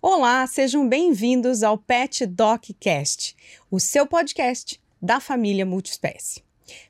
[0.00, 3.36] Olá, sejam bem-vindos ao Pet Doc Cast,
[3.70, 6.42] o seu podcast da família multiespécie.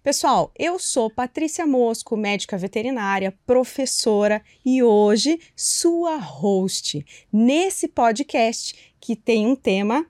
[0.03, 9.15] Pessoal, eu sou Patrícia Mosco, médica veterinária, professora e hoje sua host nesse podcast que
[9.15, 10.07] tem um tema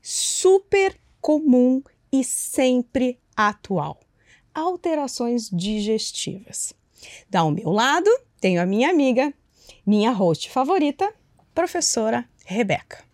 [0.00, 4.00] super comum e sempre atual:
[4.54, 6.74] alterações digestivas.
[7.34, 9.32] Ao meu lado, tenho a minha amiga,
[9.86, 11.12] minha host favorita,
[11.54, 13.04] professora Rebeca.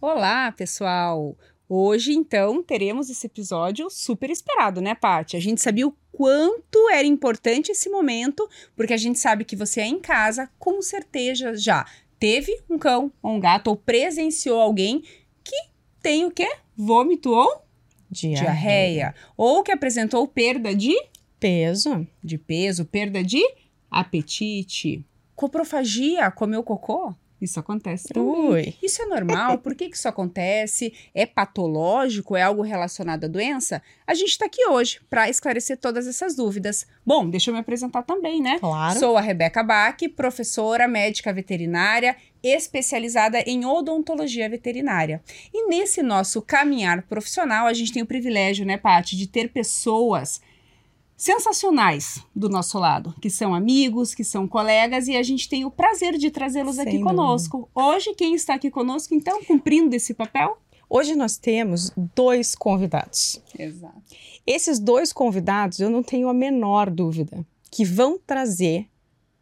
[0.00, 1.36] Olá, pessoal!
[1.68, 5.36] Hoje, então, teremos esse episódio super esperado, né, Paty?
[5.36, 9.80] A gente sabia o quanto era importante esse momento, porque a gente sabe que você
[9.80, 11.86] é em casa, com certeza já
[12.18, 15.02] teve um cão ou um gato ou presenciou alguém
[15.42, 15.56] que
[16.02, 16.48] tem o quê?
[16.76, 17.62] Vômito ou
[18.10, 18.42] Diarreia.
[18.42, 19.14] diarreia.
[19.36, 20.94] Ou que apresentou perda de
[21.42, 22.06] Peso.
[22.22, 23.42] de peso, perda de
[23.90, 27.14] apetite, coprofagia, comeu cocô.
[27.42, 28.22] Isso acontece também.
[28.22, 28.74] Ui.
[28.80, 29.58] Isso é normal?
[29.58, 30.94] Por que, que isso acontece?
[31.12, 32.36] É patológico?
[32.36, 33.82] É algo relacionado à doença?
[34.06, 36.86] A gente está aqui hoje para esclarecer todas essas dúvidas.
[37.04, 38.60] Bom, deixa eu me apresentar também, né?
[38.60, 38.96] Claro.
[38.96, 45.20] Sou a Rebeca Bach, professora médica veterinária, especializada em odontologia veterinária.
[45.52, 50.40] E nesse nosso caminhar profissional, a gente tem o privilégio, né, Paty, de ter pessoas
[51.22, 55.70] sensacionais do nosso lado, que são amigos, que são colegas, e a gente tem o
[55.70, 57.10] prazer de trazê-los aqui dúvida.
[57.10, 57.70] conosco.
[57.72, 60.58] Hoje, quem está aqui conosco, então, cumprindo esse papel?
[60.90, 63.40] Hoje nós temos dois convidados.
[63.56, 64.02] Exato.
[64.44, 68.88] Esses dois convidados, eu não tenho a menor dúvida, que vão trazer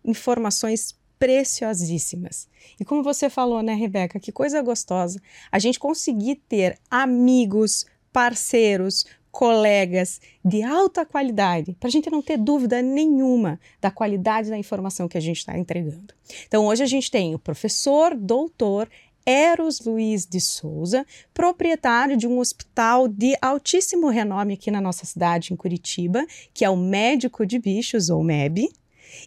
[0.05, 2.47] informações preciosíssimas.
[2.79, 5.19] E como você falou, né, Rebeca, que coisa gostosa
[5.51, 12.37] a gente conseguir ter amigos, parceiros, colegas de alta qualidade, para a gente não ter
[12.37, 16.15] dúvida nenhuma da qualidade da informação que a gente está entregando.
[16.47, 18.89] Então, hoje a gente tem o professor, doutor
[19.25, 25.53] Eros Luiz de Souza, proprietário de um hospital de altíssimo renome aqui na nossa cidade,
[25.53, 28.69] em Curitiba, que é o Médico de Bichos, ou MEB,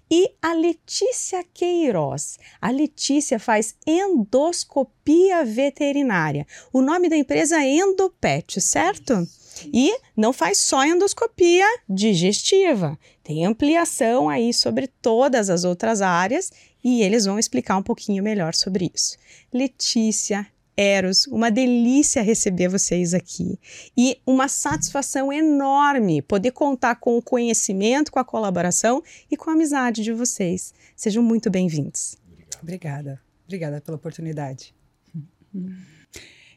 [0.09, 2.37] e a Letícia Queiroz.
[2.59, 6.47] A Letícia faz endoscopia veterinária.
[6.71, 9.27] O nome da empresa é Endopet, certo?
[9.73, 16.51] E não faz só endoscopia digestiva, tem ampliação aí sobre todas as outras áreas
[16.83, 19.17] e eles vão explicar um pouquinho melhor sobre isso.
[19.53, 23.59] Letícia, Eros, uma delícia receber vocês aqui
[23.95, 29.53] e uma satisfação enorme poder contar com o conhecimento, com a colaboração e com a
[29.53, 30.73] amizade de vocês.
[30.95, 32.17] Sejam muito bem-vindos.
[32.61, 33.21] Obrigada.
[33.45, 34.73] Obrigada pela oportunidade.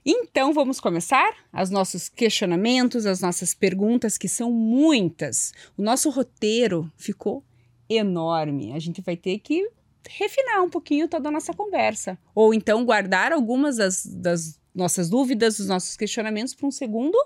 [0.09, 5.53] Então vamos começar os nossos questionamentos, as nossas perguntas, que são muitas.
[5.77, 7.43] O nosso roteiro ficou
[7.89, 8.73] enorme.
[8.73, 9.69] A gente vai ter que
[10.09, 12.17] refinar um pouquinho toda a nossa conversa.
[12.33, 17.19] Ou então guardar algumas das, das nossas dúvidas, dos nossos questionamentos para um segundo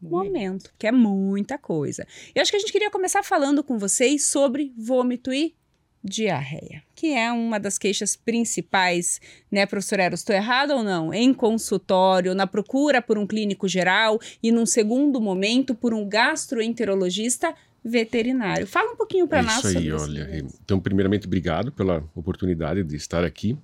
[0.00, 2.06] momento, que é muita coisa.
[2.34, 5.54] Eu acho que a gente queria começar falando com vocês sobre vômito e
[6.04, 9.20] diarreia, que é uma das queixas principais,
[9.50, 10.20] né, professor Eros?
[10.20, 11.14] Estou errado ou não?
[11.14, 17.54] Em consultório, na procura por um clínico geral e, num segundo momento, por um gastroenterologista
[17.82, 18.66] veterinário.
[18.66, 20.36] Fala um pouquinho para É nós isso aí, olha.
[20.36, 20.58] isso.
[20.64, 23.56] Então, primeiramente, obrigado pela oportunidade de estar aqui.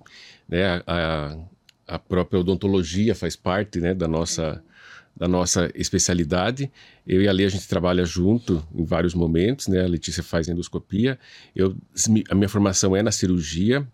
[0.47, 1.37] Né, a, a-
[1.87, 4.63] a própria odontologia faz parte né, da, nossa,
[5.15, 6.71] da nossa especialidade.
[7.05, 9.67] Eu e a Lê, a gente trabalha junto em vários momentos.
[9.67, 11.19] Né, a Letícia faz endoscopia.
[11.55, 11.75] Eu,
[12.29, 13.87] a minha formação é na cirurgia,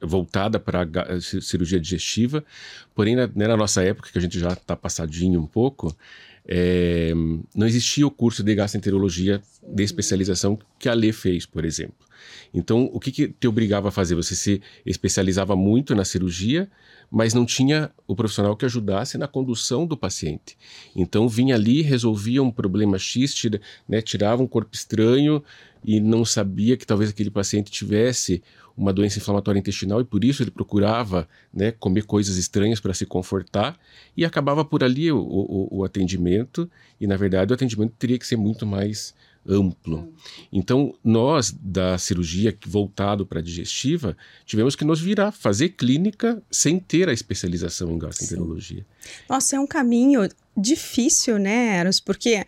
[0.00, 2.44] voltada para a ga- cirurgia digestiva.
[2.94, 5.96] Porém, na, né, na nossa época, que a gente já está passadinho um pouco,
[6.46, 7.12] é,
[7.54, 12.06] não existia o curso de gastroenterologia de especialização que a Lê fez, por exemplo.
[12.52, 14.14] Então, o que, que te obrigava a fazer?
[14.14, 16.68] Você se especializava muito na cirurgia,
[17.12, 20.56] mas não tinha o profissional que ajudasse na condução do paciente.
[20.96, 25.44] Então, vinha ali, resolvia um problema X, tira, né, tirava um corpo estranho
[25.84, 28.42] e não sabia que talvez aquele paciente tivesse
[28.74, 33.04] uma doença inflamatória intestinal e por isso ele procurava né, comer coisas estranhas para se
[33.04, 33.78] confortar
[34.16, 38.26] e acabava por ali o, o, o atendimento e na verdade o atendimento teria que
[38.26, 39.14] ser muito mais
[39.46, 40.12] amplo.
[40.52, 46.78] Então nós da cirurgia voltado para a digestiva tivemos que nos virar, fazer clínica sem
[46.78, 48.86] ter a especialização em gastroenterologia.
[49.28, 51.98] Nossa, é um caminho difícil, né, Eros?
[52.00, 52.44] Porque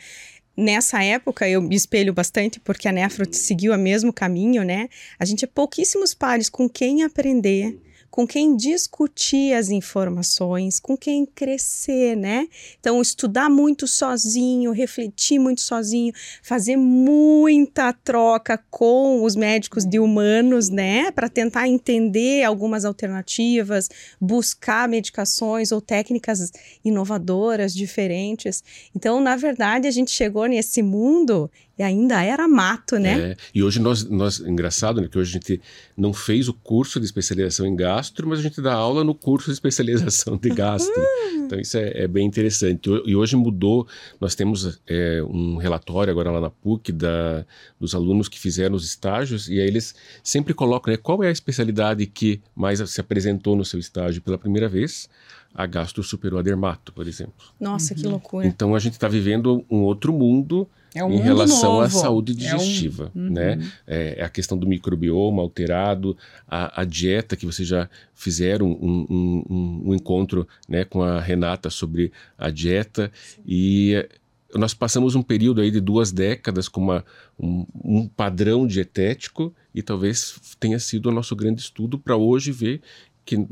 [0.56, 4.88] nessa época eu me espelho bastante porque a Nefro seguiu o mesmo caminho, né?
[5.18, 7.76] A gente tinha pouquíssimos pares com quem aprender,
[8.14, 12.46] com quem discutir as informações, com quem crescer, né?
[12.78, 20.70] Então, estudar muito sozinho, refletir muito sozinho, fazer muita troca com os médicos de humanos,
[20.70, 21.10] né?
[21.10, 23.90] Para tentar entender algumas alternativas,
[24.20, 26.52] buscar medicações ou técnicas
[26.84, 28.62] inovadoras, diferentes.
[28.94, 33.30] Então, na verdade, a gente chegou nesse mundo e ainda era mato, né?
[33.30, 35.60] É, e hoje nós, nós, engraçado, né, que hoje a gente
[35.96, 39.46] não fez o curso de especialização em gastro, mas a gente dá aula no curso
[39.46, 40.94] de especialização de gastro.
[41.34, 42.88] então isso é, é, bem interessante.
[43.04, 43.88] E hoje mudou,
[44.20, 47.44] nós temos é, um relatório agora lá na PUC da,
[47.78, 51.32] dos alunos que fizeram os estágios, e aí eles sempre colocam, né, qual é a
[51.32, 55.08] especialidade que mais se apresentou no seu estágio pela primeira vez?
[55.56, 57.46] a gastro superou a dermato, por exemplo.
[57.60, 58.00] Nossa, uhum.
[58.00, 58.46] que loucura.
[58.46, 61.82] Então a gente está vivendo um outro mundo é um em relação novo.
[61.82, 63.22] à saúde digestiva, é um...
[63.30, 63.52] né?
[63.52, 63.56] uhum.
[63.58, 63.72] né?
[63.86, 69.06] É, é, a questão do microbioma alterado, a, a dieta que vocês já fizeram um,
[69.10, 73.10] um, um, encontro né, com a Renata sobre a dieta
[73.44, 74.06] e
[74.54, 77.04] nós passamos um período aí de duas décadas com uma,
[77.38, 82.80] um, um padrão dietético e talvez tenha sido o nosso grande estudo para hoje ver
[83.24, 83.48] que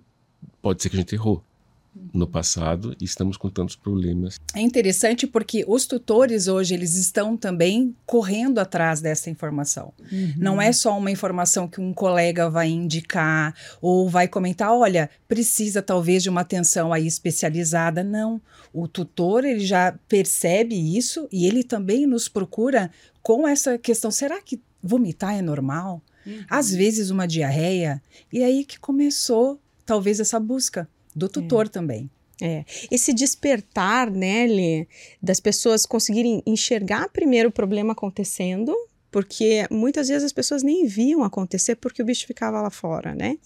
[0.60, 1.44] pode ser que a gente errou
[2.12, 4.40] no passado e estamos com tantos problemas.
[4.54, 9.92] É interessante porque os tutores hoje eles estão também correndo atrás dessa informação.
[10.10, 10.34] Uhum.
[10.36, 15.82] Não é só uma informação que um colega vai indicar ou vai comentar, olha, precisa
[15.82, 18.02] talvez de uma atenção aí especializada.
[18.02, 18.40] Não,
[18.72, 22.90] o tutor ele já percebe isso e ele também nos procura
[23.22, 26.02] com essa questão, será que vomitar é normal?
[26.26, 26.44] Uhum.
[26.48, 28.02] Às vezes uma diarreia.
[28.32, 31.68] E aí que começou talvez essa busca do tutor é.
[31.68, 32.10] também.
[32.40, 32.64] É.
[32.90, 34.86] Esse despertar, né, Lê,
[35.22, 38.74] das pessoas conseguirem enxergar primeiro o problema acontecendo,
[39.12, 43.36] porque muitas vezes as pessoas nem viam acontecer porque o bicho ficava lá fora, né?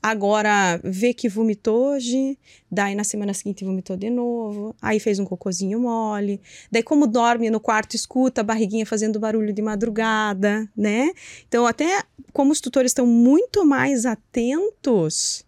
[0.00, 2.38] Agora, vê que vomitou hoje,
[2.70, 7.50] daí na semana seguinte vomitou de novo, aí fez um cocôzinho mole, daí como dorme
[7.50, 11.10] no quarto, escuta a barriguinha fazendo barulho de madrugada, né?
[11.48, 15.44] Então, até como os tutores estão muito mais atentos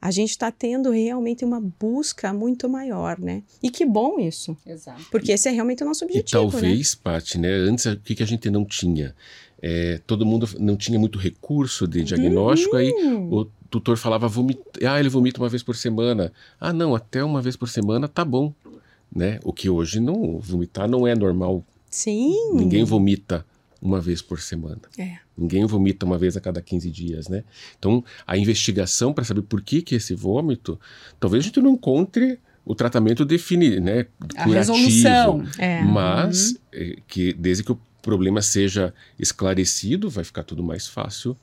[0.00, 3.42] a gente está tendo realmente uma busca muito maior, né?
[3.62, 4.56] E que bom isso.
[4.64, 5.04] Exato.
[5.10, 6.28] Porque esse é realmente o nosso objetivo.
[6.28, 7.00] E talvez, né?
[7.02, 7.48] Paty, né?
[7.48, 9.14] Antes, o que, que a gente não tinha?
[9.60, 12.80] É, todo mundo não tinha muito recurso de diagnóstico, uhum.
[12.80, 12.92] aí
[13.28, 16.32] o tutor falava, vomita, ah, ele vomita uma vez por semana.
[16.60, 18.52] Ah, não, até uma vez por semana tá bom.
[19.14, 19.40] Né?
[19.42, 21.64] O que hoje não, vomitar não é normal.
[21.90, 22.52] Sim.
[22.52, 23.44] Ninguém vomita
[23.80, 24.80] uma vez por semana.
[24.98, 25.18] É.
[25.36, 27.44] Ninguém vomita uma vez a cada 15 dias, né?
[27.78, 30.78] Então, a investigação para saber por que que esse vômito,
[31.20, 35.42] talvez a gente não encontre o tratamento define, né, a resolução.
[35.56, 35.80] É.
[35.82, 36.94] Mas uhum.
[37.06, 41.34] que desde que o problema seja esclarecido, vai ficar tudo mais fácil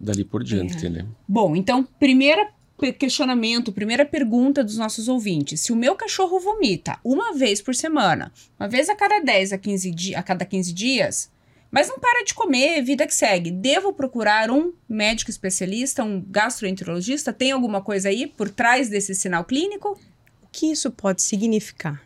[0.00, 0.88] dali por diante, é.
[0.88, 1.06] né?
[1.28, 2.50] Bom, então, primeira
[2.90, 5.60] questionamento, primeira pergunta dos nossos ouvintes.
[5.60, 9.58] Se o meu cachorro vomita uma vez por semana, uma vez a cada 10 a
[9.58, 11.30] 15 a cada 15 dias,
[11.72, 13.50] mas não para de comer, vida que segue.
[13.50, 17.32] Devo procurar um médico especialista, um gastroenterologista?
[17.32, 19.98] Tem alguma coisa aí por trás desse sinal clínico?
[20.42, 22.02] O que isso pode significar?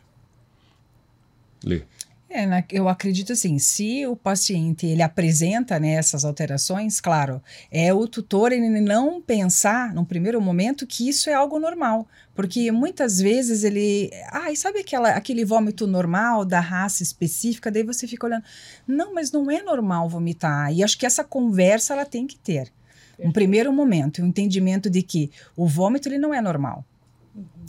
[1.64, 1.82] Lê.
[2.28, 8.06] É, eu acredito assim, se o paciente ele apresenta né, essas alterações, claro, é o
[8.06, 12.06] tutor ele não pensar, num primeiro momento, que isso é algo normal.
[12.36, 14.10] Porque muitas vezes ele.
[14.30, 17.70] Ah, e sabe aquela, aquele vômito normal da raça específica?
[17.70, 18.44] Daí você fica olhando.
[18.86, 20.70] Não, mas não é normal vomitar.
[20.72, 22.70] E acho que essa conversa ela tem que ter.
[23.18, 26.84] Um primeiro momento, um entendimento de que o vômito ele não é normal.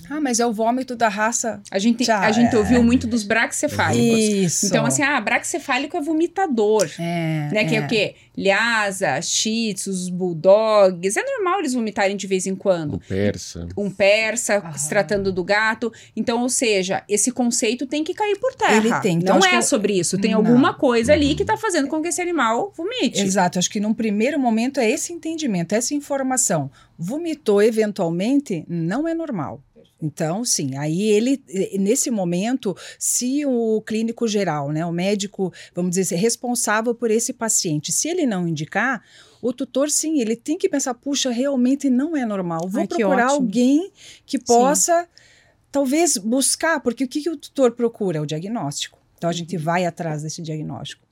[0.09, 1.61] Ah, mas é o vômito da raça.
[1.69, 2.57] A gente, Já, a gente é.
[2.57, 4.19] ouviu muito dos braxcefálicos.
[4.19, 4.65] Isso.
[4.67, 6.89] Então, assim, ah, braxcefálico é vomitador.
[6.97, 7.49] É.
[7.51, 7.65] Né?
[7.65, 8.15] Que é, é o quê?
[8.37, 11.17] Lhasa, shih tzus, bulldogs.
[11.17, 12.95] É normal eles vomitarem de vez em quando.
[12.95, 13.67] Um persa.
[13.75, 14.77] Um persa, ah.
[14.77, 15.91] se tratando do gato.
[16.15, 18.75] Então, ou seja, esse conceito tem que cair por terra.
[18.77, 19.17] Ele tem.
[19.17, 20.19] Então, Não é sobre isso.
[20.19, 20.37] Tem Não.
[20.37, 23.21] alguma coisa ali que está fazendo com que esse animal vomite.
[23.21, 23.57] Exato.
[23.57, 26.69] Acho que num primeiro momento é esse entendimento, essa informação.
[26.97, 29.63] Vomitou eventualmente, não é normal.
[30.01, 31.43] Então, sim, aí ele,
[31.79, 37.33] nesse momento, se o clínico geral, né, o médico, vamos dizer assim, responsável por esse
[37.33, 39.03] paciente, se ele não indicar,
[39.41, 43.29] o tutor, sim, ele tem que pensar, puxa, realmente não é normal, vou Ai, procurar
[43.29, 43.91] alguém
[44.25, 45.07] que possa, sim.
[45.71, 48.21] talvez, buscar, porque o que, que o tutor procura?
[48.21, 48.99] O diagnóstico.
[49.17, 51.06] Então, a gente vai atrás desse diagnóstico.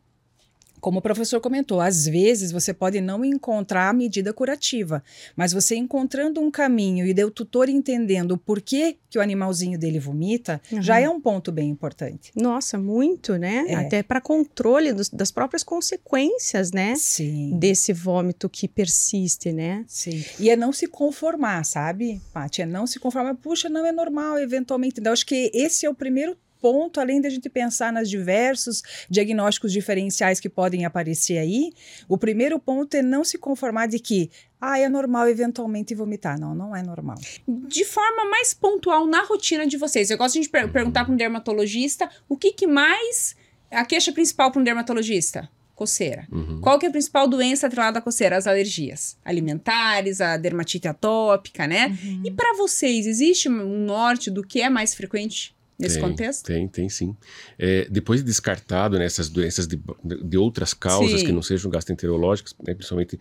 [0.86, 5.04] Como o professor comentou, às vezes você pode não encontrar a medida curativa,
[5.36, 9.98] mas você encontrando um caminho e o tutor entendendo o porquê que o animalzinho dele
[9.98, 10.84] vomita, Uhum.
[10.84, 12.32] já é um ponto bem importante.
[12.36, 13.66] Nossa, muito, né?
[13.68, 13.74] É.
[13.74, 16.94] Até para controle dos- das próprias consequências, né?
[16.96, 17.58] Sim.
[17.58, 19.84] Desse vômito que persiste, né?
[19.88, 20.24] Sim.
[20.40, 22.62] E é não se conformar, sabe, Paty?
[22.62, 23.34] É não se conformar.
[23.34, 25.00] Puxa, não é normal, eventualmente.
[25.00, 29.72] Então, acho que esse é o primeiro ponto, além da gente pensar nas diversos diagnósticos
[29.72, 31.72] diferenciais que podem aparecer aí,
[32.10, 36.40] o primeiro ponto é não se conformar de que, ah, é normal eventualmente vomitar.
[36.40, 37.18] Não, não é normal.
[37.48, 40.10] De forma mais pontual na rotina de vocês.
[40.10, 43.36] Eu gosto de per perguntar para um dermatologista o que, que mais.
[43.70, 45.48] A queixa principal para um dermatologista?
[45.76, 46.26] Coceira.
[46.32, 46.62] Uhum.
[46.62, 48.38] Qual que é a principal doença atrelada à coceira?
[48.38, 51.96] As alergias alimentares, a dermatite atópica, né?
[52.24, 56.46] E para vocês, existe um norte do que é mais frequente nesse tem, contexto?
[56.46, 57.16] Tem, tem sim.
[57.60, 59.80] É, depois de descartado né, essas doenças de,
[60.24, 61.26] de outras causas Sim.
[61.28, 63.20] que não sejam gastroenterológicas, né, principalmente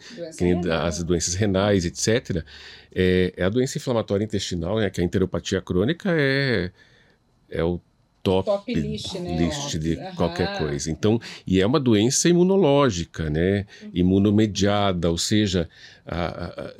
[0.70, 2.44] as doenças renais, etc.,
[2.94, 6.70] é, é a doença inflamatória intestinal, né, que a enteropatia crônica é,
[7.50, 7.80] é o
[8.22, 9.30] top, Top list, né?
[9.32, 10.14] list de Aham.
[10.16, 10.90] qualquer coisa.
[10.90, 15.68] Então, e é uma doença imunológica, né, imunomediada, ou seja,
[16.06, 16.74] a- a-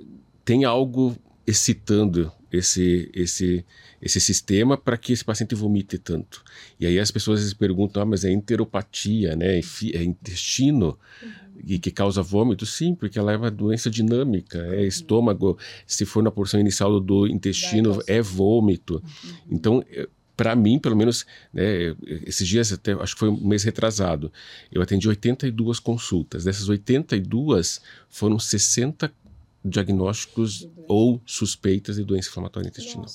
[0.44, 1.14] tem algo
[1.46, 3.64] excitando esse, esse,
[4.04, 6.44] esse sistema para que esse paciente vomite tanto.
[6.78, 9.58] E aí as pessoas vezes perguntam, ah, mas é enteropatia, né?
[9.58, 9.62] É
[9.94, 10.99] É intestino
[11.66, 12.66] e que causa vômito?
[12.66, 14.58] Sim, porque ela é uma doença dinâmica.
[14.58, 19.02] É estômago, se for na porção inicial do intestino, é vômito.
[19.50, 19.82] Então,
[20.37, 21.94] para mim, pelo menos, né,
[22.26, 24.30] esses dias, até, acho que foi um mês retrasado,
[24.70, 26.44] eu atendi 82 consultas.
[26.44, 27.80] Dessas 82,
[28.11, 29.11] foram 60
[29.64, 33.06] diagnósticos ou suspeitas de doença inflamatória intestinal.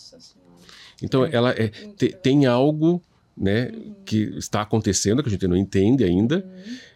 [1.03, 3.01] Então, ela é, te- tem algo
[3.38, 3.72] né,
[4.06, 6.46] que está acontecendo, que a gente não entende ainda,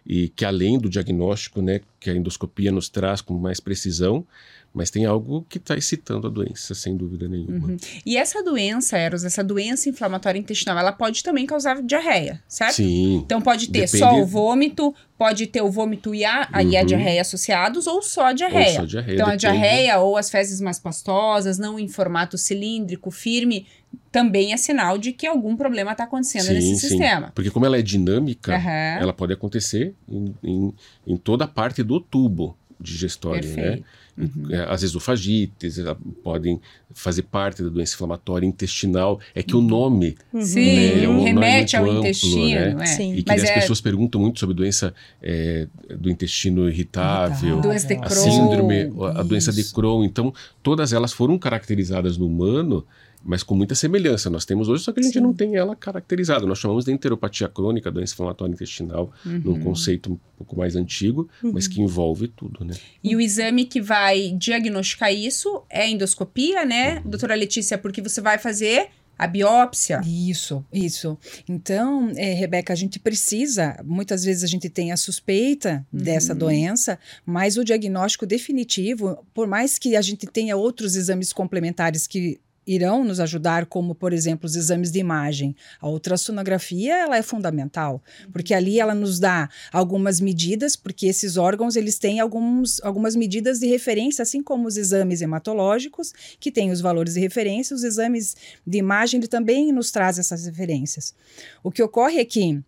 [0.04, 4.26] e que além do diagnóstico, né, que a endoscopia nos traz com mais precisão,
[4.74, 7.68] mas tem algo que está excitando a doença, sem dúvida nenhuma.
[7.68, 7.76] Uhum.
[8.04, 12.74] E essa doença, Eros, essa doença inflamatória intestinal, ela pode também causar diarreia, certo?
[12.74, 13.18] Sim.
[13.24, 16.80] Então pode ter Depende- só o vômito, pode ter o vômito e a, e a
[16.80, 16.86] Uhum.
[16.86, 18.70] diarreia associados, ou só a diarreia.
[18.70, 19.40] Ou só diarreia, então a depende.
[19.42, 23.66] diarreia ou as fezes mais pastosas, não em formato cilíndrico, firme,
[24.10, 26.88] também é sinal de que algum problema está acontecendo Sim, nesse sim.
[26.88, 27.30] sistema.
[27.32, 28.98] Porque como ela é dinâmica, Aham.
[29.00, 30.74] ela pode acontecer em, em,
[31.06, 33.80] em toda a parte do tubo digestório, né?
[34.16, 34.46] Uhum.
[34.50, 36.60] É, As esofagites ela- podem
[36.94, 39.18] fazer parte da doença inflamatória intestinal.
[39.34, 39.66] É que o Uhum.
[39.66, 42.76] nome Sim, Né, é um nome remete ao amplo, intestino.
[42.76, 42.76] né?
[42.80, 42.86] É.
[42.86, 43.14] Sim.
[43.14, 45.66] e que Mas as é- pessoas perguntam muito sobre doença é,
[45.98, 48.14] do intestino irritável, Doença de A a Crohn.
[48.22, 49.74] síndrome, a doença de Isso.
[49.74, 50.04] Crohn.
[50.04, 52.86] Então, todas elas foram caracterizadas no humano,
[53.24, 54.28] mas com muita semelhança.
[54.28, 55.20] Nós temos hoje, só que a gente Sim.
[55.20, 56.44] não tem ela caracterizada.
[56.46, 59.40] Nós chamamos de enteropatia crônica, doença inflamatória intestinal, Uhum.
[59.44, 62.74] num conceito um pouco mais antigo, mas que envolve tudo, né?
[63.02, 67.10] E o exame que vai diagnosticar isso é a endoscopia, né, Uhum.
[67.10, 67.78] doutora Letícia?
[67.78, 70.00] Porque você vai fazer a biópsia.
[70.04, 71.16] Isso, isso.
[71.48, 76.98] Então, é, Rebeca, a gente precisa, muitas vezes a gente tem a suspeita dessa doença,
[77.24, 83.04] mas o diagnóstico definitivo, por mais que a gente tenha outros exames complementares que irão
[83.04, 85.54] nos ajudar, como, por exemplo, os exames de imagem.
[85.80, 88.02] A ultrassonografia, ela é fundamental,
[88.32, 93.58] porque ali ela nos dá algumas medidas, porque esses órgãos, eles têm alguns, algumas medidas
[93.58, 98.36] de referência, assim como os exames hematológicos, que têm os valores de referência, os exames
[98.66, 101.14] de imagem, ele também nos traz essas referências.
[101.62, 102.62] O que ocorre é que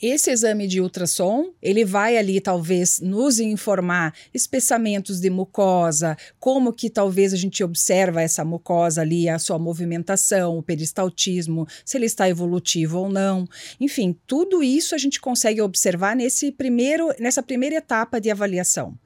[0.00, 6.88] esse exame de ultrassom, ele vai ali talvez nos informar espessamentos de mucosa, como que
[6.88, 12.28] talvez a gente observa essa mucosa ali, a sua movimentação, o peristaltismo, se ele está
[12.28, 13.46] evolutivo ou não.
[13.80, 18.96] Enfim, tudo isso a gente consegue observar nesse primeiro, nessa primeira etapa de avaliação.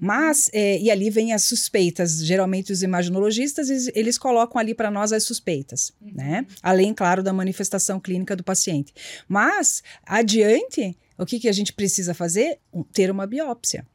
[0.00, 2.24] Mas, é, e ali vem as suspeitas.
[2.24, 6.46] Geralmente os imaginologistas, eles, eles colocam ali para nós as suspeitas, né?
[6.62, 8.92] Além, claro, da manifestação clínica do paciente.
[9.28, 12.58] Mas, adiante, o que, que a gente precisa fazer?
[12.92, 13.86] Ter uma biópsia.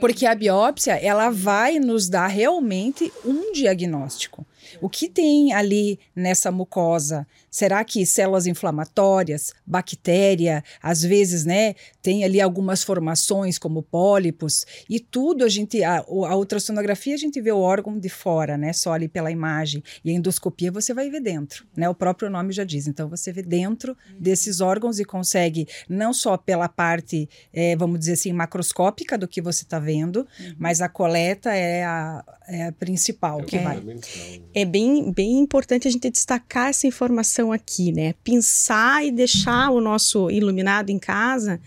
[0.00, 4.46] Porque a biópsia, ela vai nos dar realmente um diagnóstico.
[4.80, 7.26] O que tem ali nessa mucosa?
[7.50, 14.98] Será que células inflamatórias, bactéria, às vezes, né, tem ali algumas formações como pólipos e
[15.00, 18.92] tudo a gente a, a ultrassonografia a gente vê o órgão de fora, né, só
[18.92, 19.82] ali pela imagem.
[20.04, 21.88] E a endoscopia você vai ver dentro, né?
[21.88, 22.86] O próprio nome já diz.
[22.86, 28.12] Então você vê dentro desses órgãos e consegue não só pela parte, eh, vamos dizer
[28.12, 30.26] assim, macroscópica do que você está vendo,
[30.58, 33.76] mas a coleta é a, é a principal que É o vai.
[33.76, 34.10] fundamental.
[34.54, 38.14] É bem, bem importante a gente destacar essa informação atenção aqui, né?
[38.24, 41.60] Pensar e deixar o nosso iluminado em casa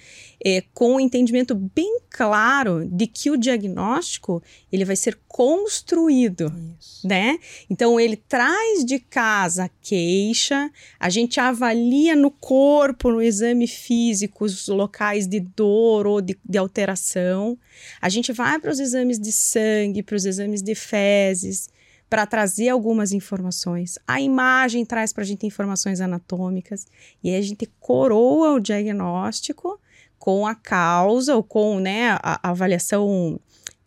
[0.43, 6.51] é, com o um entendimento bem claro de que o diagnóstico ele vai ser construído,
[6.79, 7.07] Isso.
[7.07, 7.37] né?
[7.69, 14.67] Então ele traz de casa queixa, a gente avalia no corpo, no exame físico, os
[14.67, 17.57] locais de dor ou de, de alteração.
[18.01, 21.69] A gente vai para os exames de sangue, para os exames de fezes,
[22.12, 23.98] para trazer algumas informações.
[24.06, 26.86] A imagem traz para a gente informações anatômicas
[27.24, 29.80] e aí a gente coroa o diagnóstico
[30.20, 33.39] com a causa ou com né, a, a avaliação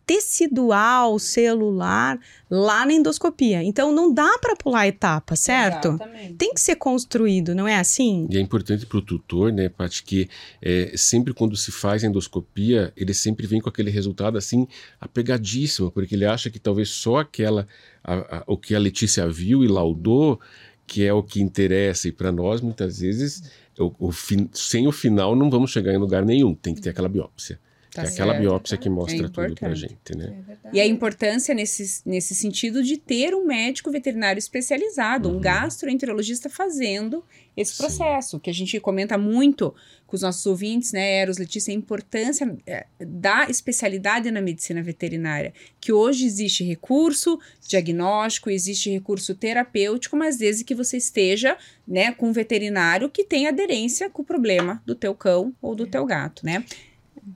[0.07, 3.63] tecidual, celular, lá na endoscopia.
[3.63, 5.89] Então não dá para pular etapa, certo?
[5.89, 6.33] Exatamente.
[6.33, 8.27] Tem que ser construído, não é assim?
[8.29, 10.29] E é importante para o tutor, né, Paty, que
[10.61, 14.67] é, sempre quando se faz a endoscopia, ele sempre vem com aquele resultado assim
[14.99, 17.67] apegadíssimo, porque ele acha que talvez só aquela
[18.05, 20.39] a, a, o que a Letícia viu e laudou
[20.87, 24.11] que é o que interessa e para nós muitas vezes o, o
[24.53, 27.59] sem o final não vamos chegar em lugar nenhum, tem que ter aquela biópsia.
[27.95, 30.43] Tá é aquela biópsia que mostra é tudo pra gente, né?
[30.65, 35.37] É e a importância nesse, nesse sentido de ter um médico veterinário especializado, uhum.
[35.37, 37.23] um gastroenterologista fazendo
[37.55, 38.39] esse processo, Sim.
[38.39, 39.73] que a gente comenta muito
[40.05, 45.53] com os nossos ouvintes, né, Eros, Letícia, a importância é, da especialidade na medicina veterinária,
[45.79, 52.27] que hoje existe recurso diagnóstico, existe recurso terapêutico, mas desde que você esteja, né, com
[52.27, 56.45] um veterinário que tem aderência com o problema do teu cão ou do teu gato,
[56.45, 56.65] né?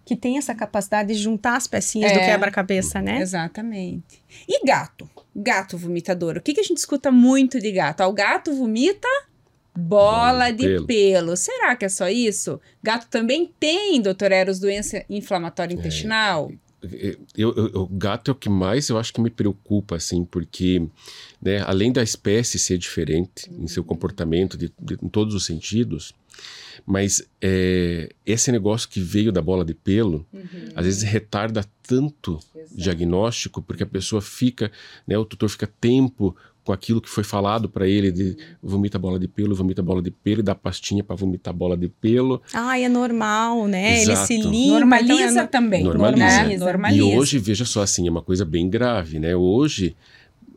[0.09, 3.21] Que tem essa capacidade de juntar as pecinhas é, do quebra-cabeça, né?
[3.21, 4.23] Exatamente.
[4.47, 5.07] E gato?
[5.35, 6.37] Gato vomitador.
[6.37, 8.01] O que, que a gente escuta muito de gato?
[8.01, 9.07] O gato vomita
[9.77, 10.87] bola de pelo.
[10.87, 11.37] pelo.
[11.37, 12.59] Será que é só isso?
[12.81, 16.51] Gato também tem, doutor Eros, doença inflamatória intestinal?
[16.81, 20.25] É, eu, eu, o gato é o que mais eu acho que me preocupa, assim,
[20.25, 20.87] porque
[21.39, 23.65] né, além da espécie ser diferente uhum.
[23.65, 26.15] em seu comportamento, de, de, em todos os sentidos,
[26.85, 30.69] mas é, esse negócio que veio da bola de pelo, uhum.
[30.75, 32.75] às vezes retarda tanto Exato.
[32.75, 34.71] diagnóstico, porque a pessoa fica,
[35.07, 39.17] né, o tutor fica tempo com aquilo que foi falado para ele de vomita bola
[39.17, 42.41] de pelo, vomita bola de pelo e dá pastinha para vomitar bola de pelo.
[42.53, 44.01] Ah, é normal, né?
[44.01, 44.31] Exato.
[44.31, 44.73] Ele se limpa.
[44.73, 45.83] Normaliza então é também.
[45.83, 46.43] Normaliza.
[46.43, 46.57] Né?
[46.57, 47.03] Normaliza.
[47.03, 49.35] E hoje, veja só assim, é uma coisa bem grave, né?
[49.35, 49.95] Hoje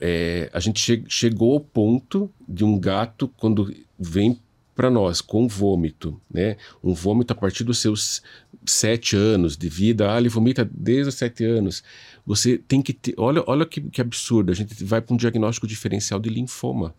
[0.04, 4.38] é, a gente che chegou ao ponto de um gato, quando vem
[4.74, 6.56] para nós com vômito, né?
[6.82, 8.22] Um vômito a partir dos seus
[8.64, 11.82] sete anos de vida, ah, ele vomita desde os sete anos.
[12.26, 15.66] Você tem que ter, olha, olha que, que absurdo, a gente vai para um diagnóstico
[15.66, 16.94] diferencial de linfoma.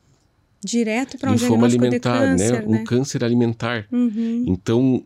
[0.64, 2.30] Direto para um linfoma alimentar, né?
[2.30, 2.80] câncer, né?
[2.80, 3.88] Um câncer alimentar.
[3.92, 4.46] Uhum.
[4.48, 5.04] Então,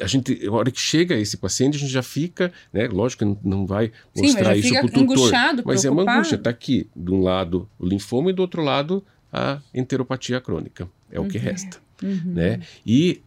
[0.00, 2.86] a gente, a hora que chega esse paciente, a gente já fica, né?
[2.86, 5.32] Lógico que não, vai mostrar Sim, isso para o tutor.
[5.64, 6.36] Mas é uma angústia.
[6.36, 10.88] Está aqui, de um lado o linfoma e do outro lado a enteropatia crônica.
[11.10, 11.44] É o que uhum.
[11.44, 12.32] resta uhum.
[12.32, 12.60] né?
[12.86, 13.22] E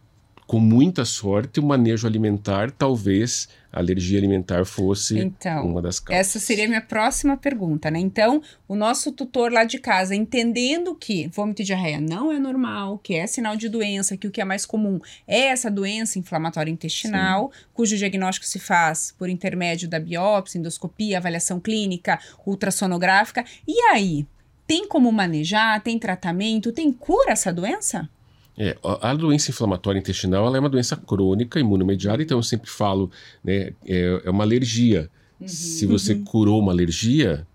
[0.46, 6.20] com muita sorte, o manejo alimentar, talvez a alergia alimentar fosse então, uma das causas.
[6.20, 7.98] Essa seria a minha próxima pergunta, né?
[7.98, 12.98] Então, o nosso tutor lá de casa, entendendo que vômito e diarreia não é normal,
[12.98, 16.70] que é sinal de doença, que o que é mais comum é essa doença inflamatória
[16.70, 17.66] intestinal, Sim.
[17.72, 23.44] cujo diagnóstico se faz por intermédio da biópsia, endoscopia, avaliação clínica, ultrassonográfica.
[23.66, 24.26] E aí,
[24.66, 25.82] tem como manejar?
[25.82, 26.70] Tem tratamento?
[26.70, 28.08] Tem cura essa doença?
[28.56, 33.10] É, a doença inflamatória intestinal ela é uma doença crônica, imunomediada, então eu sempre falo,
[33.42, 35.10] né, é, é uma alergia.
[35.40, 36.24] Uhum, Se você uhum.
[36.24, 37.46] curou uma alergia,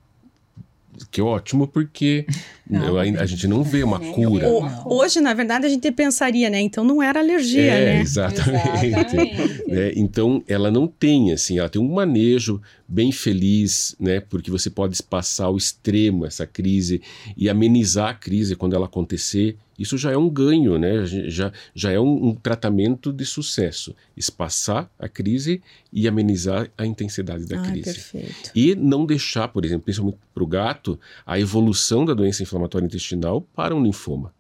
[1.10, 2.26] que ótimo, porque
[2.70, 4.48] não, a, a, gente não vê uma cura.
[4.86, 6.62] hoje, na verdade, a gente pensaria, né?
[6.62, 8.02] Então não era alergia, é, né?
[8.02, 8.86] Exatamente.
[8.86, 9.68] exatamente.
[9.68, 9.92] né?
[9.96, 14.20] Então ela não tem, assim, ela tem um manejo bem feliz, né?
[14.20, 17.02] Porque você pode passar o extremo, essa crise,
[17.36, 19.58] e amenizar a crise quando ela acontecer.
[19.78, 21.06] Isso já é um ganho, né?
[21.06, 23.96] Já, já é um, um tratamento de sucesso.
[24.18, 25.62] Espaçar a crise
[25.94, 27.94] e amenizar a intensidade da crise.
[27.94, 28.52] Perfeito.
[28.54, 33.42] E não deixar, por exemplo, principalmente para o gato, a evolução da doença inflamatória intestinal
[33.42, 34.34] para um linfoma.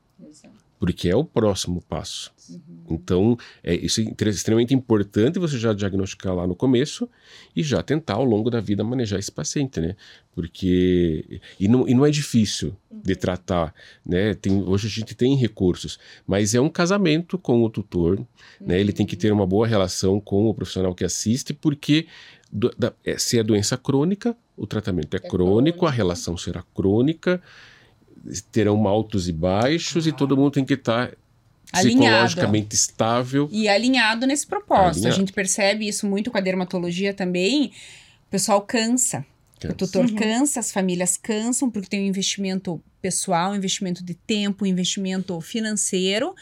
[0.79, 2.31] Porque é o próximo passo.
[2.49, 2.59] Uhum.
[2.89, 7.07] Então, é, isso é extremamente importante você já diagnosticar lá no começo
[7.53, 9.97] e já tentar ao longo da vida manejar esse paciente, né?
[10.33, 11.41] Porque.
[11.59, 13.19] E não, e não é difícil de uhum.
[13.19, 13.73] tratar,
[14.05, 14.33] né?
[14.33, 18.25] Tem, hoje a gente tem recursos, mas é um casamento com o tutor, uhum.
[18.61, 18.79] né?
[18.79, 22.07] Ele tem que ter uma boa relação com o profissional que assiste, porque
[22.51, 26.37] do, da, é, se é doença crônica, o tratamento é, é crônico, crônico, a relação
[26.37, 27.41] será crônica,
[28.51, 30.09] terão altos e baixos ah.
[30.09, 31.11] e todo mundo tem que estar.
[31.71, 33.47] Tá psicologicamente estável.
[33.51, 35.03] E alinhado nesse propósito.
[35.03, 35.15] Alinhado.
[35.15, 37.67] A gente percebe isso muito com a dermatologia também.
[38.27, 39.23] O pessoal cansa
[39.63, 40.15] O tutor uhum.
[40.15, 45.39] cansa, as famílias cansam, porque tem um investimento pessoal, um investimento de tempo, um investimento
[45.41, 46.33] financeiro.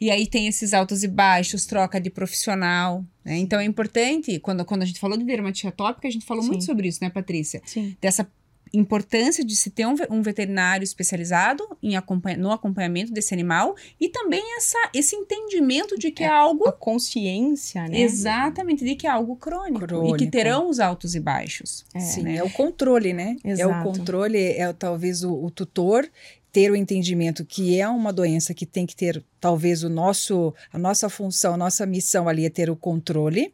[0.00, 3.04] E aí tem esses altos e baixos, troca de profissional.
[3.24, 3.38] Né?
[3.38, 6.50] Então é importante, quando, quando a gente falou de dermatite atópica, a gente falou Sim.
[6.50, 7.62] muito sobre isso, né, Patrícia?
[7.64, 7.96] Sim.
[8.00, 8.28] Dessa
[8.72, 14.08] importância de se ter um, um veterinário especializado em acompanha, no acompanhamento desse animal e
[14.08, 16.68] também essa, esse entendimento de que é, é algo.
[16.68, 18.00] A consciência, né?
[18.00, 20.16] Exatamente, de que é algo crônico, crônico.
[20.16, 21.84] e que terão os altos e baixos.
[21.94, 22.36] É, Sim, né?
[22.36, 23.36] é o controle, né?
[23.44, 23.70] Exato.
[23.70, 26.08] É o controle, é talvez o, o tutor
[26.52, 30.78] ter o entendimento que é uma doença que tem que ter talvez o nosso a
[30.78, 33.52] nossa função, a nossa missão ali é ter o controle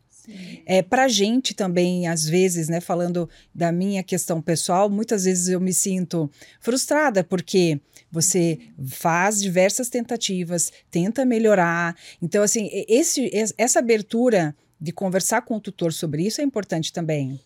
[0.67, 5.61] é, para gente também, às vezes, né, falando da minha questão pessoal, muitas vezes eu
[5.61, 6.31] me sinto
[6.61, 7.81] frustrada porque
[8.11, 11.97] você faz diversas tentativas, tenta melhorar.
[12.21, 17.41] Então, assim, esse, essa abertura de conversar com o tutor sobre isso é importante também.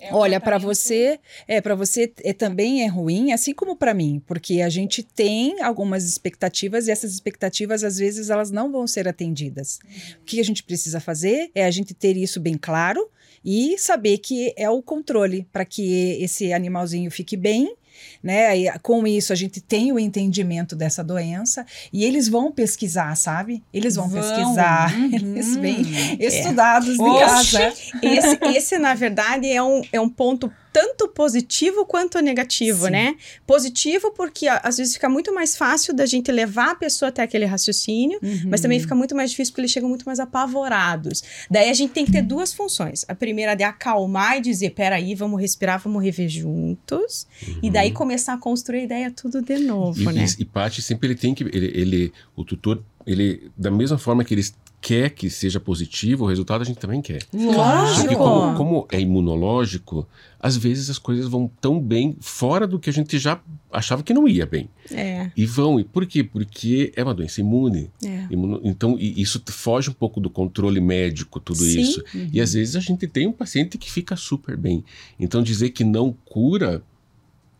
[0.00, 4.22] É Olha, para você, é para você é, também é ruim, assim como para mim,
[4.26, 9.06] porque a gente tem algumas expectativas e essas expectativas às vezes elas não vão ser
[9.08, 9.78] atendidas.
[9.84, 10.20] Uhum.
[10.22, 13.08] O que a gente precisa fazer é a gente ter isso bem claro
[13.44, 17.74] e saber que é o controle para que esse animalzinho fique bem
[18.22, 18.56] né?
[18.56, 23.62] E com isso a gente tem o entendimento dessa doença e eles vão pesquisar, sabe?
[23.72, 24.20] Eles vão, vão.
[24.20, 25.10] pesquisar, uhum.
[25.12, 25.84] eles vêm
[26.18, 26.26] é.
[26.26, 27.02] estudados é.
[27.02, 27.72] de casa.
[28.02, 32.90] Esse, esse, na verdade, é um, é um ponto tanto positivo quanto negativo, Sim.
[32.90, 33.16] né?
[33.46, 37.44] Positivo porque às vezes fica muito mais fácil da gente levar a pessoa até aquele
[37.44, 38.48] raciocínio, uhum.
[38.48, 41.22] mas também fica muito mais difícil porque eles chegam muito mais apavorados.
[41.48, 43.04] Daí a gente tem que ter duas funções.
[43.06, 47.28] A primeira é de acalmar e dizer, peraí, vamos respirar, vamos rever juntos.
[47.46, 47.58] Uhum.
[47.62, 50.26] E daí começar a construir a ideia tudo de novo, e, né?
[50.36, 54.24] E, e Paty sempre ele tem que, ele, ele, o tutor, ele, da mesma forma
[54.24, 54.52] que eles
[54.84, 57.22] quer que seja positivo, o resultado a gente também quer.
[57.32, 58.00] Lógico.
[58.02, 60.06] Porque como, como, é imunológico,
[60.38, 63.40] às vezes as coisas vão tão bem fora do que a gente já
[63.72, 64.68] achava que não ia bem.
[64.90, 65.30] É.
[65.34, 65.80] E vão.
[65.80, 66.22] E por quê?
[66.22, 67.90] Porque é uma doença imune.
[68.04, 68.26] É.
[68.30, 71.80] Imuno, então, isso foge um pouco do controle médico, tudo Sim.
[71.80, 72.04] isso.
[72.14, 72.28] Uhum.
[72.30, 74.84] E às vezes a gente tem um paciente que fica super bem.
[75.18, 76.82] Então, dizer que não cura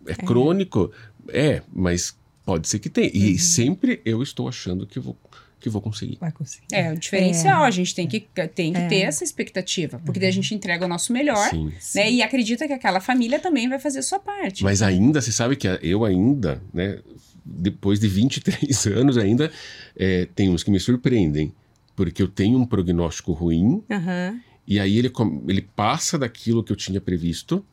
[0.06, 0.14] é, é.
[0.14, 0.92] crônico,
[1.28, 3.10] é, mas pode ser que tenha.
[3.14, 3.38] E uhum.
[3.38, 5.16] sempre eu estou achando que vou
[5.60, 6.18] que vou conseguir.
[6.20, 6.66] Vai conseguir.
[6.72, 7.64] É, o diferencial.
[7.64, 7.68] É.
[7.68, 8.20] A gente tem que,
[8.54, 8.86] tem que é.
[8.86, 9.98] ter essa expectativa.
[10.04, 11.72] Porque daí a gente entrega o nosso melhor, sim, né?
[11.80, 12.10] Sim.
[12.16, 14.62] E acredita que aquela família também vai fazer a sua parte.
[14.62, 16.98] Mas ainda, você sabe que eu ainda, né?
[17.44, 19.50] Depois de 23 anos ainda,
[19.96, 21.52] é, tem uns que me surpreendem.
[21.96, 23.82] Porque eu tenho um prognóstico ruim.
[23.88, 24.40] Uhum.
[24.66, 25.10] E aí ele,
[25.48, 27.64] ele passa daquilo que eu tinha previsto.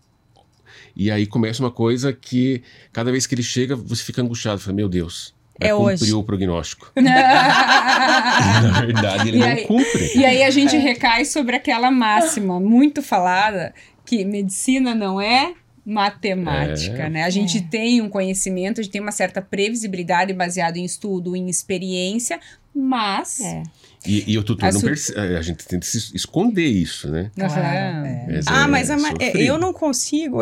[0.96, 4.60] E aí começa uma coisa que cada vez que ele chega, você fica angustiado.
[4.60, 6.14] Fala, meu Deus, é cumpriu hoje.
[6.14, 6.92] o prognóstico.
[6.96, 10.12] na verdade, ele e não aí, cumpre.
[10.16, 10.80] E aí a gente é.
[10.80, 13.74] recai sobre aquela máxima muito falada
[14.06, 15.54] que medicina não é
[15.86, 17.10] matemática, é.
[17.10, 17.24] né?
[17.24, 17.62] A gente é.
[17.62, 22.40] tem um conhecimento, a gente tem uma certa previsibilidade baseado em estudo, em experiência,
[22.74, 23.64] mas é.
[24.06, 25.36] E, e, o tutor a não percebe.
[25.36, 27.30] A gente tenta se esconder isso, né?
[27.36, 28.26] Claro, é.
[28.28, 30.40] Mas ah, mas é, eu não consigo.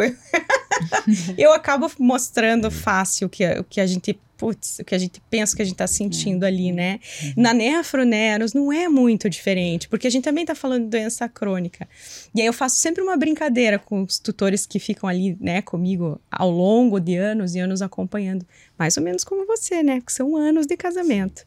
[1.38, 5.22] eu acabo mostrando fácil o que, o que a gente putz, o que a gente
[5.30, 7.00] pensa que a gente está sentindo ali, né?
[7.22, 7.34] Uhum.
[7.36, 11.88] Na nefroneros não é muito diferente, porque a gente também está falando de doença crônica.
[12.34, 16.22] E aí eu faço sempre uma brincadeira com os tutores que ficam ali, né, comigo
[16.32, 20.00] ao longo de anos e anos acompanhando, mais ou menos como você, né?
[20.00, 21.44] Que são anos de casamento.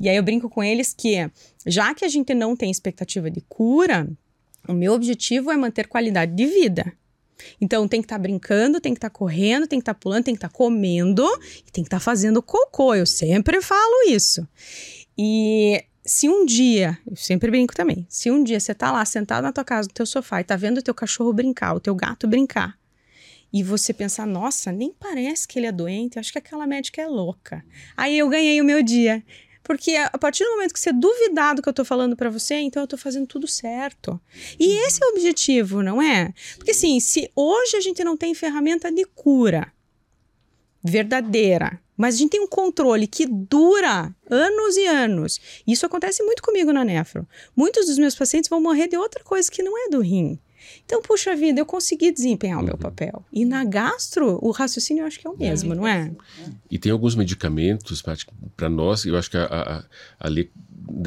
[0.00, 1.30] E aí eu brinco com eles que,
[1.64, 4.08] já que a gente não tem expectativa de cura,
[4.66, 6.92] o meu objetivo é manter qualidade de vida.
[7.60, 10.00] Então tem que estar tá brincando, tem que estar tá correndo, tem que estar tá
[10.00, 11.24] pulando, tem que estar tá comendo
[11.66, 12.94] e tem que estar tá fazendo cocô.
[12.94, 14.46] Eu sempre falo isso.
[15.16, 19.42] E se um dia, eu sempre brinco também, se um dia você tá lá sentado
[19.44, 21.94] na tua casa, no teu sofá e tá vendo o teu cachorro brincar, o teu
[21.94, 22.78] gato brincar,
[23.54, 27.06] e você pensar, nossa, nem parece que ele é doente, acho que aquela médica é
[27.06, 27.64] louca.
[27.96, 29.22] Aí eu ganhei o meu dia.
[29.64, 32.54] Porque a partir do momento que você duvidar do que eu tô falando para você,
[32.56, 34.20] então eu tô fazendo tudo certo.
[34.60, 36.32] E esse é o objetivo, não é?
[36.56, 39.72] Porque assim, se hoje a gente não tem ferramenta de cura
[40.82, 45.40] verdadeira, mas a gente tem um controle que dura anos e anos.
[45.66, 47.26] Isso acontece muito comigo na nefro.
[47.56, 50.38] Muitos dos meus pacientes vão morrer de outra coisa que não é do rim.
[50.84, 52.62] Então, puxa vida, eu consegui desempenhar uhum.
[52.62, 52.80] o meu uhum.
[52.80, 53.24] papel.
[53.32, 55.76] E na gastro, o raciocínio eu acho que é o mesmo, é.
[55.76, 56.10] não é?
[56.70, 58.02] E tem alguns medicamentos,
[58.56, 59.84] para nós, eu acho que a, a,
[60.20, 60.48] a Lê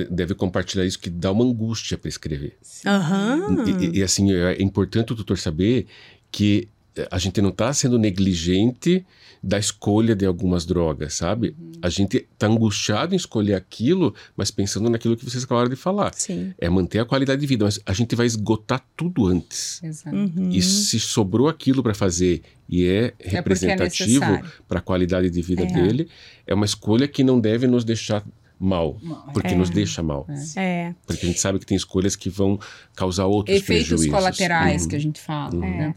[0.10, 2.58] deve compartilhar isso, que dá uma angústia para escrever.
[2.86, 3.82] Uhum.
[3.82, 5.86] E, e, assim, é importante o tutor saber
[6.32, 6.68] que
[7.12, 9.06] a gente não está sendo negligente
[9.44, 11.56] da escolha de algumas drogas, sabe?
[11.60, 11.72] Uhum.
[11.82, 16.14] A gente está angustiado em escolher aquilo, mas pensando naquilo que vocês acabaram de falar.
[16.14, 16.54] Sim.
[16.58, 19.82] É manter a qualidade de vida, mas a gente vai esgotar tudo antes.
[19.84, 20.16] Exato.
[20.16, 20.50] Uhum.
[20.52, 24.52] E se sobrou aquilo para fazer e é É é representativo necessário.
[24.68, 25.66] para a qualidade de vida É.
[25.68, 26.10] dele,
[26.46, 28.26] é uma escolha que não deve nos deixar
[28.60, 29.00] mal,
[29.34, 29.56] porque É.
[29.56, 30.26] nos deixa mal.
[30.56, 30.96] É.
[31.06, 32.60] Porque a gente sabe que tem escolhas que vão
[32.96, 34.12] causar outros Efeitos prejuízos.
[34.18, 34.90] colaterais Uhum.
[34.90, 35.56] que a gente fala.
[35.64, 35.70] É.
[35.70, 35.96] Né?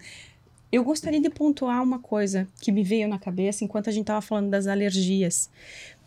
[0.73, 4.21] Eu gostaria de pontuar uma coisa que me veio na cabeça enquanto a gente estava
[4.21, 5.51] falando das alergias.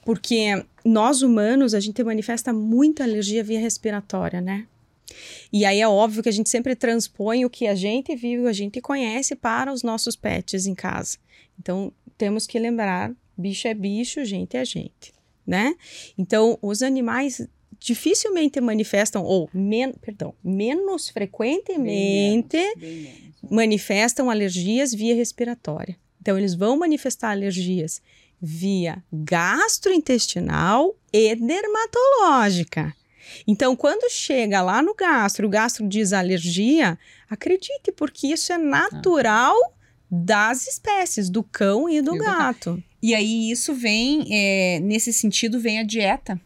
[0.05, 4.67] Porque nós humanos, a gente manifesta muita alergia via respiratória, né?
[5.51, 8.53] E aí é óbvio que a gente sempre transpõe o que a gente vive, a
[8.53, 11.17] gente conhece para os nossos pets em casa.
[11.59, 15.13] Então, temos que lembrar, bicho é bicho, gente é gente,
[15.45, 15.75] né?
[16.17, 17.47] Então, os animais
[17.79, 22.57] dificilmente manifestam, ou, men perdão, menos frequentemente
[23.53, 25.95] manifestam alergias via respiratória.
[26.19, 28.01] Então, eles vão manifestar alergias
[28.41, 32.93] via gastrointestinal e dermatológica.
[33.47, 36.97] Então, quando chega lá no gastro, o gastro diz alergia,
[37.29, 39.55] acredite, porque isso é natural
[40.09, 42.83] das espécies, do cão e do E do gato.
[43.01, 46.39] E aí isso vem, é, nesse sentido, vem a dieta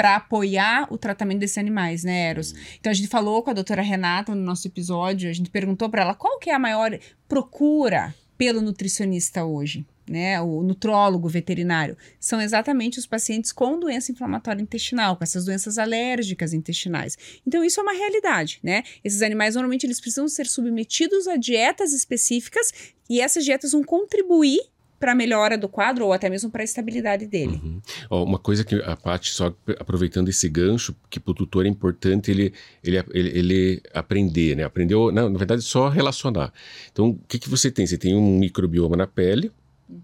[0.00, 2.54] para apoiar o tratamento desses animais, né, Eros?
[2.80, 6.00] Então a gente falou com a doutora Renata no nosso episódio, a gente perguntou para
[6.00, 12.40] ela qual que é a maior procura pelo nutricionista hoje, né, o nutrólogo veterinário, são
[12.40, 17.18] exatamente os pacientes com doença inflamatória intestinal, com essas doenças alérgicas intestinais.
[17.46, 18.82] Então isso é uma realidade, né?
[19.04, 22.72] Esses animais normalmente eles precisam ser submetidos a dietas específicas
[23.06, 24.60] e essas dietas vão contribuir
[25.00, 27.58] para melhora do quadro ou até mesmo para a estabilidade dele.
[27.64, 27.80] Uhum.
[28.10, 31.68] Ó, uma coisa que a Paty, só aproveitando esse gancho, que para o tutor é
[31.70, 32.52] importante ele,
[32.84, 34.62] ele, ele, ele aprender, né?
[34.62, 36.52] Aprendeu, não, na verdade, só relacionar.
[36.92, 37.86] Então, o que, que você tem?
[37.86, 39.50] Você tem um microbioma na pele,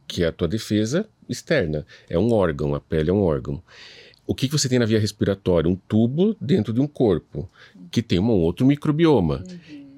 [0.08, 1.86] que é a tua defesa externa.
[2.08, 3.62] É um órgão, a pele é um órgão.
[4.26, 5.70] O que, que você tem na via respiratória?
[5.70, 7.48] Um tubo dentro de um corpo,
[7.90, 9.44] que tem um outro microbioma.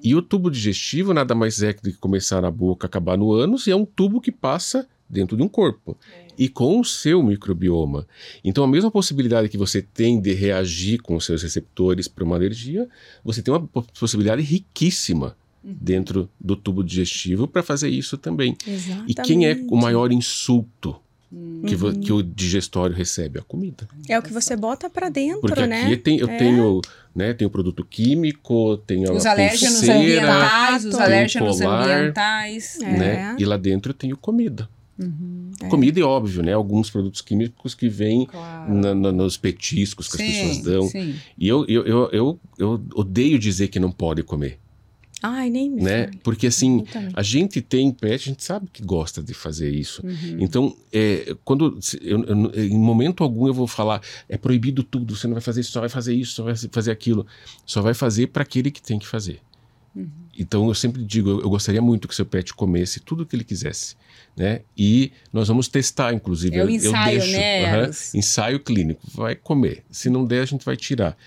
[0.03, 3.67] E o tubo digestivo nada mais é do que começar na boca, acabar no ânus,
[3.67, 5.97] e é um tubo que passa dentro de um corpo.
[6.37, 8.07] E com o seu microbioma.
[8.43, 12.35] Então, a mesma possibilidade que você tem de reagir com os seus receptores para uma
[12.35, 12.87] alergia,
[13.23, 18.55] você tem uma po- possibilidade riquíssima dentro do tubo digestivo para fazer isso também.
[18.65, 19.11] Exatamente.
[19.11, 20.95] E quem é o maior insulto
[21.67, 21.99] que, vo- Uhum.
[22.01, 23.39] que o digestório recebe?
[23.39, 23.87] A comida.
[24.07, 25.83] É o que você bota pra dentro, Porque né?
[25.85, 26.37] aqui tem, eu É.
[26.37, 26.81] tenho,
[27.15, 29.99] né, tenho produto químico, tenho Os a alérgenos pulseira,
[30.31, 32.79] ambientais, os tem alérgenos colar, ambientais.
[32.81, 32.85] É.
[32.97, 33.35] né?
[33.37, 34.67] E lá dentro eu tenho comida.
[35.63, 35.67] É.
[35.69, 36.51] Comida é óbvio, né?
[36.53, 38.73] Alguns produtos químicos que vêm Claro.
[38.73, 40.87] na- na- nos petiscos que as pessoas dão.
[40.89, 41.15] sim.
[41.37, 44.59] E eu, eu, eu, eu, eu odeio dizer que não pode comer,
[45.21, 46.09] Ai, nem me né?
[46.23, 50.01] Porque assim, Eu a gente tem pet, a gente sabe que gosta de fazer isso.
[50.05, 50.37] Uhum.
[50.39, 55.27] Então, é, quando eu- eu- em momento algum eu vou falar, é proibido tudo, você
[55.27, 57.27] não vai fazer isso, só vai fazer isso, só vai fazer aquilo.
[57.65, 59.39] Só vai fazer para aquele que tem que fazer.
[59.95, 60.07] Uhum.
[60.37, 63.35] Então, eu sempre digo, eu, eu gostaria muito que seu pet comesse tudo o que
[63.35, 63.95] ele quisesse,
[64.37, 64.61] né?
[64.77, 66.55] E nós vamos testar, inclusive.
[66.55, 68.15] É o eu- eu ensaio, deixo, né, Eros?
[68.15, 69.83] ensaio clínico, vai comer.
[69.91, 71.17] Se não der, a gente vai tirar.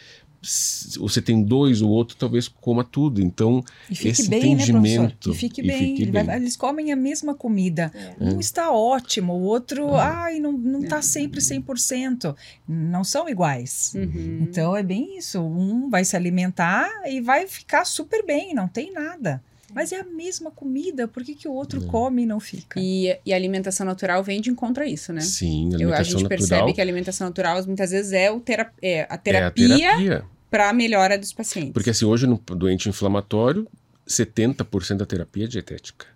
[0.99, 3.23] Você tem dois, o outro talvez coma tudo.
[3.23, 5.31] Então, E fique Esse bem, né, entendimento.
[5.31, 5.79] E fique E bem.
[5.79, 6.37] fique Ele vai- bem.
[6.37, 7.93] eles comem a mesma comida.
[8.21, 12.35] Um está ótimo, o outro, ai, não, não tá sempre 100%.
[12.69, 13.93] Não são iguais.
[13.95, 14.39] Uhum.
[14.43, 15.41] Então é bem isso.
[15.41, 19.43] Um vai se alimentar e vai ficar super bem, não tem nada.
[19.75, 22.79] Mas é a mesma comida, por que, que o outro come e não fica?
[22.79, 25.23] E, e a alimentação natural vem de encontro a isso, né?
[25.23, 28.31] sim, a Eu, a alimentação gente natural percebe que a alimentação natural muitas vezes é,
[28.31, 30.25] o tera é a é a terapia terapia.
[30.53, 31.73] Para a melhora dos pacientes.
[31.73, 33.67] Porque assim, hoje no doente inflamatório,
[34.07, 36.07] 70% da terapia é dietética.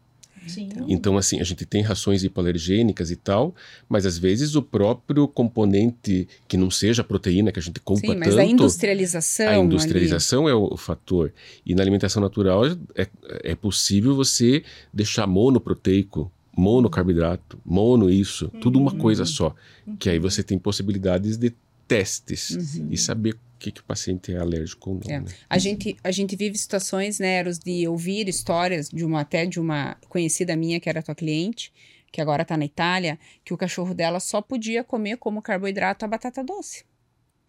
[0.46, 0.68] Sim.
[0.87, 3.55] Então, assim, a gente tem rações hipoalergênicas e tal,
[3.88, 8.12] mas às vezes o próprio componente que não seja a proteína que a gente compra
[8.12, 8.40] Sim, mas tanto.
[8.40, 9.49] a industrialização.
[9.49, 11.33] A industrialização é o, o fator.
[11.64, 13.09] E na alimentação natural é,
[13.42, 19.55] é possível você deixar monoproteico, monocarboidrato, mono isso, tudo uma coisa só.
[19.99, 21.53] Que aí você tem possibilidades de
[21.88, 25.14] testes e saber que, que o paciente é alérgico ou não.
[25.14, 25.21] É.
[25.21, 25.27] né?
[25.49, 29.59] A gente, a gente vive situações, né, Eros, de ouvir histórias de uma até de
[29.59, 31.73] uma conhecida minha que era tua cliente,
[32.12, 36.09] que agora tá na Itália, que o cachorro dela só podia comer como carboidrato a
[36.09, 36.85] batata doce.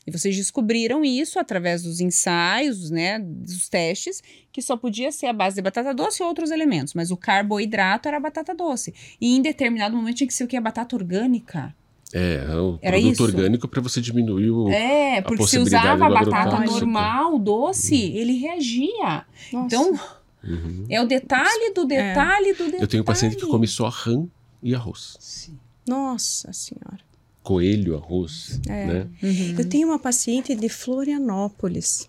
[0.06, 5.34] E vocês descobriram isso através dos ensaios, né, dos testes, que só podia ser a
[5.34, 8.94] base de batata doce e outros elementos, mas o carboidrato era a batata doce.
[9.20, 10.56] E em determinado momento tinha que ser o que?
[10.56, 11.76] A batata orgânica.
[12.14, 13.24] É, o Era produto isso?
[13.24, 14.70] orgânico para você diminuir o.
[14.70, 19.26] É, porque se possibilidade usava a do batata normal, doce, ele reagia.
[19.52, 19.66] Nossa.
[19.66, 20.00] Então,
[20.44, 20.86] Uhum.
[20.88, 22.84] É o detalhe do detalhe do detalhe.
[22.84, 24.26] Eu tenho um paciente que come só rã
[24.64, 25.18] e arroz.
[25.20, 25.58] Sim.
[25.86, 27.00] Nossa Senhora.
[27.44, 28.86] Coelho, arroz, É.
[28.86, 29.08] né?
[29.22, 29.56] Uhum.
[29.58, 32.08] Eu tenho uma paciente de Florianópolis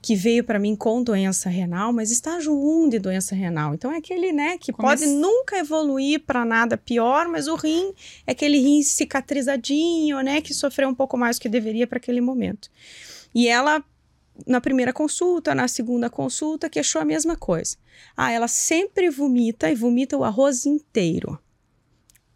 [0.00, 3.74] que veio para mim com doença renal, mas estágio 1 de doença renal.
[3.74, 7.92] Então é aquele, né, que Come- pode nunca evoluir para nada pior, mas o rim
[8.26, 12.20] é aquele rim cicatrizadinho, né, que sofreu um pouco mais do que deveria para aquele
[12.20, 12.70] momento.
[13.34, 13.82] E ela
[14.46, 17.76] na primeira consulta, na segunda consulta, que achou a mesma coisa.
[18.16, 21.38] Ah, ela sempre vomita e vomita o arroz inteiro.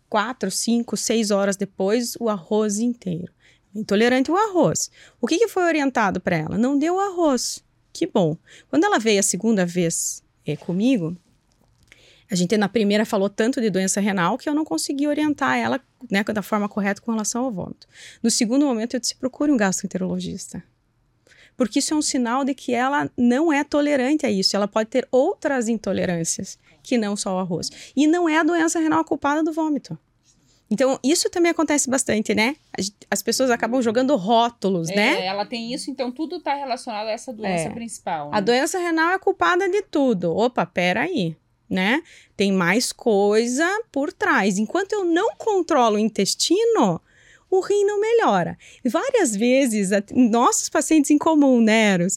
[0.09, 3.33] Quatro, cinco, seis horas depois, o arroz inteiro.
[3.75, 4.91] Intolerante ao arroz.
[5.21, 6.59] O que, que foi orientado para ela?
[6.59, 7.65] Não deu arroz.
[7.93, 8.37] Que bom.
[8.69, 11.17] Quando ela veio a segunda vez eh, comigo,
[12.31, 15.81] a gente na primeira falou tanto de doença renal que eu não consegui orientar ela
[16.11, 17.87] né, da forma correta com relação ao vômito.
[18.23, 20.63] No segundo momento, eu disse: procure um gastroenterologista
[21.57, 24.57] porque isso é um sinal de que ela não é tolerante a isso.
[24.57, 27.71] Ela pode ter outras intolerâncias que não só o arroz.
[27.95, 29.99] E não é a doença renal culpada do vômito.
[30.73, 32.57] Então, isso também acontece bastante, né?
[32.79, 35.27] As- As pessoas acabam jogando rótulos, É, né?
[35.27, 37.71] Ela tem isso, então tudo está relacionado a essa doença É.
[37.71, 38.31] principal.
[38.31, 38.39] né?
[38.39, 40.35] A doença renal é culpada de tudo.
[40.35, 41.37] Opa, peraí,
[41.69, 42.03] né?
[42.37, 44.57] Tem mais coisa por trás.
[44.57, 46.99] Enquanto eu não controlo o intestino,
[47.51, 48.57] o rim não melhora.
[48.83, 52.17] Várias vezes, nossos pacientes em comum, né, Eros?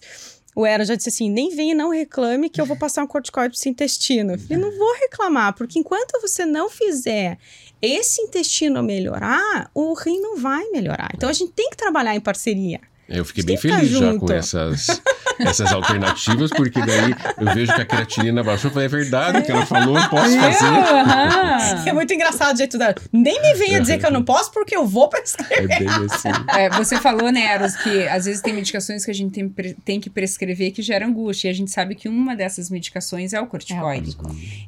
[0.55, 3.07] O Eros já disse assim: nem venha e não reclame que eu vou passar um
[3.07, 4.31] corticoide para esse intestino.
[4.35, 7.37] Eu falei, não vou reclamar, porque enquanto você não fizer
[7.81, 11.11] esse intestino melhorar, o rim não vai melhorar.
[11.13, 12.81] Então a gente tem que trabalhar em parceria.
[13.07, 14.25] É, Eu fiquei bem feliz tá já junto.
[14.25, 15.01] com essas,
[15.39, 18.69] essas alternativas, porque daí eu vejo que a creatinina baixou.
[18.69, 21.89] Eu falei, é verdade o que ela falou, eu posso fazer.
[21.89, 22.95] É muito engraçado o jeito dela.
[23.11, 25.71] Nem me venha dizer que eu não posso, porque eu vou prescrever.
[25.71, 26.29] É bem assim.
[26.55, 29.99] É, você falou, né, Eros, que às vezes tem medicações que a gente tem, tem
[29.99, 31.47] que prescrever que geram angústia.
[31.47, 34.17] E a gente sabe que uma dessas medicações é o corticoide.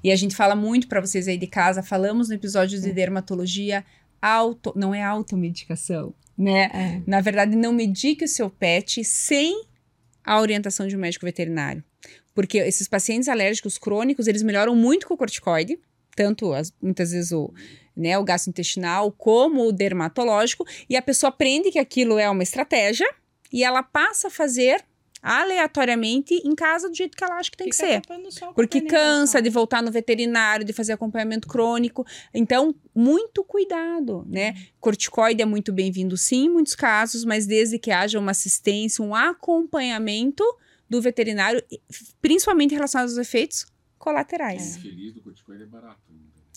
[0.03, 3.83] E a gente fala muito pra vocês aí de casa, falamos no episódio de dermatologia,
[4.21, 6.69] auto, não é automedicação, né?
[6.73, 7.01] É.
[7.07, 9.65] Na verdade, não medique o seu pet sem
[10.23, 11.83] a orientação de um médico veterinário.
[12.35, 15.79] Porque esses pacientes alérgicos crônicos, eles melhoram muito com o corticoide,
[16.15, 17.51] tanto as- muitas vezes o,
[17.95, 23.07] né, o gastrointestinal como o dermatológico, e a pessoa aprende que aquilo é uma estratégia
[23.51, 24.83] e ela passa a fazer
[25.21, 28.01] aleatoriamente em casa do jeito que ela acha que tem que ser.
[28.53, 32.05] Porque cansa de voltar no veterinário, de fazer acompanhamento crônico.
[32.33, 34.55] Então, muito cuidado, né?
[34.79, 39.13] Corticoide é muito bem-vindo, sim, em muitos casos, mas desde que haja uma assistência, um
[39.15, 40.43] acompanhamento
[40.89, 41.61] do veterinário,
[42.21, 43.65] principalmente relacionado aos efeitos
[43.97, 44.77] colaterais.
[44.77, 46.01] Feliz do corticoide é barato.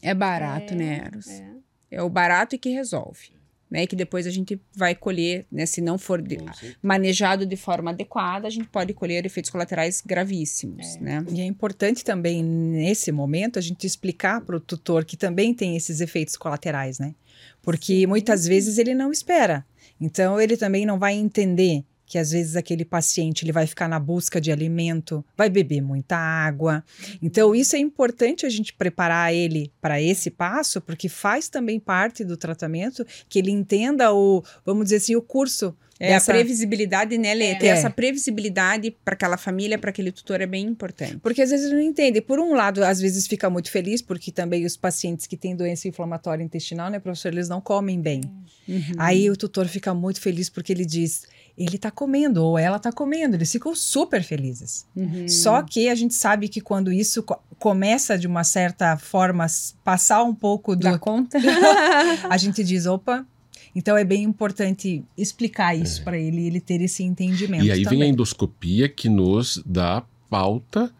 [0.02, 1.28] É, barato, É, né, Eros?
[1.28, 1.56] é.
[1.90, 2.02] É.
[2.02, 3.32] o barato e que resolve.
[3.70, 5.64] Né, e que depois a gente vai colher, né?
[5.64, 6.38] Se não for de-
[6.83, 11.24] manejado de forma adequada, a gente pode colher efeitos colaterais gravíssimos, né?
[11.30, 15.76] E é importante também, nesse momento, a gente explicar para o tutor que também tem
[15.76, 17.14] esses efeitos colaterais, né?
[17.62, 19.64] Porque muitas vezes ele não espera.
[20.00, 24.00] Então, ele também não vai entender que às vezes aquele paciente ele vai ficar na
[24.00, 26.82] busca de alimento, vai beber muita água.
[27.22, 32.24] Então, isso é importante a gente preparar ele para esse passo, porque faz também parte
[32.24, 37.16] do tratamento que ele entenda o, vamos dizer assim, o curso É dessa- a previsibilidade,
[37.18, 37.54] né, Lê?
[37.54, 37.68] Ter É.
[37.70, 41.18] essa previsibilidade para aquela família, para aquele tutor é bem importante.
[41.18, 42.20] Porque às vezes ele não entende.
[42.22, 45.86] Por um lado, às vezes fica muito feliz, porque também os pacientes que têm doença
[45.88, 48.22] inflamatória intestinal, né, professor, eles não comem bem.
[48.66, 48.80] Uhum.
[48.98, 52.90] Aí o tutor fica muito feliz porque ele diz, ele tá comendo, ou ela tá
[52.92, 53.36] comendo.
[53.36, 54.86] Eles ficam super felizes.
[54.96, 55.28] Uhum.
[55.28, 59.46] Só que a gente sabe que quando isso co- começa de uma certa forma
[59.84, 60.82] passar um pouco do.
[60.82, 61.38] Dá conta?
[62.30, 63.26] a gente diz, opa.
[63.74, 67.64] Então é bem importante explicar isso para ele, ele ter esse entendimento.
[67.64, 68.08] E aí vem a também.
[68.10, 70.92] endoscopia que nos dá pauta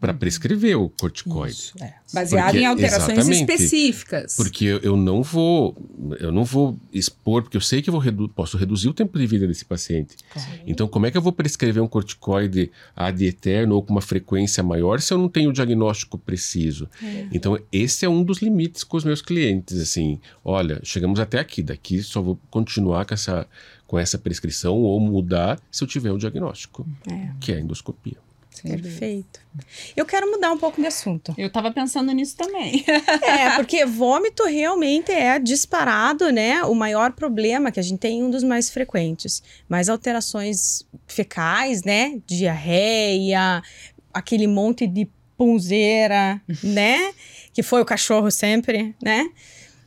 [0.00, 1.52] para prescrever o corticoide.
[1.52, 1.94] Isso, é.
[2.12, 4.34] Baseado Porque- em alterações específicas.
[4.34, 5.76] Porque eu- eu não vou,
[6.18, 9.18] eu não vou expor, porque eu sei que eu vou redu posso reduzir o tempo
[9.18, 10.16] de vida desse paciente.
[10.66, 14.62] Então, como é que eu vou prescrever um corticoide ad eterno ou com uma frequência
[14.62, 16.88] maior se eu não tenho o diagnóstico preciso?
[17.30, 21.62] Então, esse é um dos limites com os meus clientes, assim, olha, chegamos até aqui,
[21.62, 23.46] daqui só vou continuar com essa,
[23.86, 27.28] com essa prescrição ou mudar se eu tiver o diagnóstico, É.
[27.38, 28.16] que é a endoscopia.
[28.62, 29.40] Perfeito.
[29.96, 31.34] Eu quero mudar um pouco de assunto.
[31.36, 32.84] Eu tava pensando nisso também.
[33.22, 36.62] É, porque vômito realmente é disparado, né?
[36.64, 39.42] O maior problema que a gente tem, um dos mais frequentes.
[39.68, 42.20] Mas alterações fecais, né?
[42.26, 43.62] Diarreia,
[44.12, 47.12] aquele monte de punzeira, né?
[47.52, 49.28] Que foi o cachorro sempre, né?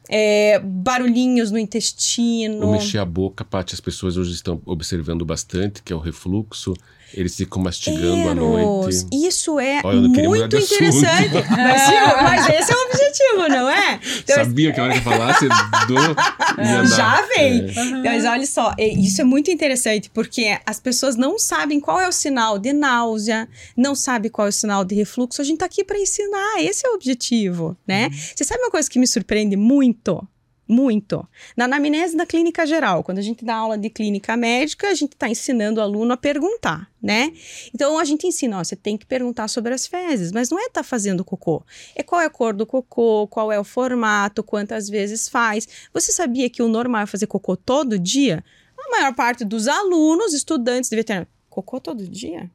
[0.09, 2.67] É, barulhinhos no intestino.
[2.67, 6.73] O mexer a boca, Paty, as pessoas hoje estão observando bastante, que é o refluxo.
[7.13, 9.05] Eles ficam mastigando à noite.
[9.11, 11.33] Isso é Olha, muito interessante.
[11.49, 13.99] mas, mas esse é o objetivo, não é?
[14.17, 15.47] Então, Sabia que a hora que eu falasse
[15.87, 15.93] do.
[16.63, 16.85] ia dar.
[16.85, 17.69] Já vem.
[17.69, 18.03] É.
[18.03, 22.11] Mas olha só, isso é muito interessante, porque as pessoas não sabem qual é o
[22.11, 23.47] sinal de náusea,
[23.77, 25.41] não sabem qual é o sinal de refluxo.
[25.41, 28.09] A gente tá aqui para ensinar, esse é o objetivo, né?
[28.35, 30.27] Você sabe uma coisa que me surpreende muito?
[30.73, 31.23] Muito.
[31.55, 35.13] Na anamnese da clínica geral, quando a gente dá aula de clínica médica, a gente
[35.13, 37.31] está ensinando o aluno a perguntar, né?
[37.75, 40.63] Então a gente ensina, ó, você tem que perguntar sobre as fezes, mas não é
[40.63, 41.63] estar fazendo cocô.
[41.95, 45.67] É qual é a cor do cocô, qual é o formato, quantas vezes faz.
[45.93, 48.43] Você sabia que o normal é fazer cocô todo dia?
[48.75, 52.49] A maior parte dos alunos, estudantes de veterinária, cocô todo dia?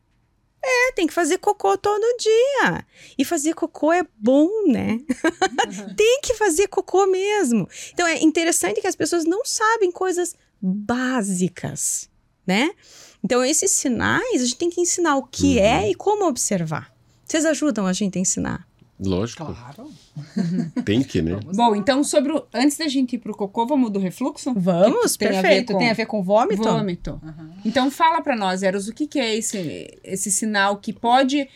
[0.69, 2.85] É, tem que fazer cocô todo dia.
[3.17, 5.01] E fazer cocô é bom, né?
[5.97, 7.69] tem que fazer cocô mesmo.
[7.93, 12.11] Então é interessante que as pessoas não sabem coisas básicas,
[12.47, 12.71] né?
[13.25, 16.93] Então esses sinais a gente tem que ensinar o que é e como observar.
[17.25, 18.67] Vocês ajudam a gente a ensinar?
[19.01, 19.91] Lógico, Claro.
[20.85, 21.39] tem que, né?
[21.55, 24.53] Bom, então sobre o, antes da gente ir pro cocô, vamos do refluxo?
[24.57, 25.73] Vamos, Que tem a ver perfeito.
[25.73, 26.63] com- Tem a ver com vômito?
[26.63, 27.21] Vômito.
[27.65, 31.49] Então fala pra nós, Eros, o que, que é esse, esse sinal que pode é,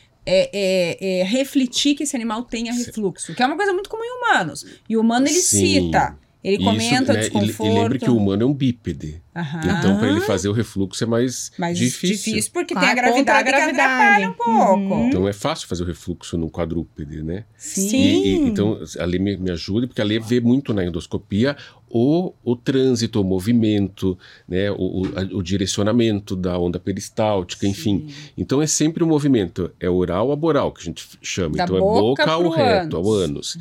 [0.53, 3.35] é, é, refletir que esse animal tenha refluxo?
[3.35, 4.65] Que é uma coisa muito comum em humanos.
[4.89, 5.83] E o humano, ele Sim.
[5.87, 7.65] cita, ele Isso, comenta o né, e- desconforto.
[7.71, 9.23] E, lembra que o humano é um bípede.
[9.35, 9.61] Aham.
[9.79, 12.33] Então, para ele fazer o refluxo é mais, mais difícil.
[12.35, 12.51] difícil.
[12.53, 13.75] porque Ah, tem a contra a gravidade, gravidade.
[13.77, 14.95] que atrapalha um pouco.
[14.95, 15.09] Uhum.
[15.09, 17.45] Então é fácil fazer o refluxo num quadrúpede, né?
[17.57, 17.97] Sim.
[17.97, 21.57] E- e- então, a Lê me, me ajuda, porque a Lê vê muito na endoscopia
[21.95, 24.17] o, o trânsito, o movimento,
[24.49, 28.09] né, o, o, a- o direcionamento da onda peristáltica, enfim.
[28.37, 31.57] Então é sempre o movimento, é oral a boral, que a gente chama.
[31.57, 33.57] Da então é boca boca ao reto, ao ânus.
[33.57, 33.59] ânus.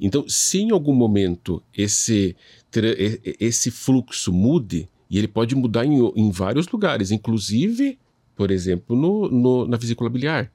[0.00, 2.34] Então, se em algum momento esse,
[3.38, 7.98] esse fluxo mude, e ele pode mudar em, em vários lugares, inclusive,
[8.34, 10.50] por exemplo, no, no- na vesícula biliar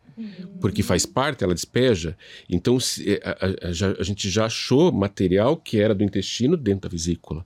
[0.59, 2.17] porque faz parte, ela despeja.
[2.49, 6.55] Então, se- eh, a, a- a- a gente já achou material que era do intestino
[6.57, 7.45] dentro da vesícula.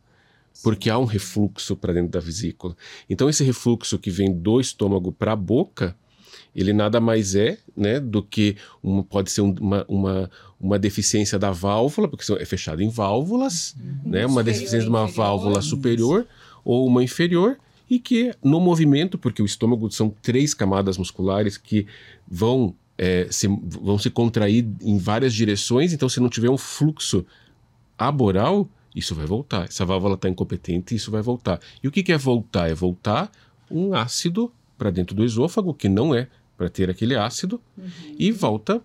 [0.62, 2.76] Porque há um refluxo para dentro da vesícula.
[3.10, 5.96] Então, esse refluxo que vem do estômago para a boca,
[6.56, 11.40] ele nada mais é né, do que uma, pode ser um- uma, uma, uma deficiência
[11.40, 16.28] da válvula, porque são- é fechado em válvulas, né, uma deficiência de uma válvula superior
[16.64, 17.58] ou uma inferior,
[17.90, 21.86] e que no movimento, porque o estômago são três camadas musculares que
[22.28, 27.26] vão, é, se, vão se contrair em várias direções, então se não tiver um fluxo
[27.98, 29.66] aboral, isso vai voltar.
[29.66, 31.60] Essa válvula está incompetente, isso vai voltar.
[31.82, 32.70] E o que, que é voltar?
[32.70, 33.32] É voltar
[33.70, 36.28] um ácido para dentro do esôfago, que não é
[36.58, 37.60] para ter aquele ácido,
[38.18, 38.82] e volta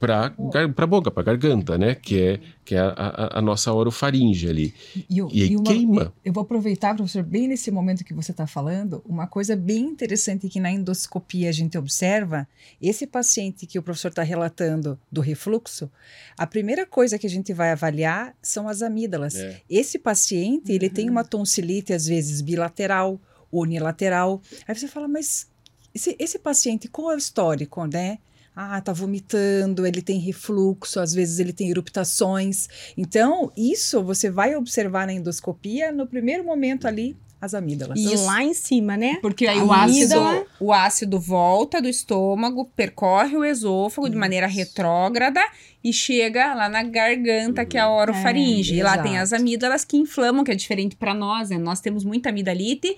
[0.00, 0.32] para
[0.76, 1.94] a boca, para a garganta, né?
[1.94, 4.74] Que é, que é a, a- a nossa orofaringe ali.
[5.08, 6.14] E, o- E aí uma- queima.
[6.24, 10.48] Eu vou aproveitar, professor, bem nesse momento que você está falando, uma coisa bem interessante
[10.48, 12.48] que na endoscopia a gente observa,
[12.80, 15.90] esse paciente que o professor está relatando do refluxo,
[16.36, 19.34] a primeira coisa que a gente vai avaliar são as amígdalas.
[19.36, 19.60] É.
[19.68, 23.20] Esse paciente, ele tem uma tonsilite, às vezes, bilateral,
[23.52, 24.40] unilateral.
[24.66, 25.46] Aí você fala, mas
[25.94, 28.18] esse, esse paciente, qual é o histórico, né?
[28.62, 32.68] Ah, tá vomitando, ele tem refluxo, às vezes ele tem eruptações.
[32.94, 37.98] Então, isso você vai observar na endoscopia, no primeiro momento ali, as amígdalas.
[37.98, 39.16] E lá em cima, né?
[39.22, 44.46] Porque aí A o ácido, o ácido volta do estômago, percorre o esôfago de maneira
[44.46, 45.40] retrógrada
[45.82, 48.74] e chega lá na garganta, que é a orofaringe.
[48.74, 49.08] É, e lá exato.
[49.08, 51.56] tem as amígdalas que inflamam, que é diferente para nós, né?
[51.56, 52.94] Nós temos muita amidalite.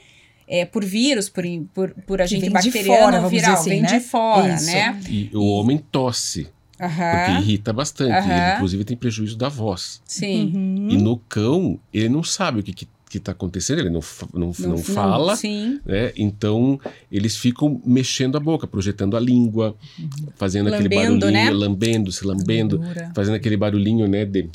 [0.54, 3.80] É, por vírus, por, por, por agente vem de bacteriano fora, vamos viral, assim, vem
[3.80, 3.88] né?
[3.88, 4.66] de fora, Isso.
[4.66, 5.00] né?
[5.08, 6.42] E o homem tosse,
[6.76, 8.12] porque Aham, irrita bastante.
[8.28, 8.30] Aham.
[8.46, 10.02] Ele, inclusive, tem prejuízo da voz.
[10.04, 10.52] sim.
[10.54, 10.88] Uhum.
[10.90, 14.28] E no cão, ele não sabe o que, que, que tá acontecendo, ele não, fa-
[14.34, 15.80] não, não, fala, Sim.
[15.86, 16.12] né?
[16.16, 16.78] Então,
[17.10, 19.74] eles ficam mexendo a boca, projetando a língua,
[20.36, 21.50] fazendo aquele Lambendo, barulhinho, né?
[21.50, 22.80] lambendo, se lambendo,
[23.14, 24.24] fazendo aquele barulhinho, né?
[24.26, 24.48] De,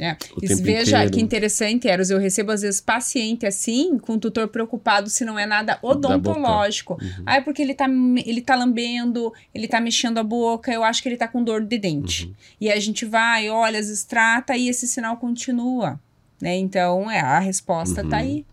[0.00, 0.16] É.
[0.42, 1.12] veja inteiro.
[1.12, 5.38] que interessante, Eros, eu recebo às vezes paciente assim, com o tutor preocupado se não
[5.38, 6.94] é nada odontológico.
[7.00, 7.22] Uhum.
[7.24, 7.86] Ah, é porque ele tá,
[8.24, 11.62] ele tá lambendo, ele tá mexendo a boca, eu acho que ele tá com dor
[11.64, 12.26] de dente.
[12.26, 12.34] Uhum.
[12.60, 16.00] E a gente vai, olha, às vezes trata e esse sinal continua.
[16.40, 16.56] Né?
[16.56, 18.22] Então, é, a resposta tá Uhum.
[18.22, 18.46] aí.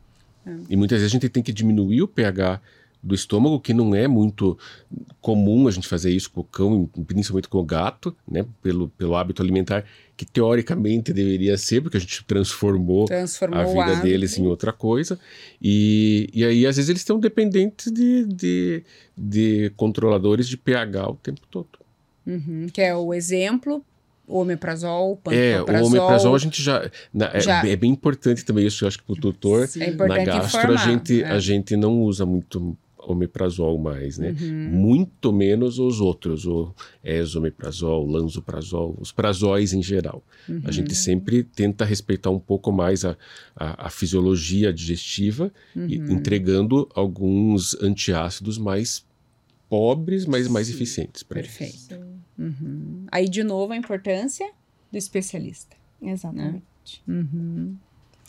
[0.69, 2.61] E muitas vezes a gente tem que diminuir o pH
[3.03, 4.57] do estômago, que não é muito
[5.19, 8.45] comum a gente fazer isso com o cão, principalmente com o gato, né?
[8.61, 9.83] Pelo, pelo hábito alimentar,
[10.25, 15.19] que teoricamente deveria ser, porque a gente transformou Transformou a vida deles em outra coisa.
[15.59, 18.83] E, e aí, às vezes, eles estão dependentes de, de,
[19.17, 21.69] de controladores de pH o tempo todo.
[22.27, 23.83] Uhum, que é o exemplo,
[24.27, 25.87] o omeprazol, o É, o pantoprazol.
[25.87, 27.67] omeprazol a gente já, na- é, Já.
[27.67, 30.73] é bem importante também isso, eu acho que para o tutor, É na gastro, informar.
[30.83, 31.27] a gente, é.
[31.27, 32.77] a gente não usa muito
[33.07, 34.35] omeprazol mais, né?
[34.39, 34.69] Uhum.
[34.71, 36.73] Muito menos os outros, o
[37.03, 40.23] esomeprazol, lanzoprazol, os prazóis em geral.
[40.47, 40.61] Uhum.
[40.65, 43.17] A gente sempre tenta respeitar um pouco mais a,
[43.55, 46.11] a, a fisiologia digestiva, e Uhum.
[46.11, 49.05] entregando alguns antiácidos mais
[49.69, 51.55] pobres, mas mais eficientes para eles.
[51.57, 52.03] Perfeito.
[52.37, 53.05] Uhum.
[53.11, 54.49] Aí, de novo, a importância
[54.91, 55.75] do especialista.
[56.01, 56.61] Exatamente.
[57.07, 57.75] Uhum.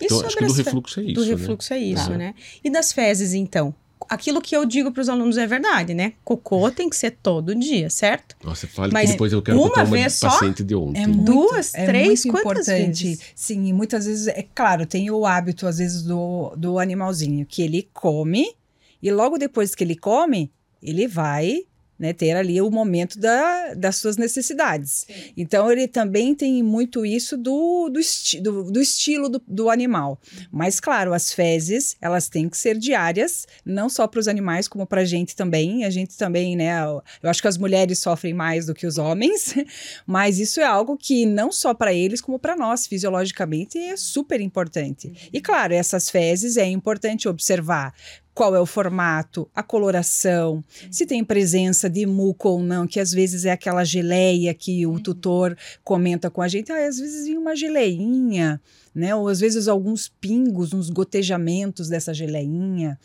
[0.00, 1.26] E Então, sobre acho que do refluxo é isso, Do né?
[1.30, 2.16] refluxo é isso, Tá.
[2.18, 2.34] né?
[2.62, 3.74] E das fezes, então?
[4.08, 6.14] Aquilo que eu digo para os alunos é verdade, né?
[6.24, 8.36] Cocô tem que ser todo dia, certo?
[8.44, 10.28] Nossa, fale Mas que depois eu quero uma contar uma vez só?
[10.28, 11.02] paciente de ontem.
[11.02, 13.04] É muito, Duas, é três, muito quantas importante.
[13.04, 13.20] vezes?
[13.34, 17.62] Sim, e muitas vezes, é claro, tem o hábito, às vezes, do, do animalzinho, que
[17.62, 18.54] ele come,
[19.02, 20.50] e logo depois que ele come,
[20.82, 21.64] ele vai
[21.98, 25.06] né, ter ali o momento da, das suas necessidades.
[25.36, 30.20] Então, ele também tem muito isso do, do, esti do, do estilo do, do animal.
[30.50, 34.86] Mas, claro, as fezes, elas têm que ser diárias, não só para os animais, como
[34.86, 35.84] para a gente também.
[35.84, 39.54] A gente também, né, eu acho que as mulheres sofrem mais do que os homens,
[40.06, 44.40] mas isso é algo que não só para eles, como para nós, fisiologicamente, é super
[44.40, 45.30] importante.
[45.32, 47.94] E claro, essas fezes é importante observar
[48.34, 53.12] qual é o formato, a coloração, se tem presença de muco ou não, que às
[53.12, 57.36] vezes é aquela geleia que o tutor comenta com a gente, ah, às vezes vem
[57.36, 58.60] uma geleinha,
[58.94, 59.14] né?
[59.14, 62.98] Ou às vezes alguns pingos, uns gotejamentos dessa geleinha.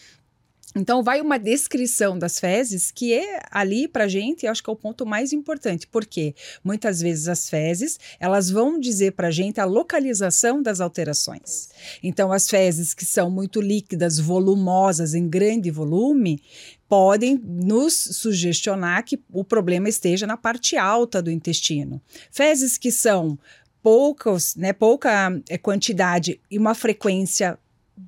[0.76, 4.76] Então, vai uma descrição das fezes que é ali para gente, acho que é o
[4.76, 10.62] ponto mais importante, porque muitas vezes as fezes elas vão dizer para gente a localização
[10.62, 11.70] das alterações.
[12.04, 16.42] Então, as fezes que são muito líquidas, volumosas, em grande volume,
[16.88, 22.02] podem nos sugestionar que o problema esteja na parte alta do intestino.
[22.32, 23.38] Fezes que são
[23.82, 27.58] poucos, né, pouca é, quantidade e uma frequência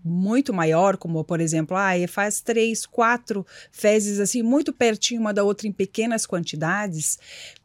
[0.03, 5.43] muito maior, como por exemplo, ah, faz três, quatro fezes assim, muito pertinho uma da
[5.43, 7.17] outra em pequenas quantidades,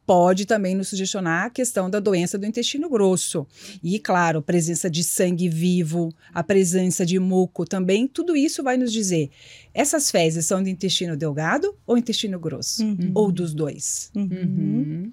[0.07, 3.47] pode também nos sugestionar a questão da doença do intestino grosso.
[3.83, 8.77] E, claro, a presença de sangue vivo, a presença de muco também, tudo isso vai
[8.77, 9.31] nos dizer:
[9.73, 12.85] essas fezes são de intestino delgado ou intestino grosso?
[12.85, 13.13] Uhum.
[13.15, 14.11] Ou dos dois?
[14.15, 15.13] Uhum.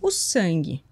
[0.00, 0.82] O sangue.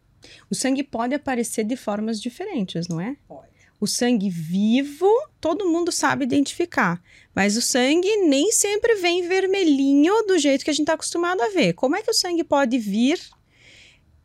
[0.50, 3.16] O sangue pode aparecer de formas diferentes, não é?
[3.26, 3.49] Pode.
[3.80, 5.08] O sangue vivo,
[5.40, 7.00] todo mundo sabe identificar.
[7.34, 11.48] Mas o sangue nem sempre vem vermelhinho do jeito que a gente está acostumado a
[11.48, 11.72] ver.
[11.72, 13.18] Como é que o sangue pode vir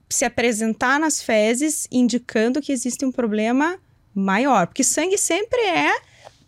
[0.10, 3.80] se apresentar nas fezes, indicando que existe um problema
[4.14, 4.68] maior?
[4.68, 5.94] Porque sangue sempre é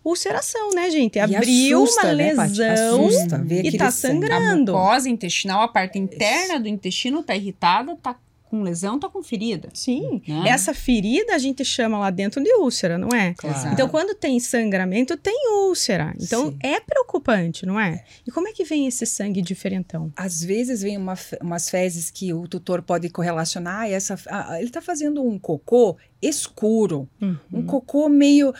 [0.03, 1.19] ulceração, né, gente?
[1.19, 4.25] Abriu assusta, uma né, lesão Assusta e tá sangue.
[4.25, 4.71] A sangrando.
[4.73, 8.17] mucosa intestinal, a parte interna do intestino tá irritada, tá
[8.49, 9.69] com lesão, tá com ferida.
[9.73, 10.21] Sim.
[10.27, 10.49] Né?
[10.49, 13.33] Essa ferida a gente chama lá dentro de úlcera, não é?
[13.37, 13.73] Claro.
[13.73, 15.35] Então, quando tem sangramento, tem
[15.67, 16.13] úlcera.
[16.19, 16.57] Então, Sim.
[16.63, 18.03] é preocupante, não é?
[18.25, 20.11] E como é que vem esse sangue diferentão?
[20.15, 24.67] Às vezes vem uma, umas fezes que o tutor pode correlacionar e essa, ah, ele
[24.67, 27.37] está fazendo um cocô escuro, Uhum.
[27.53, 28.53] um cocô meio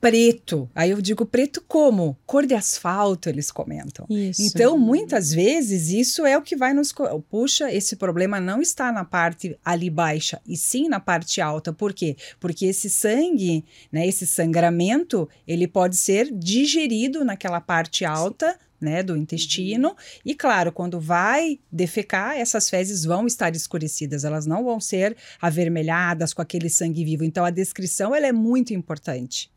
[0.00, 0.68] preto.
[0.74, 2.16] Aí eu digo preto como?
[2.24, 4.06] Cor de asfalto, eles comentam.
[4.08, 4.42] Isso.
[4.42, 6.94] Então, muitas vezes, isso é o que vai nos.
[7.28, 11.72] Puxa, esse problema não está na parte ali baixa, e sim na parte alta.
[11.72, 12.16] Por quê?
[12.38, 18.58] Porque esse sangue, né, esse sangramento, ele pode ser digerido naquela parte alta.
[18.80, 19.94] Né, do intestino,
[20.24, 26.32] e claro, quando vai defecar, essas fezes vão estar escurecidas, elas não vão ser avermelhadas
[26.32, 27.22] com aquele sangue vivo.
[27.22, 29.50] Então, a descrição ela é muito importante.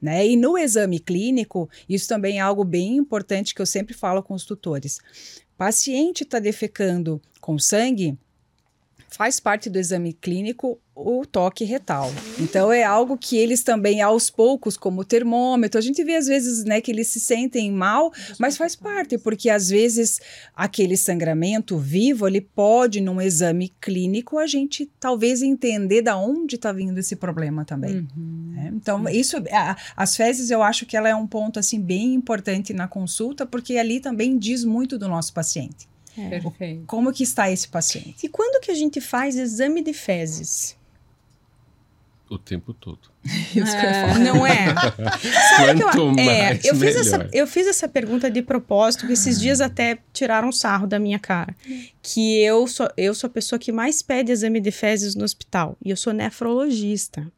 [0.00, 0.26] Né?
[0.26, 4.34] E no exame clínico, isso também é algo bem importante que eu sempre falo com
[4.34, 4.98] os tutores.
[5.56, 8.18] Paciente está defecando com sangue,
[9.08, 12.10] faz parte do exame clínico o toque retal.
[12.40, 16.26] Então é algo que eles também aos poucos, como o termômetro, a gente vê às
[16.26, 20.18] vezes, né, que eles se sentem mal, mas faz parte, porque às vezes
[20.54, 26.72] aquele sangramento vivo, ele pode num exame clínico a gente talvez entender da onde está
[26.72, 27.96] vindo esse problema também.
[28.16, 28.52] Uhum.
[28.54, 28.72] né?
[28.74, 32.72] Então, isso, a- as fezes eu acho que ela é um ponto assim bem importante
[32.72, 35.86] na consulta, porque ali também diz muito do nosso paciente.
[36.16, 36.28] É.
[36.40, 36.84] Perfeito.
[36.86, 38.24] Como que está esse paciente?
[38.24, 40.76] E quando que a gente faz exame de fezes?
[42.28, 42.98] O tempo todo.
[43.24, 44.08] Isso que eu ia É.
[44.08, 44.18] falar.
[44.18, 44.74] Não é?
[45.56, 49.00] Sabe que eu, Quanto é, mais, eu fiz, essa, eu fiz essa pergunta de propósito,
[49.02, 51.54] porque esses dias até tiraram sarro da minha cara.
[52.02, 55.76] Que eu sou, eu sou a pessoa que mais pede exame de fezes no hospital.
[55.84, 57.30] E eu sou nefrologista.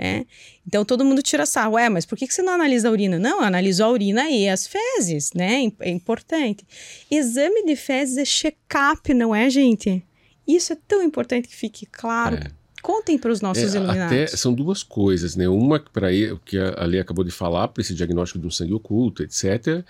[0.00, 0.24] Né?
[0.66, 1.74] Então todo mundo tira sarro.
[1.74, 3.18] Ué, mas por que que você não analisa a urina?
[3.18, 5.70] Não, eu analiso a urina e as fezes, né?
[5.80, 6.66] É importante.
[7.10, 10.02] Exame de fezes é check-up, não é, gente?
[10.48, 12.36] Isso é tão importante que fique claro.
[12.36, 12.50] É.
[12.80, 14.16] Contem para os nossos É, iluminados.
[14.16, 15.46] Até são duas coisas, né?
[15.46, 18.72] Uma para o que a Ali acabou de falar, para esse diagnóstico de um sangue
[18.72, 19.84] oculto, etc.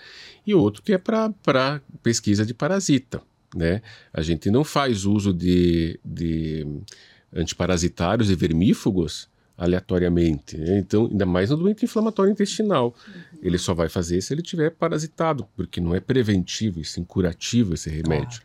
[0.45, 3.21] E outro que é para pesquisa de parasita,
[3.55, 3.81] né?
[4.13, 6.67] A gente não faz uso de, de
[7.33, 10.57] antiparasitários e vermífugos aleatoriamente.
[10.57, 10.79] né?
[10.79, 12.95] Então, ainda mais no doente inflamatório intestinal.
[13.41, 17.73] Ele só vai fazer se ele tiver parasitado, porque não é preventivo, e sim curativo
[17.73, 18.41] esse remédio.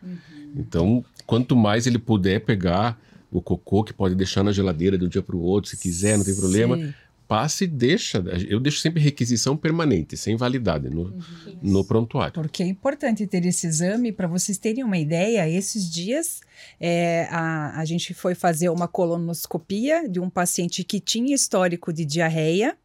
[0.55, 2.99] Então, quanto mais ele puder pegar
[3.31, 6.17] o cocô, que pode deixar na geladeira de um dia para o outro, se quiser,
[6.17, 6.93] não tem problema, Sim.
[7.27, 8.23] Passe e deixa.
[8.47, 11.13] Eu deixo sempre requisição permanente, sem validade, no,
[11.61, 12.33] no prontuário.
[12.33, 16.41] Porque é importante ter esse exame, para vocês terem uma ideia, esses dias
[16.79, 22.05] é, a, a gente foi fazer uma colonoscopia de um paciente que tinha histórico de
[22.05, 22.77] diarreia.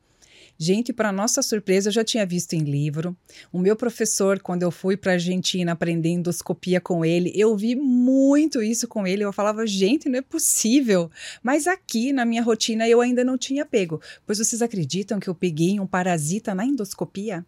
[0.62, 3.16] Gente, para nossa surpresa, eu já tinha visto em livro.
[3.52, 7.74] O meu professor, quando eu fui para a Argentina aprender endoscopia com ele, eu vi
[7.74, 9.24] muito isso com ele.
[9.24, 11.10] Eu falava, gente, não é possível.
[11.42, 14.00] Mas aqui na minha rotina eu ainda não tinha pego.
[14.24, 17.44] Pois vocês acreditam que eu peguei um parasita na endoscopia?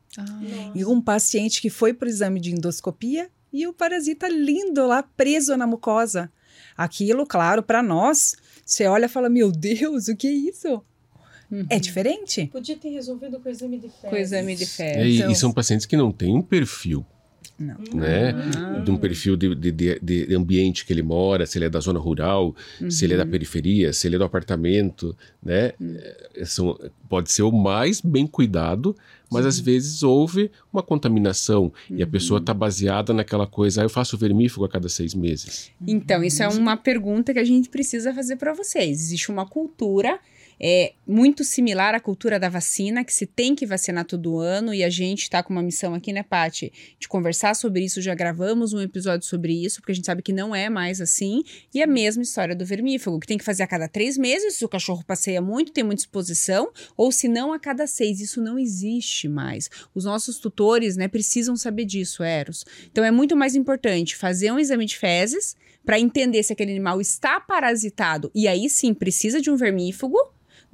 [0.75, 5.05] E um paciente que foi para o exame de endoscopia e o parasita lindo lá
[5.05, 6.33] preso na mucosa.
[6.77, 8.35] Aquilo, claro, para nós,
[8.67, 10.83] você olha e fala: Meu Deus, o que é isso?
[11.71, 12.47] É diferente?
[12.53, 14.01] Podia ter resolvido com o exame de fezes.
[14.11, 15.07] Com o exame de É, fé.
[15.07, 17.05] e- então- E são pacientes que não têm um perfil,
[17.59, 17.77] Não.
[17.95, 18.33] né?
[18.57, 18.81] Ah.
[18.81, 21.79] De um perfil de, de- de- de ambiente que ele mora, se ele é da
[21.81, 22.55] zona rural,
[22.89, 25.73] se ele é da periferia, se ele é do apartamento, né?
[26.35, 26.79] É, são-
[27.09, 28.97] pode ser o mais bem cuidado,
[29.31, 33.89] mas às vezes houve uma contaminação e a pessoa está baseada naquela coisa, ah, eu
[33.91, 35.71] faço vermífugo a cada seis meses.
[35.87, 39.01] Então, isso é uma pergunta que a gente precisa fazer para vocês.
[39.01, 40.19] Existe uma cultura
[40.61, 44.83] é, muito similar à cultura da vacina, que se tem que vacinar todo ano, e
[44.83, 48.01] a gente está com uma missão aqui, né, Paty, de conversar sobre isso.
[48.01, 51.43] Já gravamos um episódio sobre isso, porque a gente sabe que não é mais assim.
[51.73, 54.65] E a mesma história do vermífugo, que tem que fazer a cada três meses, se
[54.65, 58.21] o cachorro passeia muito, tem muita exposição, ou se não, a cada seis.
[58.21, 59.69] Isso não existe mais.
[59.95, 62.65] Os nossos tutores, né, precisam saber disso, Eros.
[62.91, 67.01] Então é muito mais importante fazer um exame de fezes para entender se aquele animal
[67.01, 70.17] está parasitado e aí sim precisa de um vermífugo,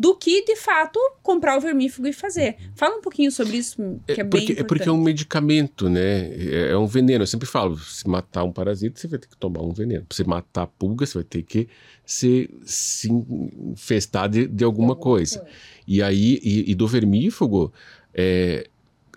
[0.00, 2.56] do que de fato comprar o vermífugo e fazer.
[2.74, 4.66] Fala um pouquinho sobre isso, que é, bem porque, importante.
[4.66, 6.34] porque é um medicamento, né?
[6.34, 7.22] É, é um veneno.
[7.22, 10.06] Eu sempre falo, se matar um parasita, você vai ter que tomar um veneno.
[10.08, 11.68] Você matar a pulga, você vai ter que
[12.02, 15.46] se, se infestar de, de alguma coisa.
[15.86, 17.70] E aí, e, e do vermífugo,
[18.14, 18.70] é,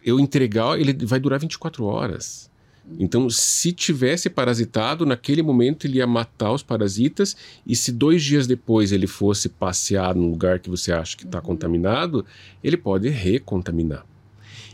[0.04, 2.52] eu entregar, ele vai durar 24 horas.
[3.00, 8.46] Então, se tivesse parasitado, naquele momento ele ia matar os parasitas, e se dois dias
[8.46, 12.26] depois ele fosse passear num lugar que você acha que está contaminado,
[12.64, 14.06] ele pode recontaminar.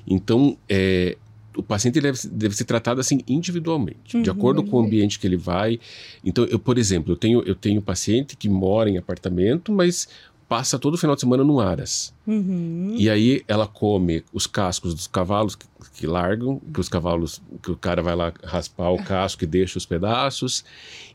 [0.07, 1.18] Então, é,
[1.55, 5.38] o paciente deve, deve ser tratado assim individualmente, de acordo com o ambiente que ele
[5.38, 5.80] vai.
[6.24, 10.07] Então, eu, por exemplo, eu tenho, eu tenho paciente que mora em apartamento, mas
[10.50, 12.12] passa todo final de semana no Aras.
[12.26, 12.95] Uhum.
[12.97, 17.70] E aí ela come os cascos dos cavalos que, que largam, que os cavalos, que
[17.72, 20.66] o cara vai lá raspar o casco e deixa os pedaços,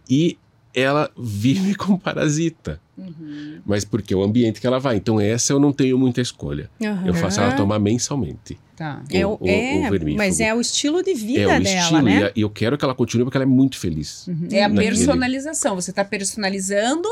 [0.09, 0.39] e
[0.73, 2.81] ela vive com parasita.
[2.97, 3.61] Uhum.
[3.67, 4.97] Mas porque é o ambiente que ela vai.
[4.97, 6.71] Então essa eu não tenho muita escolha.
[6.81, 7.07] Aham.
[7.07, 8.57] Eu faço ela tomar mensalmente.
[8.77, 9.03] Tá.
[9.11, 10.17] É, o, o- o é, vermífugo.
[10.17, 12.33] mas é o estilo de vida é o dela, estilo, né?
[12.37, 14.27] e eu quero que ela continue porque ela é muito feliz.
[14.29, 14.49] Uhum.
[14.53, 15.75] É a personalização.
[15.75, 17.09] Você está personalizando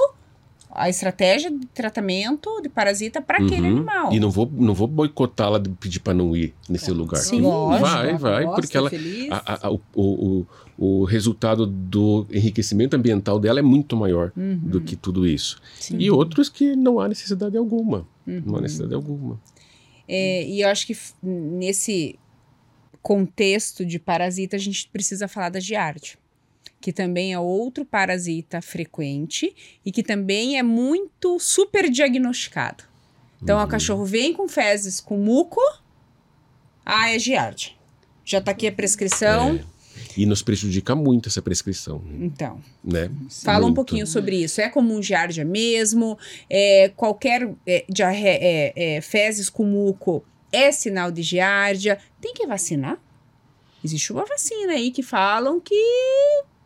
[0.75, 3.77] a estratégia de tratamento de parasita para aquele Uhum.
[3.77, 4.13] animal.
[4.13, 7.19] E não vou, não vou boicotá-la de pedir para não ir nesse lugar.
[7.19, 7.41] Sim.
[7.43, 8.91] Lógico, vai, vai, gosta, porque ela-.
[9.31, 10.47] A- a- o, o,
[10.79, 14.57] o resultado do enriquecimento ambiental dela é muito maior Uhum.
[14.63, 15.61] do que tudo isso.
[15.79, 15.99] Sim.
[15.99, 18.07] E outros que não há necessidade alguma.
[18.27, 18.63] Não há Uhum.
[18.63, 19.39] necessidade alguma.
[20.09, 22.19] É, e eu acho que nesse
[23.01, 26.15] contexto de parasita, a gente precisa falar da giardia,
[26.83, 29.55] que também é outro parasita frequente
[29.87, 32.85] e que também é muito super diagnosticado.
[33.41, 33.65] Então, Uhum.
[33.65, 35.61] o cachorro vem com fezes com muco,
[36.85, 37.71] ah, é giardia.
[38.25, 39.73] Já tá aqui a prescrição, É.
[40.17, 42.61] E nos prejudica muito essa prescrição, então.
[42.85, 43.11] né?
[43.45, 43.77] Fala um Muito.
[43.77, 44.61] pouquinho sobre isso.
[44.61, 46.19] É comum giardia mesmo?
[46.51, 51.99] É, qualquer é, é, é, fezes com muco é sinal de giardia?
[52.21, 52.99] Tem que vacinar?
[53.85, 55.75] Existe uma vacina aí que falam que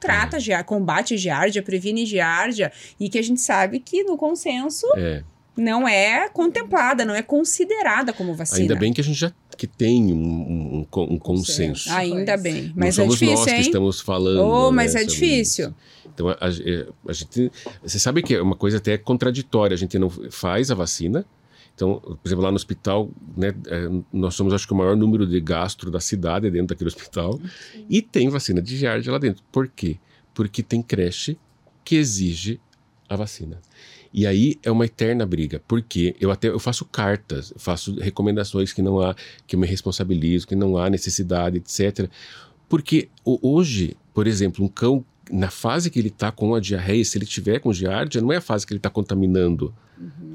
[0.01, 2.71] trata giardia, combate giardia, previne giardia
[3.01, 5.23] e que a gente sabe que no consenso É.
[5.57, 8.61] não é contemplada, não é considerada como vacina.
[8.63, 11.91] Ainda bem que a gente já que tem um, um- um con- consenso.
[11.91, 12.43] Ainda Pois.
[12.43, 12.63] bem.
[12.65, 13.61] Não Mas é somos difícil, nós que hein?
[13.63, 14.41] estamos falando.
[14.45, 15.69] Oh, né, mas é sobre difícil.
[15.69, 15.75] isso.
[16.15, 17.51] Então, a, a- a gente.
[17.83, 19.75] Você sabe que é uma coisa até contraditória.
[19.75, 21.25] A gente não faz a vacina.
[21.77, 25.27] Então, por exemplo, lá no hospital, né, é, nós somos, acho que, o maior número
[25.27, 27.39] de gastro da cidade dentro daquele hospital.
[27.89, 29.45] E tem vacina de giardia lá dentro.
[29.53, 29.99] Por quê?
[30.33, 31.39] Porque tem creche
[31.85, 32.59] que exige
[33.07, 33.61] a vacina.
[34.13, 38.81] E aí é uma eterna briga, porque eu até eu faço cartas, faço recomendações que
[38.81, 39.15] não há,
[39.47, 42.09] que eu me responsabilizo, que não há necessidade, etc.
[42.67, 47.19] Porque hoje, por exemplo, um cão na fase que ele está com a diarreia, se
[47.19, 49.75] ele tiver com giardia, não é a fase que ele está contaminando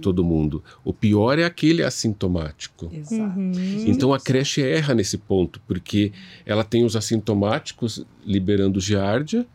[0.01, 0.63] todo mundo.
[0.83, 2.89] O pior é aquele assintomático.
[2.91, 3.39] Exato.
[3.85, 6.11] Então a creche erra nesse ponto, porque
[6.45, 9.45] ela tem os assintomáticos liberando giardia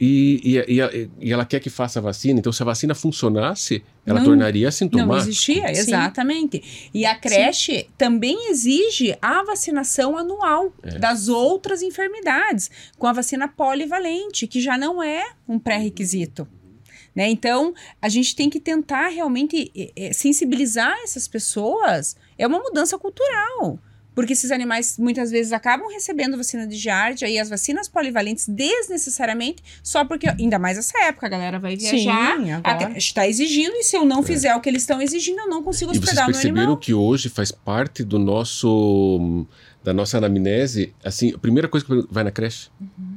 [0.00, 2.38] e, e, e, e ela quer que faça a vacina.
[2.40, 5.28] Então, se a vacina funcionasse, ela Não- tornaria Não assintomático.
[5.28, 5.80] existia, Sim.
[5.80, 6.90] exatamente.
[6.94, 10.98] E a creche também exige a vacinação anual É.
[10.98, 16.48] das outras enfermidades, com a vacina polivalente, que já não é um pré-requisito.
[17.14, 17.28] Né?
[17.28, 22.16] Então, a gente tem que tentar realmente eh, eh, sensibilizar essas pessoas.
[22.38, 23.78] É uma mudança cultural.
[24.14, 29.62] Porque esses animais muitas vezes acabam recebendo vacina de giardia e as vacinas polivalentes desnecessariamente,
[29.82, 32.86] só porque, ainda mais essa época, a galera vai viajar, Sim, a agora.
[32.86, 35.62] creche está exigindo, e se eu não fizer o que eles estão exigindo, eu não
[35.62, 35.94] consigo É.
[35.94, 36.76] E vocês hospedar o meu perceberam animal.
[36.78, 39.46] que hoje faz parte do nosso
[39.82, 42.68] da nossa anamnese, assim, a primeira coisa que vai na creche.
[42.80, 43.09] Uhum.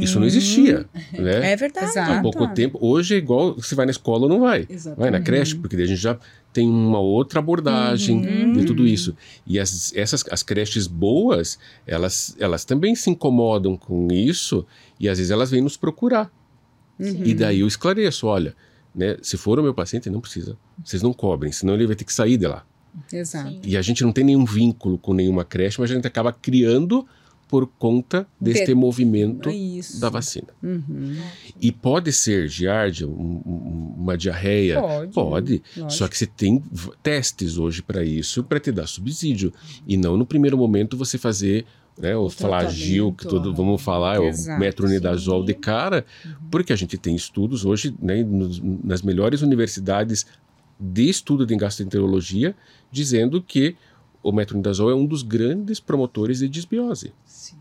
[0.00, 1.52] Isso não existia, né?
[1.52, 1.86] É verdade.
[1.86, 2.12] Exato.
[2.12, 2.78] Há pouco tempo.
[2.80, 4.66] Hoje é igual você vai na escola ou não vai.
[4.96, 6.18] Vai na creche, porque daí a gente já
[6.52, 8.52] tem uma outra abordagem Uhum.
[8.52, 9.16] de tudo isso.
[9.46, 14.66] E as, essas as creches boas, elas, elas também se incomodam com isso
[15.00, 16.30] e às vezes elas vêm nos procurar.
[16.98, 17.22] Uhum.
[17.24, 18.54] E daí eu esclareço, olha,
[18.94, 20.56] né, se for o meu paciente, não precisa.
[20.84, 22.64] Vocês não cobrem, senão ele vai ter que sair de lá.
[23.12, 23.58] Exato.
[23.64, 27.04] E a gente não tem nenhum vínculo com nenhuma creche, mas a gente acaba criando
[27.48, 30.00] por conta deste De- movimento É isso.
[30.00, 30.48] da vacina.
[30.62, 31.16] Uhum.
[31.60, 35.12] E pode ser giardia, um- um- uma diarreia, Pode.
[35.12, 35.62] Pode.
[35.88, 36.62] Só que você tem
[37.02, 39.52] testes hoje para isso, para te dar subsídio.
[39.86, 41.64] E não no primeiro momento você fazer
[41.96, 46.04] né, o, flagil, que todo, vamos falar, Exato, o metronidazol de cara,
[46.50, 50.26] porque a gente tem estudos hoje né, nos- nas melhores universidades
[50.80, 52.56] de estudo de gastroenterologia
[52.90, 53.76] dizendo que
[54.24, 57.12] o metronidazol é um dos grandes promotores de desbiose.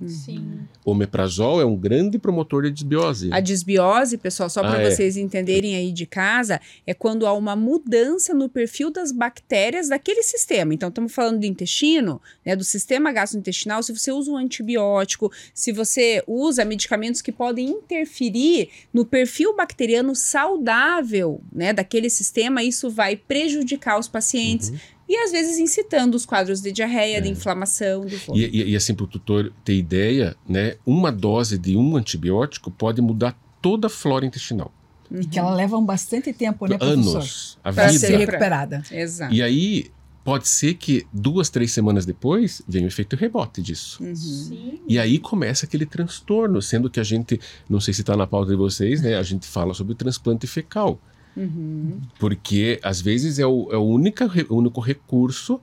[0.09, 0.59] Sim.
[0.85, 3.29] O omeprazol é um grande promotor de desbiose.
[3.31, 4.89] A desbiose, pessoal, só para Ah, é.
[4.91, 10.23] vocês entenderem aí de casa, é quando há uma mudança no perfil das bactérias daquele
[10.23, 10.73] sistema.
[10.73, 13.81] Então, estamos falando do intestino, né, do sistema gastrointestinal.
[13.83, 20.15] Se você usa um antibiótico, se você usa medicamentos que podem interferir no perfil bacteriano
[20.15, 24.69] saudável, né, daquele sistema, isso vai prejudicar os pacientes.
[24.69, 24.77] Uhum.
[25.07, 27.21] E às vezes incitando os quadros de diarreia, É.
[27.21, 28.15] de inflamação, de.
[28.33, 32.71] E, e- e assim, para o tutor ter ideia, né, uma dose de um antibiótico
[32.71, 34.71] pode mudar toda a flora intestinal.
[35.11, 37.17] E que ela leva um bastante tempo, né, professor?
[37.17, 37.57] Anos.
[37.63, 38.07] A Pra Pra vida.
[38.07, 38.81] ser recuperada.
[38.91, 39.33] Exato.
[39.33, 39.91] E aí,
[40.23, 44.01] pode ser que duas, três semanas depois venha o efeito rebote disso.
[44.01, 44.79] Uhum.
[44.87, 47.39] E aí começa aquele transtorno, sendo que a gente,
[47.69, 49.15] não sei se está na pauta de vocês, né?
[49.17, 50.97] A gente fala sobre o transplante fecal.
[51.36, 51.99] Uhum.
[52.19, 55.59] Porque às vezes é o, é o, única, o único recurso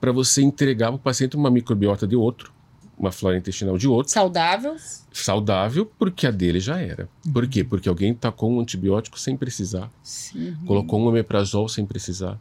[0.00, 2.52] para você entregar para o paciente uma microbiota de outro,
[2.98, 5.06] uma flora intestinal de outro, Saudáveis.
[5.12, 7.08] saudável, porque a dele já era.
[7.32, 7.64] Por quê?
[7.64, 9.90] Porque alguém tacou um antibiótico sem precisar,
[10.34, 10.56] Uhum.
[10.66, 12.38] colocou um omeprazol sem precisar,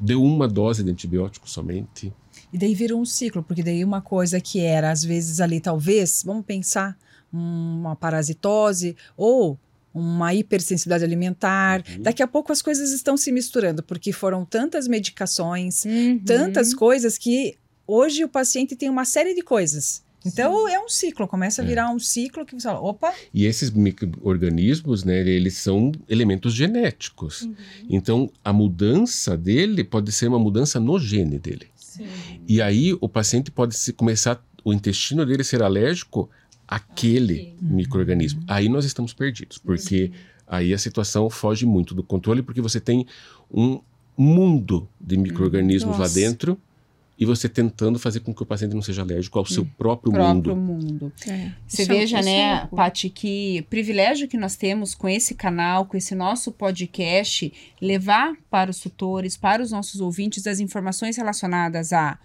[0.00, 2.12] deu uma dose de antibiótico somente.
[2.52, 6.22] E daí virou um ciclo, porque daí uma coisa que era, às vezes, ali, talvez,
[6.24, 6.96] vamos pensar,
[7.32, 9.58] uma parasitose ou
[9.92, 11.82] uma hipersensibilidade alimentar.
[11.88, 12.02] Uhum.
[12.02, 16.18] Daqui a pouco as coisas estão se misturando, porque foram tantas medicações, Uhum.
[16.24, 20.02] tantas coisas que hoje o paciente tem uma série de coisas.
[20.26, 21.68] Então é um ciclo, começa a É.
[21.68, 27.48] virar um ciclo que você fala, opa, E esses micro-organismos, né, eles são elementos genéticos.
[27.88, 31.68] Então, a mudança dele pode ser uma mudança no gene dele.
[32.46, 36.28] E aí, o paciente pode se começar, o intestino dele ser alérgico
[36.68, 38.42] àquele micro-organismo.
[38.46, 40.12] Aí nós estamos perdidos, porque
[40.46, 43.06] aí a situação foge muito do controle, porque você tem
[43.50, 43.80] um
[44.16, 46.58] mundo de micro-organismos lá dentro
[47.18, 50.54] e você tentando fazer com que o paciente não seja alérgico ao seu próprio, próprio
[50.54, 50.84] mundo.
[50.84, 51.12] mundo.
[51.26, 51.50] É.
[51.66, 52.66] Você Isso é- veja, é né.
[52.66, 58.70] Paty, que privilégio que nós temos com esse canal, com esse nosso podcast, levar para
[58.70, 62.18] os tutores, para os nossos ouvintes, as informações relacionadas a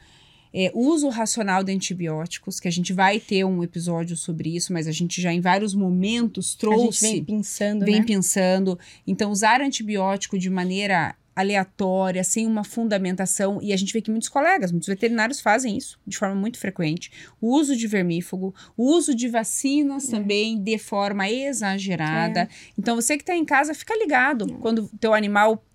[0.54, 4.88] é, uso racional de antibióticos, que a gente vai ter um episódio sobre isso, mas
[4.88, 8.06] a gente já em vários momentos A gente trouxe vem pensando, vem né?
[8.06, 8.80] pensando.
[9.08, 14.30] Então, usar antibiótico de maneira aleatória, sem uma fundamentação, e a gente vê que muitos
[14.30, 17.12] colegas, muitos veterinários fazem isso de forma muito frequente.
[17.41, 22.47] O uso de vermífugo, o uso de vacinas também de forma exagerada.
[22.78, 25.66] Então, você que está em casa, fica ligado quando o teu animal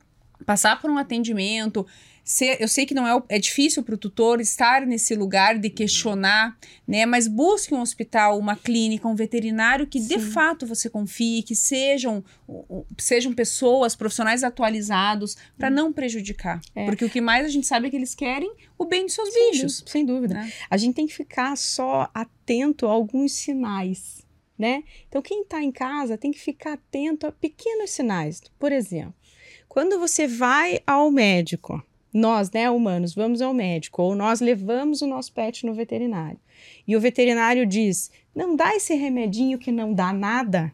[0.46, 1.84] passar por um atendimento.
[2.30, 5.70] Ser, eu sei que não é, é difícil para o tutor estar nesse lugar de
[5.70, 7.06] questionar, né?
[7.06, 10.30] Mas busque um hospital, uma clínica, um veterinário que de Sim.
[10.30, 12.22] fato você confie, que sejam,
[12.98, 16.60] sejam pessoas, profissionais atualizados, para não prejudicar.
[16.74, 16.84] É.
[16.84, 19.32] Porque o que mais a gente sabe é que eles querem o bem dos seus
[19.32, 19.84] Sem bichos.
[19.86, 20.34] Sem dúvida.
[20.34, 20.52] né?
[20.68, 24.22] A gente tem que ficar só atento a alguns sinais,
[24.58, 24.84] né?
[25.08, 28.42] Então, quem está em casa tem que ficar atento a pequenos sinais.
[28.58, 29.14] Por exemplo,
[29.66, 31.82] quando você vai ao médico,
[32.18, 36.38] nós, né, humanos, vamos ao médico, ou nós levamos o nosso pet no veterinário,
[36.86, 40.72] e o veterinário diz: não dá esse remedinho que não dá nada.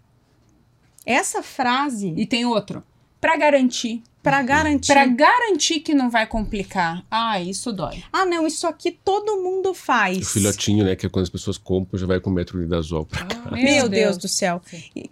[1.07, 2.83] Essa frase, E tem outro.
[3.21, 4.03] Para garantir.
[4.25, 4.93] Para garantir.
[4.93, 7.05] Para garantir que não vai complicar.
[7.11, 8.03] Ah, isso dói.
[8.11, 10.19] Ah, não, isso aqui todo mundo faz.
[10.19, 10.97] O filhotinho, né?
[10.97, 13.51] Que é quando as pessoas compram, já vai com metronidazol pra cá.
[13.53, 14.63] Meu Deus do céu.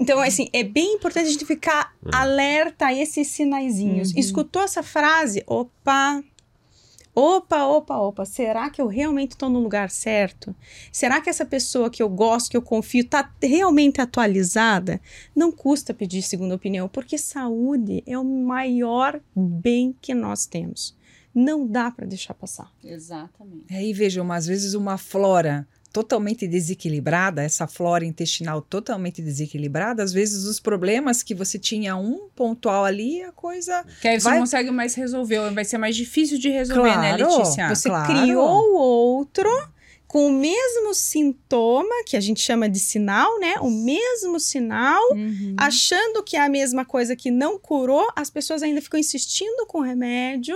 [0.00, 4.12] Então, assim, é bem importante a gente ficar alerta a esses sinaizinhos.
[4.12, 4.18] Uhum.
[4.18, 5.44] Escutou essa frase?
[5.46, 6.22] Opa!
[7.14, 8.24] Opa, opa, opa.
[8.24, 10.54] Será que eu realmente estou no lugar certo?
[10.90, 15.00] Será que essa pessoa que eu gosto, que eu confio, está realmente atualizada?
[15.36, 20.96] Não custa pedir segunda opinião, porque saúde é o maior bem que nós temos.
[21.34, 22.72] Não dá para deixar passar.
[22.82, 23.72] Exatamente.
[23.74, 30.44] Aí vejam, às vezes uma flora totalmente desequilibrada, essa flora intestinal totalmente desequilibrada, às vezes
[30.44, 34.40] os problemas que você tinha um pontual ali, a coisa Que aí você Vai- não
[34.40, 37.36] consegue mais resolver, vai ser mais difícil de resolver, né, Claro.
[37.38, 37.68] Letícia?
[37.68, 38.12] Você claro.
[38.12, 39.48] criou outro
[40.06, 43.54] com o mesmo sintoma, que a gente chama de sinal, né?
[43.62, 45.54] O mesmo sinal, Uhum.
[45.56, 49.78] achando que é a mesma coisa que não curou, as pessoas ainda ficam insistindo com
[49.78, 50.54] o remédio,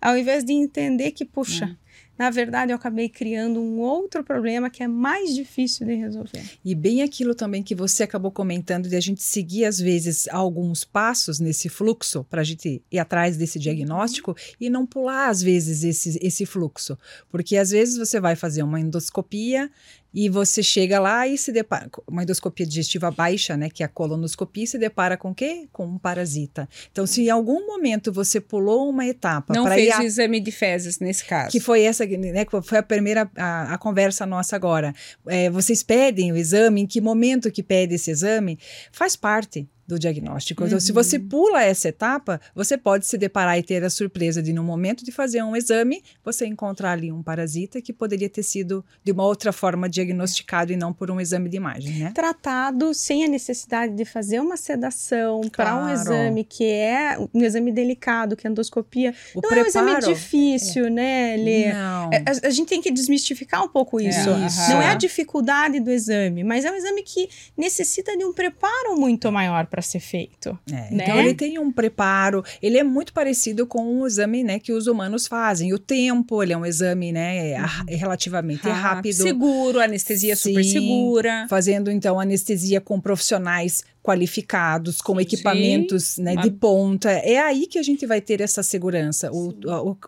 [0.00, 1.76] ao invés de entender que, puxa,
[2.18, 6.42] na verdade eu acabei criando um outro problema que é mais difícil de resolver.
[6.64, 10.84] E bem aquilo também que você acabou comentando de a gente seguir, às vezes, alguns
[10.84, 15.82] passos nesse fluxo para a gente ir atrás desse diagnóstico e não pular, às vezes,
[15.82, 16.96] esse, esse fluxo.
[17.30, 19.70] Porque às vezes você vai fazer uma endoscopia
[20.14, 23.86] e você chega lá e se depara com uma endoscopia digestiva baixa, né, que é
[23.86, 25.66] a colonoscopia, e se depara com o quê?
[25.72, 26.68] Com um parasita.
[26.92, 30.38] Então, se em algum momento você pulou uma etapa Não fez ir a o exame
[30.38, 31.50] de fezes nesse caso.
[31.50, 34.94] que foi essa, né, que foi a primeira a, a conversa nossa agora.
[35.26, 38.58] É, vocês pedem o exame, em que momento que pede esse exame?
[38.92, 40.64] Faz parte do diagnóstico.
[40.64, 44.52] Então, se você pula essa etapa, você pode se deparar e ter a surpresa de,
[44.52, 48.84] no momento de fazer um exame, você encontrar ali um parasita que poderia ter sido
[49.02, 52.12] de uma outra forma diagnosticado e não por um exame de imagem, né?
[52.14, 55.92] Tratado sem a necessidade de fazer uma sedação para um Claro.
[55.92, 59.14] exame que é um exame delicado, que é endoscopia.
[59.34, 61.72] O não é um exame preparo- difícil, né, Lê?
[61.72, 62.10] Não.
[62.12, 64.30] É, A, a gente tem que desmistificar um pouco isso.
[64.46, 64.70] Isso.
[64.70, 68.96] Não é a dificuldade do exame, mas é um exame que necessita de um preparo
[68.98, 70.56] muito maior para ser feito.
[70.70, 70.88] É, né?
[70.92, 74.86] Então ele tem um preparo, ele é muito parecido com o exame né, que os
[74.86, 75.72] humanos fazem.
[75.72, 77.54] O tempo, ele é um exame né,
[77.88, 79.14] é relativamente rápido.
[79.14, 80.70] Seguro, anestesia super Sim.
[80.70, 81.46] segura.
[81.50, 87.10] Fazendo então anestesia com profissionais qualificados, com equipamentos né, de ponta.
[87.10, 89.32] É aí que a gente vai ter essa segurança.
[89.32, 89.48] O,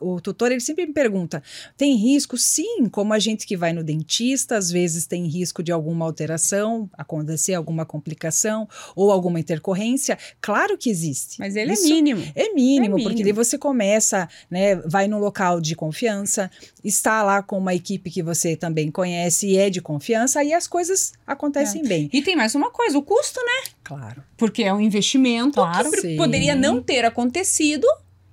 [0.01, 1.43] o, o tutor ele sempre me pergunta:
[1.79, 2.37] tem risco?
[2.37, 6.91] Sim, como a gente que vai no dentista, às vezes tem risco de alguma alteração,
[6.93, 10.19] acontecer alguma complicação ou alguma intercorrência.
[10.43, 11.39] Claro que existe.
[11.39, 12.23] Mas ele Isso é mínimo.
[12.35, 16.51] é mínimo, É porque daí você começa, né, vai num local de confiança,
[16.85, 20.67] está lá com uma equipe que você também conhece e é de confiança, aí as
[20.67, 22.11] coisas acontecem bem.
[22.13, 23.71] E tem mais uma coisa, o custo, né?
[23.87, 24.21] Claro.
[24.37, 25.91] Porque é um investimento Claro.
[25.93, 26.17] que Sim.
[26.17, 27.87] poderia não ter acontecido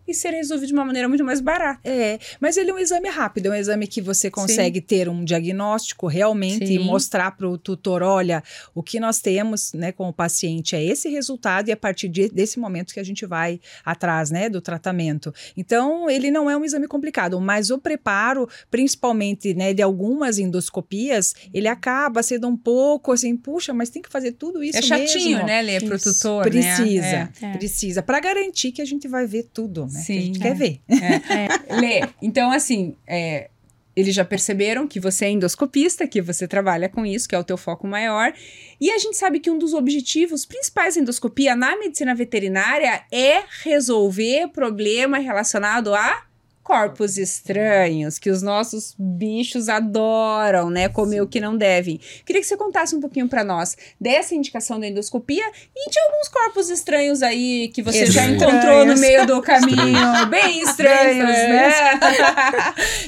[0.08, 1.80] e ser resolvido de uma maneira muito mais barata.
[1.84, 5.24] É, mas ele é um exame rápido, é um exame que você consegue ter um
[5.24, 6.80] diagnóstico realmente e Sim.
[6.80, 8.44] mostrar para o tutor, olha,
[8.76, 12.30] o que nós temos, né, com o paciente é esse resultado e a partir de-
[12.30, 15.34] desse momento que a gente vai atrás, né, do tratamento.
[15.56, 21.34] Então, ele não é um exame complicado, mas o preparo, principalmente, né, de algumas endoscopias,
[21.54, 25.38] ele acaba sendo um pouco assim, puxa, mas tem que fazer tudo isso é chatinho,
[25.38, 25.46] mesmo?
[25.48, 26.14] né, Lê, pro Isso.
[26.14, 27.30] tutor, Precisa, né?
[27.42, 27.58] É.
[27.58, 30.04] precisa, para garantir que a gente vai ver tudo, né?
[30.06, 30.22] que a Sim.
[30.22, 30.42] gente É.
[30.42, 30.82] quer ver.
[30.90, 31.76] É.
[31.76, 33.50] Lê, então assim, é,
[33.96, 37.44] eles já perceberam que você é endoscopista, que você trabalha com isso, que é o
[37.44, 38.34] teu foco maior.
[38.82, 43.44] E a gente sabe que um dos objetivos principais da endoscopia na medicina veterinária é
[43.64, 46.24] resolver problema relacionado à
[46.64, 50.88] corpos estranhos que os nossos bichos adoram, né?
[50.88, 52.00] Comer o que não devem.
[52.26, 55.44] Queria que você contasse um pouquinho para nós dessa indicação da endoscopia
[55.76, 58.42] e de alguns corpos estranhos aí que você já Estranhos.
[58.42, 61.72] encontrou no meio do caminho, bem estranhos, né?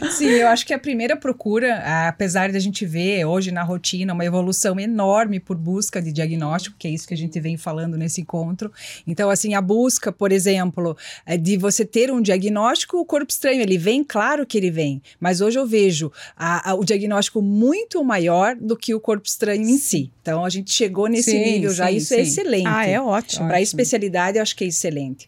[0.12, 4.14] Sim, eu acho que a primeira procura, apesar de a gente ver hoje na rotina
[4.14, 7.98] uma evolução enorme por busca de diagnóstico, que é isso que a gente vem falando
[7.98, 8.72] nesse encontro.
[9.08, 13.45] Então, assim, a busca, por exemplo, é de você ter um diagnóstico, o corpo estranho,
[13.54, 18.04] ele vem, claro que ele vem, mas hoje eu vejo a- a- o diagnóstico muito
[18.04, 20.12] maior do que o corpo estranho em si.
[20.22, 22.24] Então, a gente chegou nesse Sim, nível já, sim, isso é sim.
[22.24, 22.68] excelente.
[22.68, 23.48] Ah, é ótimo.
[23.48, 25.28] Para especialidade, eu acho que é excelente.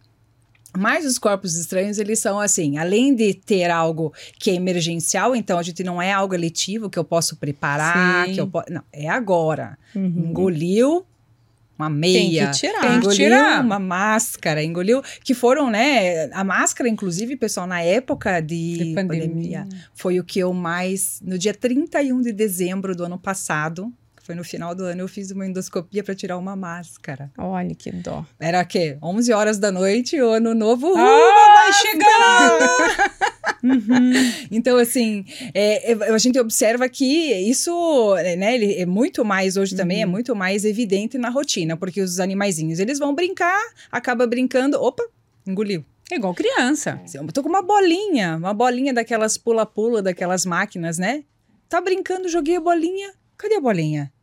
[0.78, 5.58] Mas os corpos estranhos, eles são assim, além de ter algo que é emergencial, então
[5.58, 8.34] a gente não é algo eletivo que eu posso preparar, Sim.
[8.34, 8.72] que eu posso.
[8.72, 9.78] Não, é agora.
[9.96, 10.06] Uhum.
[10.30, 11.04] Engoliu
[11.78, 12.48] uma Tem meia.
[12.52, 12.82] que tirar.
[12.82, 13.64] Tem que tirar.
[13.64, 15.02] uma máscara, engoliu.
[15.24, 16.26] Que foram, né?
[16.34, 19.68] A máscara, inclusive, pessoal, na época de, De pandemia.
[19.94, 21.20] foi o que eu mais.
[21.24, 23.92] No dia 31 de dezembro do ano passado,
[24.28, 27.32] foi no final do ano, eu fiz uma endoscopia para tirar uma máscara.
[27.38, 28.26] Olha que dó.
[28.38, 28.98] Era o quê?
[29.02, 30.94] 11 horas da noite, o ano novo.
[30.98, 33.18] Ah, vai chegando!
[33.64, 34.12] Uhum.
[34.52, 37.04] Então, assim, é, é, a gente observa que
[37.50, 37.72] isso,
[38.38, 40.12] né, ele é muito mais, hoje também, é Uhum.
[40.12, 43.60] muito mais evidente na rotina, porque os animaizinhos, eles vão brincar,
[43.92, 45.04] acaba brincando, opa,
[45.46, 45.84] engoliu.
[46.12, 47.02] É igual criança.
[47.14, 51.24] Eu tô com uma bolinha, uma bolinha daquelas pula-pula, daquelas máquinas, né?
[51.68, 54.14] Tá brincando, joguei a bolinha, cadê a bolinha?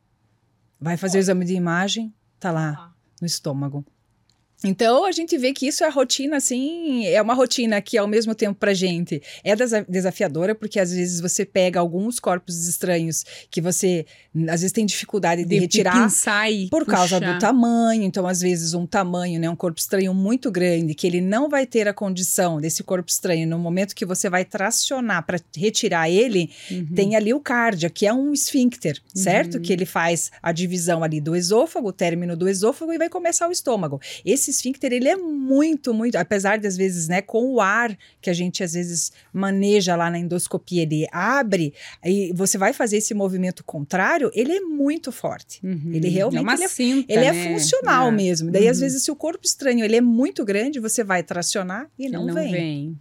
[0.84, 3.82] Vai fazer o exame de imagem, tá lá, no estômago.
[4.64, 8.34] Então, a gente vê que isso é rotina, assim, é uma rotina que, ao mesmo
[8.34, 13.60] tempo, pra gente é desa- desafiadora, porque às vezes você pega alguns corpos estranhos que
[13.60, 14.06] você,
[14.48, 17.34] às vezes, tem dificuldade de, retirar pinçar e por causa puxar.
[17.34, 18.02] do tamanho.
[18.02, 21.66] Então, às vezes, um tamanho, né, um corpo estranho muito grande, que ele não vai
[21.66, 26.50] ter a condição desse corpo estranho no momento que você vai tracionar para retirar ele,
[26.70, 26.86] Uhum.
[26.94, 29.56] tem ali o cardia, que é um esfíncter, certo?
[29.56, 29.62] Uhum.
[29.62, 33.48] Que ele faz a divisão ali do esôfago, o término do esôfago e vai começar
[33.48, 34.00] o estômago.
[34.24, 38.30] Esse esfíncter, ele é muito, muito, apesar de às vezes, né, com o ar que
[38.30, 41.74] a gente às vezes maneja lá na endoscopia, ele abre
[42.04, 45.60] e você vai fazer esse movimento contrário, ele é muito forte.
[45.64, 45.90] Uhum.
[45.92, 47.52] Ele realmente é uma ele é- cinta, Ele é né?
[47.52, 48.12] funcional É.
[48.12, 48.50] mesmo.
[48.50, 48.82] Daí, às Uhum.
[48.84, 52.32] vezes, se o corpo estranho ele é muito grande, você vai tracionar e Ele não,
[52.32, 52.98] vem.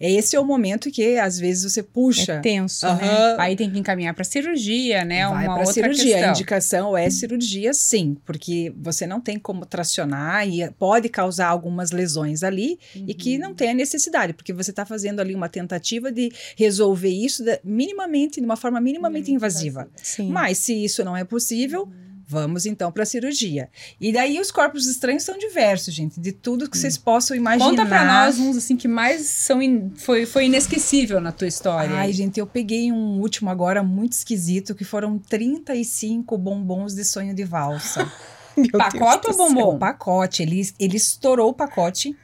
[0.00, 2.34] É Esse é o momento que, às vezes, você puxa.
[2.34, 3.36] É tenso, né?
[3.38, 5.26] Aí tem que encaminhar para cirurgia, né?
[5.28, 6.14] Vai uma para outra cirurgia.
[6.14, 6.30] A questão.
[6.30, 12.42] indicação é cirurgia, sim, porque você não tem como tracionar e pode causar algumas lesões
[12.42, 13.40] ali e que Uhum.
[13.42, 17.58] não tem a necessidade, porque você está fazendo ali uma tentativa de resolver isso da-
[17.64, 19.88] minimamente, de uma forma minimamente invasiva.
[19.96, 20.28] Sim.
[20.30, 21.88] Mas se isso não é possível,
[22.26, 23.68] vamos então para a cirurgia.
[24.00, 27.68] E daí os corpos estranhos são diversos, gente, de tudo que vocês possam imaginar.
[27.70, 31.94] Conta pra nós uns assim que mais são in- foi, foi inesquecível na tua história.
[31.96, 37.34] Ai, gente, eu peguei um último agora muito esquisito, que foram 35 bombons de sonho
[37.34, 38.10] de valsa.
[38.72, 39.46] Pacote ou céu.
[39.48, 39.74] bombom?
[39.74, 42.16] O pacote, ele, ele estourou o pacote.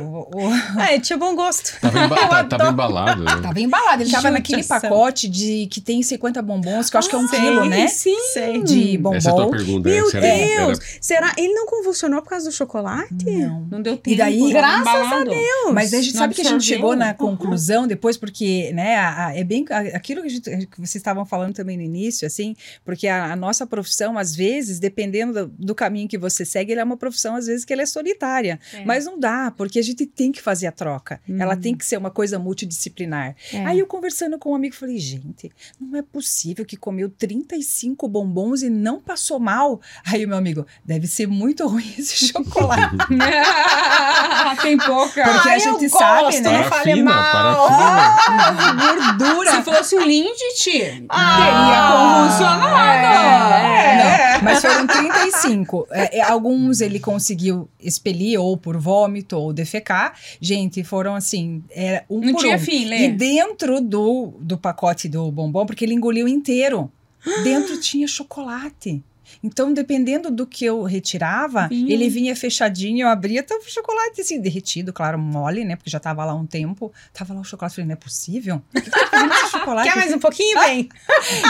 [0.00, 1.78] O- o- Ah, ele tinha bom gosto.
[1.80, 3.30] Tava, emba- tá- tava embalado, né?
[3.42, 7.14] tava embalado, ele tava naquele pacote de que tem 50 bombons, que eu acho que
[7.14, 7.88] é um Sei, quilo, né?
[7.88, 8.62] Sim, sei.
[8.62, 9.16] De bombom.
[9.16, 9.88] Essa é a tua pergunta.
[9.88, 10.18] Meu né?
[10.18, 10.78] Era- Deus!
[10.78, 11.32] era- Será?
[11.36, 13.24] Ele não convulsionou por causa do chocolate?
[13.24, 13.66] Não.
[13.70, 14.16] Não deu tempo.
[14.16, 15.30] daí- tava Graças embalado.
[15.72, 18.96] Mas daí a gente Não sabe que a gente chegou na conclusão depois, porque, né,
[18.96, 21.82] a- a- é bem a- aquilo que, a gente- que vocês estavam falando também no
[21.82, 26.44] início, assim, porque a, a nossa profissão, às vezes, dependendo do, do caminho que você
[26.44, 28.58] segue, ela é uma profissão, às vezes, que ela é solitária.
[28.74, 28.84] É.
[28.84, 31.20] Mas não dá, porque a gente tem que fazer a troca.
[31.28, 31.36] Hum.
[31.40, 33.34] Ela tem que ser uma coisa multidisciplinar.
[33.52, 33.64] É.
[33.66, 38.62] Aí eu conversando com um amigo, falei, gente, não é possível que comeu 35 bombons
[38.62, 39.80] e não passou mal.
[40.06, 42.96] Aí o meu amigo, deve ser muito ruim esse chocolate.
[44.62, 45.24] Tem pouca.
[45.24, 46.68] Porque a Ai, eu gente gosto, sabe, né?
[46.68, 47.68] Parafina, mal.
[47.68, 49.18] parafina.
[49.18, 49.50] Gordura.
[49.50, 53.54] Se fosse o Lindt, Ah, teria convulsionado.
[53.54, 55.86] É, não, mas foram 35.
[55.90, 60.14] É, é, alguns ele conseguiu expelir ou por vômito ou defecar.
[60.40, 62.58] Gente, foram assim, era um Não por tinha um.
[62.58, 63.08] fim, E Lê.
[63.08, 66.90] dentro do, do pacote do bombom, porque ele engoliu inteiro,
[67.44, 69.02] dentro tinha chocolate.
[69.44, 71.92] Então, dependendo do que eu retirava, Vinha.
[71.92, 75.76] ele vinha fechadinho, eu abria, tava o chocolate assim, derretido, claro, mole, né?
[75.76, 76.90] Porque já tava lá um tempo.
[77.12, 78.62] Tava lá o chocolate, falei, não é possível?
[78.74, 79.88] O que tá fazendo esse chocolate?
[79.90, 80.58] Quer mais um pouquinho?
[80.60, 80.88] Vem.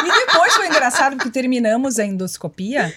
[0.05, 2.93] E depois foi engraçado porque terminamos a endoscopia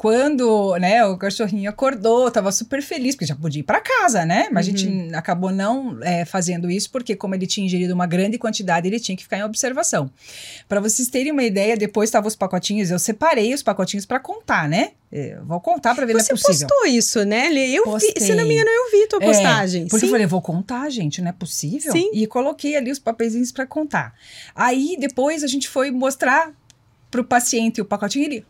[0.00, 4.48] Quando, né, o cachorrinho acordou, tava super feliz, porque já podia ir para casa, né?
[4.50, 8.38] Mas a gente acabou não é, fazendo isso, porque como ele tinha ingerido uma grande
[8.38, 10.10] quantidade, ele tinha que ficar em observação.
[10.66, 14.66] Para vocês terem uma ideia, depois estavam os pacotinhos, eu separei os pacotinhos para contar,
[14.66, 14.92] né?
[15.12, 16.66] Eu vou contar para ver Você se é possível.
[16.68, 17.68] postou isso, né, Lê?
[17.68, 18.36] Eu vi, se Postei.
[18.36, 19.82] não me engano, eu vi tua É, postagem.
[19.86, 20.06] porque Sim.
[20.06, 21.92] eu falei, vou contar, gente, não é possível?
[21.92, 22.08] Sim.
[22.14, 24.14] E coloquei ali os papeizinhos para contar.
[24.54, 26.52] Aí depois a gente foi mostrar
[27.10, 28.46] pro paciente o pacotinho, ele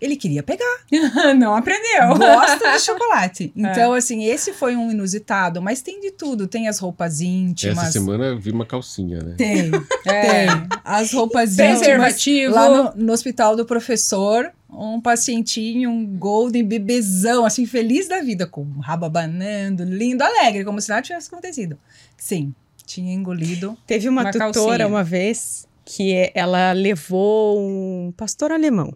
[0.00, 0.64] ele queria pegar.
[1.36, 2.16] Não aprendeu.
[2.18, 3.52] Gosta de chocolate.
[3.56, 6.46] Então, assim, esse foi um inusitado, mas tem de tudo.
[6.46, 7.78] Tem as roupas íntimas.
[7.78, 9.34] Essa semana eu vi uma calcinha, né?
[9.36, 9.70] Tem,
[10.06, 10.46] É.
[10.46, 10.68] tem.
[10.84, 11.78] As roupas íntimas.
[11.78, 12.54] Preservativo.
[12.54, 18.46] Lá no, no hospital do professor, um pacientinho, um golden bebezão, assim, feliz da vida,
[18.46, 21.78] com o rabo abanando, lindo, alegre, como se nada tivesse acontecido.
[22.16, 22.52] Sim,
[22.84, 23.76] tinha engolido.
[23.86, 24.86] Teve uma, Uma tutora calcinha.
[24.86, 28.92] uma vez que ela levou um pastor alemão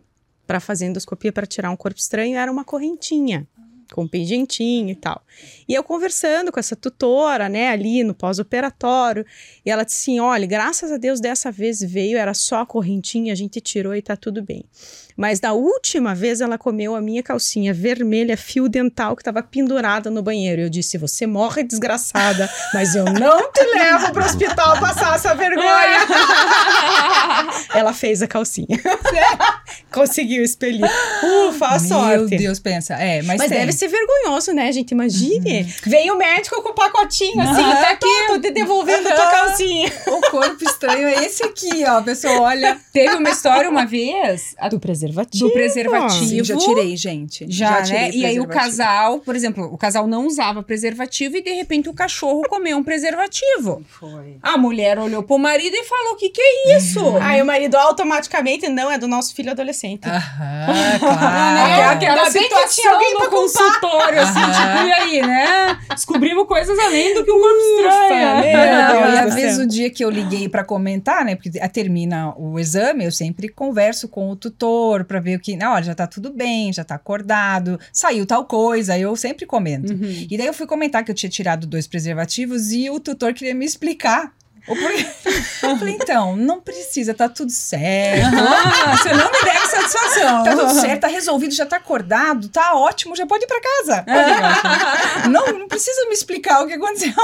[0.48, 3.46] para fazer endoscopia para tirar um corpo estranho, era uma correntinha
[3.92, 5.22] com um pendentinho e tal.
[5.68, 9.24] E eu conversando com essa tutora, né, ali no pós-operatório,
[9.64, 13.32] e ela disse assim: "Olha, graças a Deus dessa vez veio, era só a correntinha,
[13.32, 14.64] a gente tirou e tá tudo bem".
[15.18, 20.08] Mas da última vez ela comeu a minha calcinha vermelha fio dental que estava pendurada
[20.10, 20.62] no banheiro.
[20.62, 26.06] Eu disse: "Você morre desgraçada, mas eu não te levo pro hospital passar essa vergonha".
[27.74, 28.68] ela fez a calcinha.
[29.92, 30.88] Conseguiu expelir.
[31.48, 32.36] Ufa, a Meu sorte.
[32.36, 32.94] Deus, pensa.
[32.94, 34.92] É, mas, Mas deve ser vergonhoso, né, gente?
[34.92, 35.64] Imagine.
[35.84, 37.74] Vem o médico com o pacotinho assim, Aham.
[37.82, 39.30] tá aqui, tô te devolvendo tua Aham.
[39.30, 39.92] calcinha.
[40.06, 41.98] O corpo estranho é esse aqui, ó.
[41.98, 42.78] A pessoa olha.
[42.92, 45.07] Teve uma história uma vez a- Do preservativo.
[45.12, 46.26] Do preservativo.
[46.26, 47.46] Sim, já tirei, gente.
[47.48, 48.10] Já, tirei né?
[48.12, 48.48] E aí o preservativo.
[48.48, 52.82] casal, por exemplo, o casal não usava preservativo e de repente o cachorro comeu um
[52.84, 53.82] preservativo.
[53.88, 54.36] Foi.
[54.42, 57.76] A mulher olhou pro marido e falou: "O que que é isso?" Aí o marido
[57.76, 60.08] automaticamente, não, é do nosso filho adolescente.
[60.08, 61.90] Aham, É claro.
[61.96, 64.52] aquela Ainda bem que situação tinha alguém no pra consultório, assim, Aham.
[64.76, 65.78] tipo, e aí, né?
[65.90, 70.48] Descobrimos coisas além do que um corpo e às vezes o dia que eu liguei
[70.48, 71.34] para comentar, né?
[71.34, 75.56] Porque a- termina o exame, eu sempre converso com o tutor para ver o que,
[75.56, 79.92] não, olha, já tá tudo bem, já tá acordado, saiu tal coisa, eu sempre comento.
[79.92, 80.26] Uhum.
[80.30, 83.54] E daí eu fui comentar que eu tinha tirado dois preservativos e o tutor queria
[83.54, 84.32] me explicar.
[85.62, 88.34] Eu falei, então, não precisa, tá tudo certo.
[88.36, 90.44] Ah, você não me deve satisfação.
[90.44, 94.04] Tá tudo certo, tá resolvido, já tá acordado, tá ótimo, já pode ir pra casa.
[95.30, 97.12] não, não precisa me explicar o que aconteceu.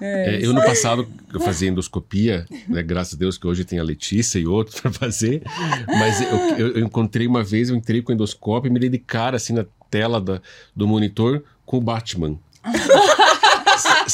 [0.00, 3.82] É, eu no passado eu fazia endoscopia, né, graças a Deus que hoje tem a
[3.82, 5.42] Letícia e outros para fazer,
[5.88, 8.88] mas eu, eu- eu encontrei uma vez, eu entrei com o endoscópio e me dei
[8.88, 10.40] de cara assim na tela da-
[10.76, 12.38] do monitor com o Batman.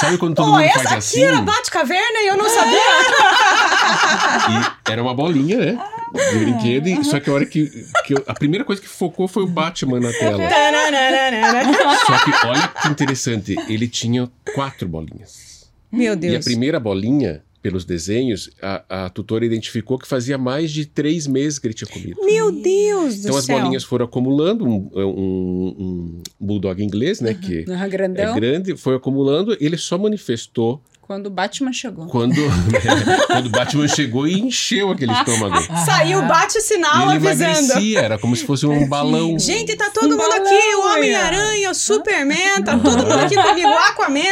[0.05, 1.23] Sabe quando todo Pô, mundo essa é faz aqui assim?
[1.25, 2.79] era Bate-Caverna e eu não sabia.
[4.87, 5.79] E era uma bolinha, né?
[6.33, 7.67] De brinquedo, e, só que a hora que,
[8.07, 10.39] que eu- a primeira coisa que focou foi o Batman na tela.
[12.07, 15.69] Só que olha que interessante, ele tinha quatro bolinhas.
[15.91, 16.45] Meu E a Deus.
[16.45, 21.67] primeira bolinha, pelos desenhos, a, a tutora identificou que fazia mais de três meses que
[21.67, 22.21] ele tinha comido.
[22.23, 23.59] Meu Deus do Então as céu.
[23.59, 27.89] bolinhas foram acumulando, um, um, um bulldog inglês, né, que Ah, é
[28.35, 32.07] grande, foi acumulando, ele só manifestou Quando o Batman chegou.
[32.07, 32.35] quando,
[33.29, 35.55] quando o Batman chegou e encheu aquele estômago.
[35.85, 36.23] Saiu Ah.
[36.23, 37.51] bate-sinal e ele avisando.
[37.53, 39.39] emagrecia, era como se fosse um balão.
[39.39, 40.95] Gente, tá todo Um mundo balão, aqui, o.
[40.95, 44.23] Homem-Aranha, o Superman, tá todo mundo aqui comigo, o Aquaman.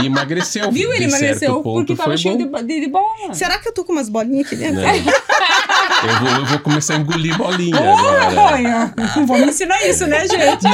[0.00, 0.70] E emagreceu.
[0.70, 0.92] Viu?
[0.92, 2.62] Ele emagreceu ponto porque tava cheio bom.
[2.62, 3.34] de, de, bola.
[3.34, 4.80] Será que eu tô com umas bolinhas aqui dentro?
[4.80, 4.98] Né?
[4.98, 8.40] Eu, vou, eu vou começar a engolir bolinha agora.
[8.40, 10.66] Olha, não vou me ensinar isso, né, gente?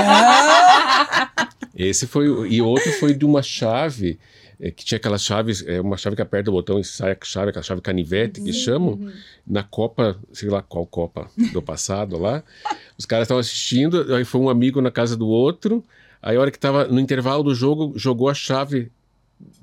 [1.75, 2.29] Esse foi.
[2.29, 4.19] o- E outro foi de uma chave.
[4.61, 7.17] É, que tinha aquelas chaves, é, uma chave que aperta o botão e sai a
[7.25, 8.99] chave, aquela chave canivete que chamam,
[9.47, 12.43] na Copa, sei lá qual Copa do passado lá.
[12.99, 15.85] Os caras estavam assistindo, aí foi um amigo na casa do outro,
[16.21, 18.91] aí a hora que tava no intervalo do jogo, jogou a chave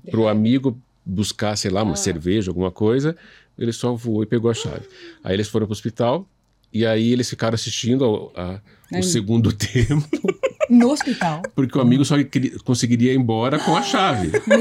[0.10, 3.16] pro amigo buscar, sei lá, uma cerveja, alguma coisa,
[3.60, 4.88] ele só voou e pegou a chave.
[5.24, 6.28] Aí eles foram pro hospital,
[6.74, 8.62] e aí eles ficaram assistindo ao- a-
[9.00, 10.08] o segundo tempo,
[10.70, 11.42] No hospital.
[11.56, 14.32] porque o amigo só queria- conseguiria ir embora com a chave.
[14.48, 14.58] Meu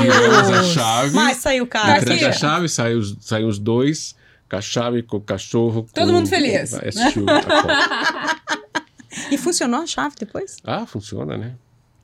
[0.00, 0.66] Tiramos a Deus.
[0.68, 2.00] chave, Mas saiu de cara.
[2.22, 2.38] da aqui.
[2.38, 4.14] chave os, saem os dois,
[4.48, 5.86] com a chave, com o cachorro.
[5.94, 6.72] Todo com- mundo feliz.
[6.72, 8.36] O- a Copa.
[9.30, 10.56] E funcionou a chave depois?
[10.62, 11.52] Ah, funciona, né?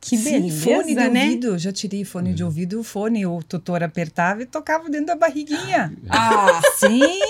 [0.04, 1.24] Que Sim, beleza, fone de né?
[1.26, 1.58] ouvido.
[1.58, 5.92] Já tirei fone de ouvido, o fone, o tutor apertava e tocava dentro da barriguinha.
[6.10, 7.20] Ah, Sim!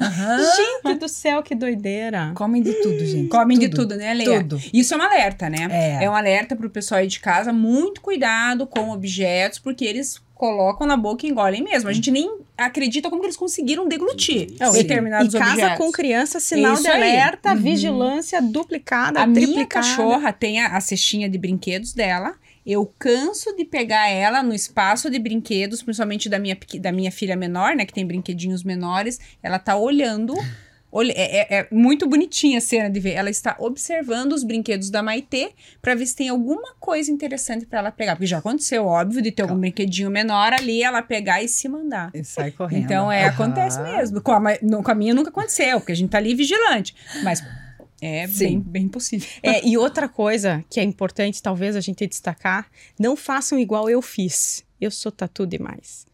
[0.00, 0.38] Aham.
[0.82, 2.32] Gente do céu, que doideira.
[2.34, 3.28] Comem de tudo, gente.
[3.28, 4.40] comem de tudo, né, Leia?
[4.40, 4.58] Tudo.
[4.72, 5.68] Isso é um alerta, né?
[6.00, 6.08] É.
[6.08, 7.52] um alerta pro pessoal aí de casa.
[7.52, 11.90] Muito cuidado com objetos, porque eles colocam na boca e engolem mesmo.
[11.90, 15.78] A gente nem acredita como que eles conseguiram deglutir Não, e- determinados e casa objetos.
[15.78, 17.56] com criança, sinal Isso de alerta, Uhum.
[17.60, 19.86] vigilância duplicada, A minha triplicada.
[19.86, 22.34] cachorra tem a, a cestinha de brinquedos dela.
[22.64, 27.36] Eu canso de pegar ela no espaço de brinquedos, principalmente da minha, da minha filha
[27.36, 27.84] menor, né?
[27.86, 29.20] Que tem brinquedinhos menores.
[29.40, 30.34] Ela tá olhando.
[30.90, 33.12] Olha- é, é- é muito bonitinha a cena de ver.
[33.14, 35.50] Ela está observando os brinquedos da Maitê
[35.82, 38.16] para ver se tem alguma coisa interessante para ela pegar.
[38.16, 42.10] Porque já aconteceu, óbvio, de ter algum brinquedinho menor ali, ela pegar e se mandar.
[42.14, 42.84] E sai correndo.
[42.84, 43.30] Então, é, Aham.
[43.34, 44.20] acontece mesmo.
[44.20, 46.94] Com a, no- com a minha nunca aconteceu, porque a gente tá ali vigilante.
[47.22, 47.42] Mas
[48.00, 48.60] é Sim.
[48.60, 49.26] bem, bem possível.
[49.42, 52.66] É, e outra coisa que é importante, talvez a gente destacar,
[52.98, 54.64] não façam igual eu fiz.
[54.80, 56.06] Eu sou tatu demais.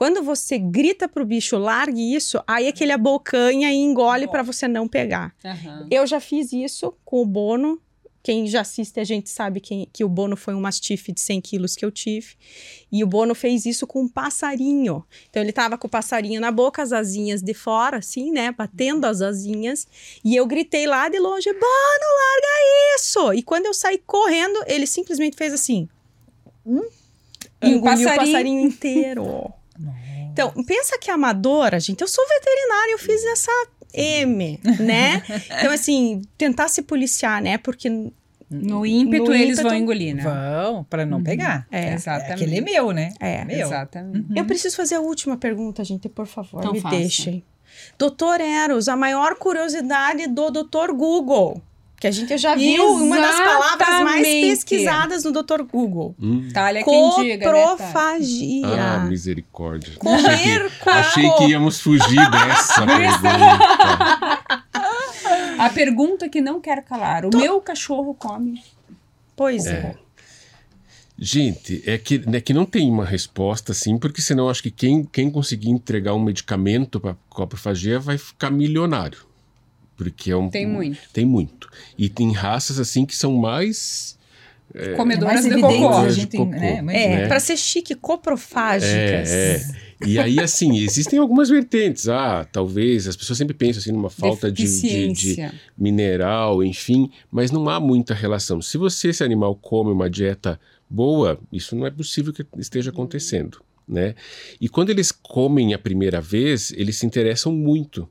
[0.00, 4.88] Quando você grita pro bicho, largue isso, aí aquele abocanha e engole para você não
[4.88, 5.34] pegar.
[5.90, 7.78] Eu já fiz isso com o Bono.
[8.22, 11.42] Quem já assiste a gente sabe quem- que o Bono foi um mastife de 100
[11.42, 12.28] quilos que eu tive.
[12.90, 15.04] E o Bono fez isso com um passarinho.
[15.28, 18.52] Então ele tava com o passarinho na boca, as asinhas de fora, assim, né?
[18.52, 19.86] Batendo as asinhas.
[20.24, 23.34] E eu gritei lá de longe: Bono, larga isso!
[23.34, 25.86] E quando eu saí correndo, ele simplesmente fez assim.
[26.64, 26.82] Um
[27.62, 28.16] engoliu o passarinho.
[28.16, 29.52] passarinho inteiro.
[30.32, 32.00] Então, pensa que amadora, gente.
[32.00, 33.50] Eu sou veterinária, eu fiz essa
[33.94, 35.22] M, né?
[35.58, 37.58] Então, assim, tentar se policiar, né?
[37.58, 37.88] Porque
[38.50, 40.22] No ímpeto, No eles ímpeto, vão engolir, né?
[40.22, 41.66] Vão, para não pegar.
[41.70, 41.90] é.
[41.90, 42.32] É, Exatamente.
[42.32, 43.12] aquele é meu, né?
[43.20, 43.44] É.
[43.44, 43.66] Meu.
[43.66, 44.26] Exatamente.
[44.36, 46.96] Eu preciso fazer a última pergunta, gente, por favor, Então me faça.
[46.96, 47.44] deixem.
[47.98, 51.62] Doutor Eros, a maior curiosidade do Doutor Google.
[52.00, 54.48] Que a gente já viu uma das palavras mais Exatamente.
[54.48, 56.14] pesquisadas no Doutor Google.
[56.18, 56.48] Hum.
[56.50, 57.62] Talha quem diga, né?
[57.62, 58.66] Coprofagia.
[58.66, 59.96] Ah, misericórdia.
[59.98, 64.42] Comer com Achei que íamos fugir dessa pergunta.
[65.58, 67.26] A pergunta que não quero calar.
[67.26, 68.62] O meu cachorro come.
[69.36, 69.94] Pois é.
[71.18, 75.04] Gente, é que, é que não tem uma resposta assim, porque senão acho que quem,
[75.04, 79.28] quem conseguir entregar um medicamento para coprofagia vai ficar milionário.
[80.02, 80.48] Porque é um.
[80.48, 80.98] Tem muito.
[81.12, 81.68] Tem muito.
[81.98, 84.18] E tem raças assim que são mais.
[84.96, 85.94] Comedoras mais de evidente, cocô.
[85.98, 86.44] a de cocô.
[86.46, 87.26] né, mas- É, né?
[87.28, 89.30] pra ser chique, coprofágicas.
[89.30, 90.06] É, é.
[90.06, 92.08] E aí, assim, existem algumas vertentes.
[92.08, 97.50] Ah, talvez, as pessoas sempre pensam assim numa falta de, de, de mineral, enfim, mas
[97.50, 98.62] não há muita relação.
[98.62, 100.58] Se você, esse animal, come uma dieta
[100.88, 104.14] boa, isso não é possível que esteja acontecendo, né?
[104.58, 108.08] E quando eles comem a primeira vez, eles se interessam muito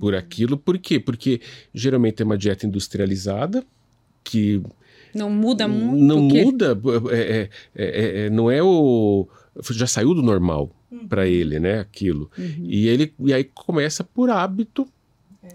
[0.00, 0.56] por aquilo.
[0.56, 0.98] Por quê?
[1.00, 1.40] Porque
[1.74, 3.64] geralmente é uma dieta industrializada
[4.24, 4.60] que
[5.14, 6.02] Não muda muito.
[6.04, 6.78] não muda,
[7.12, 9.26] é, é, é, é, não é o
[9.70, 10.70] já saiu do normal
[11.08, 11.78] para ele, né?
[11.80, 12.56] Aquilo Uhum.
[12.64, 14.86] e ele e aí começa por hábito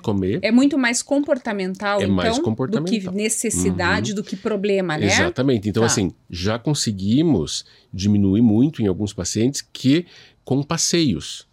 [0.02, 0.40] comer.
[0.42, 3.12] É muito mais comportamental, É então, mais do comportamental.
[3.12, 5.06] que necessidade, do que problema, né?
[5.06, 5.68] Exatamente.
[5.68, 5.88] Então, Tá.
[5.88, 10.06] assim, já conseguimos diminuir muito em alguns pacientes que
[10.46, 11.46] com passeios.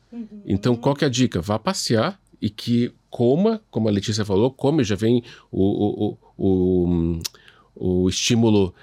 [0.46, 1.40] Então, qual que é a dica?
[1.40, 7.18] Vá passear e que coma, como a Letícia falou, come, já vem o, o, o,
[7.74, 8.74] o, o estímulo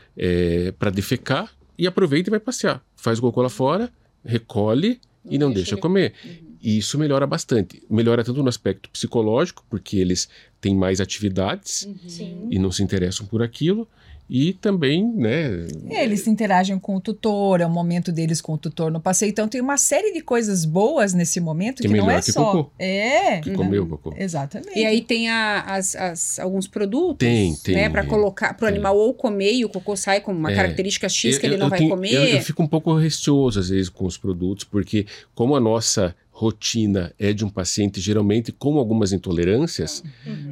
[0.79, 2.83] para defecar e aproveita e vai passear.
[2.95, 3.91] Faz o cocô lá fora,
[4.23, 4.99] recolhe
[5.29, 6.13] e não deixa ele- comer.
[6.61, 7.83] E isso melhora bastante.
[7.89, 10.27] Melhora tanto no aspecto psicológico, porque eles
[10.59, 12.47] têm mais atividades Sim.
[12.49, 13.87] e não se interessam por aquilo,
[14.29, 18.91] e também, né, Eles interagem com o tutor, é o momento deles com o tutor
[18.91, 19.29] no passeio.
[19.29, 22.51] Então tem uma série de coisas boas nesse momento Que que, não é que só.
[22.51, 22.71] cocô.
[22.79, 24.13] É, que comeu o cocô.
[24.17, 24.77] exatamente.
[24.77, 28.05] E aí tem a- as, as- alguns produtos, Tem, tem, né, para é.
[28.05, 30.55] colocar para o animal ou comer e o cocô sai com uma É.
[30.55, 32.13] característica X que Eu- ele não vai tenho- comer.
[32.13, 36.15] Eu, eu fico um pouco receoso às vezes com os produtos, porque como a nossa
[36.31, 40.03] rotina é de um paciente geralmente com algumas intolerâncias,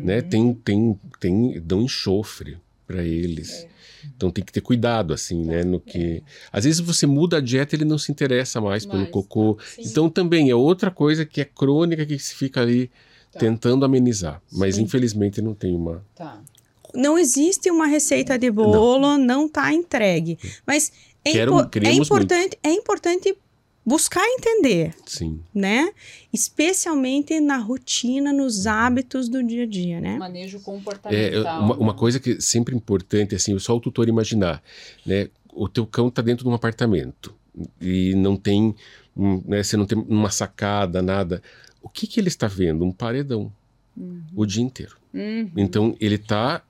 [0.01, 3.67] né, tem, tem, tem, dão enxofre para eles.
[4.15, 6.21] Então tem que ter cuidado, assim, né, no que...
[6.51, 9.57] Às vezes você muda a dieta ele não se interessa mais pelo Mais, cocô.
[9.79, 12.91] Então também é outra coisa que é crônica que se fica ali
[13.39, 14.41] tentando amenizar.
[14.51, 14.83] Mas Sim.
[14.83, 16.03] infelizmente não tem uma...
[16.15, 16.41] Tá.
[16.93, 20.37] Não existe uma receita de bolo, não está entregue.
[20.67, 20.91] Mas
[21.25, 23.37] é, Quero- impo- é queremos importante, é importante
[23.85, 25.39] buscar entender, Sim.
[25.53, 25.91] né?
[26.31, 30.17] Especialmente na rotina, nos hábitos do dia a dia, né?
[30.17, 31.61] Manejo É, comportamental.
[31.63, 34.61] uma, uma coisa que é sempre importante, assim, só o tutor imaginar,
[35.05, 35.29] né?
[35.53, 37.33] O teu cão está dentro de um apartamento
[37.79, 38.75] e não tem,
[39.15, 41.41] um, né, você não tem uma sacada, nada.
[41.81, 42.83] O que que ele está vendo?
[42.83, 43.51] Um paredão
[44.35, 44.97] o dia inteiro.
[45.13, 45.51] Uhum.
[45.55, 46.63] Então ele tá, clau-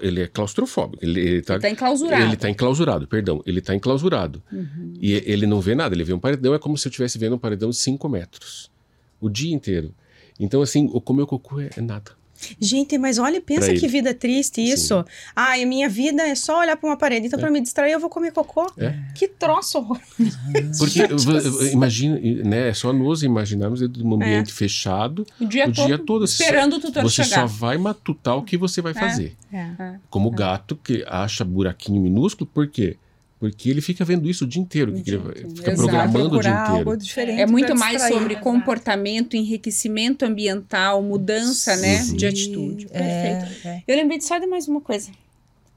[0.00, 2.22] ele é claustrofóbico, ele, ele tá, enclausurado.
[2.22, 4.42] ele tá enclausurado, perdão, ele tá enclausurado.
[4.52, 4.94] Uhum.
[5.00, 7.36] E ele não vê nada, ele vê um paredão, é como se eu estivesse vendo
[7.36, 8.70] um paredão de 5 metros.
[9.20, 9.94] O dia inteiro.
[10.38, 12.12] Então, assim, o comer o cocô é, é nada.
[12.60, 15.04] Gente, mas olha, e pensa que vida triste isso.
[15.34, 17.26] Ah, a minha vida é só olhar para uma parede.
[17.26, 17.42] Então, É.
[17.42, 18.70] para me distrair, eu vou comer cocô.
[18.78, 18.94] É.
[19.14, 19.98] Que troço horror.
[20.78, 21.72] Porque assim.
[21.72, 22.68] imagina, né?
[22.68, 26.26] É só nos imaginarmos dentro de um ambiente fechado O dia o todo, dia todo.
[26.26, 27.40] Você só- esperando o tutor Você chegar.
[27.40, 29.36] só vai matutar o que você vai fazer.
[29.52, 29.94] É.
[30.08, 32.70] Como o gato que acha buraquinho minúsculo, por quê?
[32.80, 33.09] Porque
[33.64, 34.92] ele fica vendo isso o dia inteiro.
[34.92, 35.20] que ele
[35.54, 35.76] fica Exato.
[35.76, 36.76] programando o dia inteiro.
[36.90, 38.12] algo diferente É muito mais distrair.
[38.18, 42.16] sobre comportamento, enriquecimento ambiental, mudança, né, Sim.
[42.16, 42.86] de atitude.
[42.86, 43.66] Perfeito.
[43.66, 43.82] É, é.
[43.88, 45.10] Eu lembrei de só de mais uma coisa.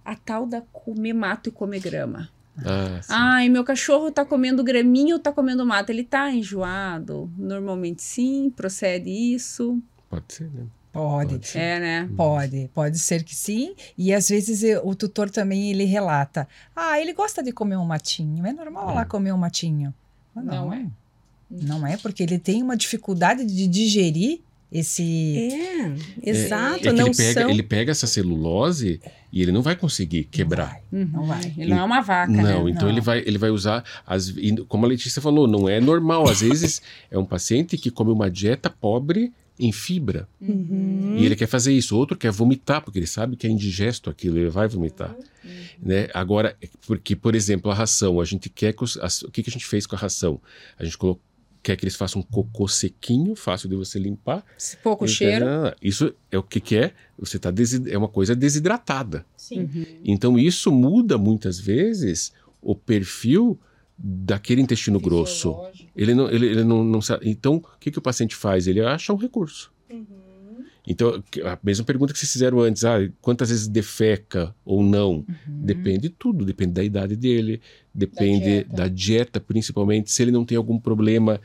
[0.04, 2.30] A tal da comer mato e comer grama.
[2.58, 3.08] Ah, sim.
[3.10, 5.90] Ai, meu cachorro tá comendo graminha ou tá comendo mato?
[5.90, 7.32] Ele tá enjoado?
[7.38, 9.82] Normalmente sim, procede isso.
[10.10, 10.66] Pode ser, né?
[10.94, 11.32] Pode.
[11.34, 11.58] Pode ser.
[11.60, 12.10] É, né?
[12.16, 13.74] Pode, pode ser que sim.
[13.98, 18.46] E às vezes o tutor também ele relata: ah, ele gosta de comer um matinho,
[18.46, 18.94] é normal É.
[18.94, 19.94] lá comer um matinho.
[20.36, 20.86] Mas Não Não, é.
[21.50, 24.40] Não é, porque ele tem uma dificuldade de digerir
[24.72, 25.50] esse.
[25.52, 26.76] É, exato.
[26.76, 27.50] É que não ele, pega, são.
[27.50, 29.00] ele pega essa celulose
[29.32, 30.80] e ele não vai conseguir quebrar.
[30.92, 31.10] Uhum.
[31.14, 31.54] Não vai.
[31.58, 32.72] Ele não é uma vaca, Não, né?
[32.72, 32.90] então Não.
[32.90, 34.34] ele vai, ele vai usar, as,
[34.68, 36.28] como a Letícia falou, não é normal.
[36.30, 41.16] Às vezes é um paciente que come uma dieta pobre em fibra Uhum.
[41.18, 41.96] e ele quer fazer isso.
[41.96, 45.16] Outro quer vomitar, porque ele sabe que é indigesto aquilo, ele vai vomitar.
[45.82, 46.08] Né?
[46.14, 46.58] Agora,
[46.88, 49.54] porque, por exemplo, a ração, a gente quer que os, as- o que, que a
[49.54, 50.42] gente fez com a ração?
[50.78, 51.22] A gente colocou,
[51.62, 54.44] quer que eles façam um cocô sequinho, fácil de você limpar.
[54.58, 55.46] Esse pouco Então, cheiro.
[55.82, 56.94] Isso é o que, que é?
[57.18, 59.26] Você tá desi- é uma coisa desidratada.
[59.38, 59.70] Sim.
[59.74, 59.86] Uhum.
[60.04, 63.58] Então isso muda muitas vezes o perfil
[64.06, 65.56] daquele intestino grosso.
[65.96, 67.30] Ele não, ele, ele não, não sabe.
[67.30, 68.68] Então, o que, que o paciente faz?
[68.68, 69.72] Ele acha um recurso.
[70.86, 75.26] Então, que- a mesma pergunta que vocês fizeram antes, ah, quantas vezes defeca ou não?
[75.48, 77.62] Depende de tudo, depende da idade dele,
[77.94, 78.76] depende dieta.
[78.76, 81.40] da dieta, principalmente, se ele não tem algum problema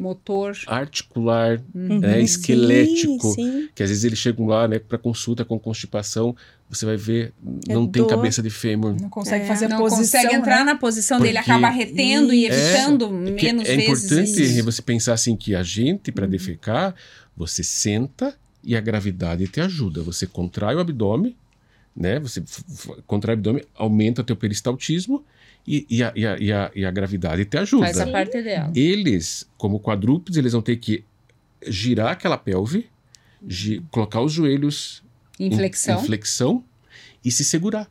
[0.00, 0.54] Motor.
[0.66, 1.98] articular, Uhum.
[2.00, 3.68] né, esquelético, Sim, sim.
[3.74, 6.36] que às vezes eles chegam lá, né, para consulta com constipação,
[6.72, 7.32] você vai ver,
[7.68, 8.08] É não tem dor.
[8.08, 8.94] cabeça de fêmur.
[9.00, 9.46] Não consegue É.
[9.48, 9.98] fazer Não posição.
[9.98, 10.64] consegue entrar né?
[10.72, 14.04] na posição dele, Porque- acaba retendo e evitando É menos é vezes.
[14.04, 14.64] importante isso.
[14.64, 16.94] você pensar assim que a gente, para defecar,
[17.36, 18.34] você senta
[18.64, 20.02] e a gravidade te ajuda.
[20.02, 21.36] Você contrai o abdômen,
[21.94, 22.18] né?
[22.20, 22.42] Você
[23.06, 25.24] contrai o abdômen, aumenta teu peristaltismo
[25.66, 27.84] e, e, a, e, a, e, a, e a gravidade te ajuda.
[27.86, 28.72] Faz a parte dela.
[28.74, 31.04] Eles, como quadrúpedes, eles vão ter que
[31.68, 32.86] girar aquela pelve,
[33.46, 35.02] gi- colocar os joelhos
[35.46, 36.00] Inflexão.
[36.00, 36.64] em flexão
[37.24, 37.90] e se segurar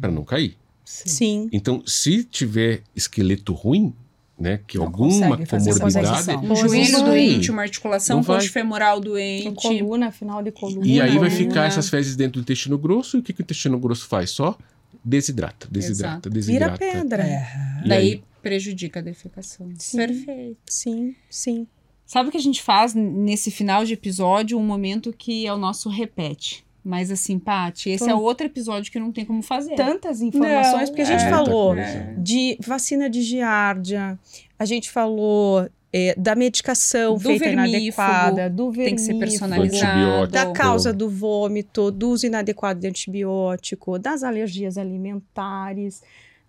[0.00, 0.56] para não cair.
[0.84, 1.48] Sim.
[1.52, 3.94] Então, se tiver esqueleto ruim,
[4.38, 6.36] né, que Não alguma comorbidade.
[6.50, 9.54] Um joelho doente, uma articulação Em doente.
[9.54, 10.86] coluna, final de coluna.
[10.86, 13.44] e aí vai ficar essas fezes dentro do intestino grosso, e o que, que o
[13.44, 14.30] intestino grosso faz?
[14.30, 14.58] Só
[15.04, 16.78] desidrata, desidrata, Vira desidrata.
[16.78, 17.22] pedra.
[17.22, 17.82] É.
[17.84, 19.70] E Daí aí- prejudica a defecação.
[19.78, 19.96] Sim.
[19.96, 20.58] Perfeito.
[20.68, 21.66] Sim, sim.
[22.04, 24.58] Sabe o que a gente faz nesse final de episódio?
[24.58, 26.64] Um momento que é o nosso repete.
[26.84, 29.74] Mas assim, Paty, esse Tô- é outro episódio que não tem como fazer.
[29.76, 31.30] Tantas informações, Não, porque a gente é.
[31.30, 31.74] falou
[32.18, 34.18] de vacina de giardia,
[34.58, 39.18] a gente falou é, da medicação Do feita vermífugo, inadequada, do Tem que ser vermífugo,
[39.30, 39.92] personalizado.
[39.98, 40.32] Antibiótico.
[40.32, 46.02] da causa do vômito, do uso inadequado de antibiótico, das alergias alimentares.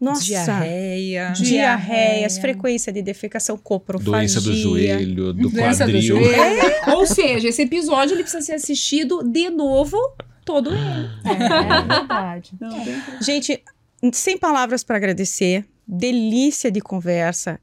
[0.03, 1.31] Nossa, Diarreia.
[1.31, 4.11] diarreias, frequência de defecação, coprofagia.
[4.11, 6.01] Doença do joelho, do Doença do quadril.
[6.01, 6.61] joelho.
[6.95, 9.97] Ou seja, esse episódio ele precisa ser assistido de novo
[10.43, 11.09] todo ele.
[11.23, 12.51] É verdade.
[13.21, 13.63] Gente,
[14.11, 17.59] sem palavras para agradecer, delícia de conversa,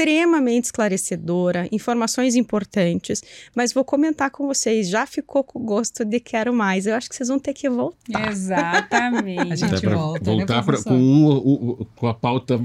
[0.00, 3.22] extremamente esclarecedora, informações importantes,
[3.54, 6.86] mas vou comentar com vocês, já ficou com gosto de quero mais.
[6.86, 8.30] Eu acho que vocês vão ter que voltar.
[8.30, 9.52] Exatamente.
[9.52, 10.90] A gente pra volta, né, voltar pra- professor?
[10.90, 12.58] com, um, o- o- com a pauta,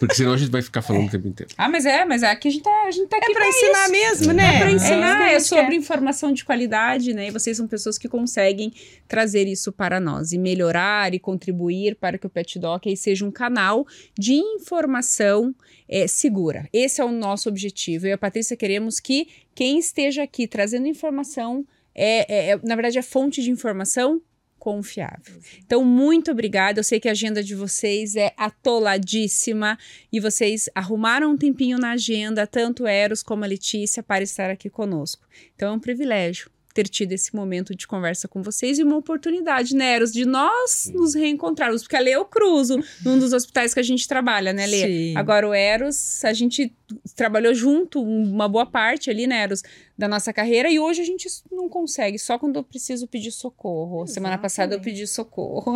[0.00, 1.52] porque senão a gente vai ficar falando o tempo inteiro.
[1.56, 3.48] Ah, mas é, mas aqui a gente tá, a gente tá aqui É para pra
[3.48, 3.92] ensinar isso.
[3.92, 4.58] mesmo, É né?
[4.58, 7.28] para isso que ensinar, é gente sobre informação de qualidade, né?
[7.28, 8.72] E vocês são pessoas que conseguem
[9.06, 13.24] trazer isso para nós e melhorar e contribuir para que o Pet Doc aí seja
[13.24, 13.86] um canal
[14.18, 15.54] de informação
[15.88, 16.68] é, segura.
[16.72, 18.06] Esse é o nosso objetivo.
[18.06, 22.76] Eu e a Patrícia queremos que quem esteja aqui trazendo informação é, é- é- na
[22.76, 24.20] verdade, é fonte de informação
[24.58, 25.40] confiável.
[25.64, 26.80] Então, muito obrigada.
[26.80, 29.78] Eu sei que a agenda de vocês é atoladíssima
[30.12, 34.68] e vocês arrumaram um tempinho na agenda, tanto Eros como a Letícia, para estar aqui
[34.68, 35.26] conosco.
[35.54, 39.74] Então, é um privilégio ter tido esse momento de conversa com vocês e uma oportunidade,
[39.74, 43.80] né, Eros, de nós nos reencontrarmos, porque a Lê eu cruzo num dos hospitais que
[43.80, 44.86] a gente trabalha, né, Lê?
[44.86, 45.16] Sim.
[45.16, 46.72] Agora, o Eros, a gente
[47.16, 49.64] trabalhou junto uma boa parte ali, né, Eros,
[49.98, 54.06] da nossa carreira e hoje a gente não consegue, só quando eu preciso pedir socorro.
[54.06, 55.74] Semana passada eu pedi socorro.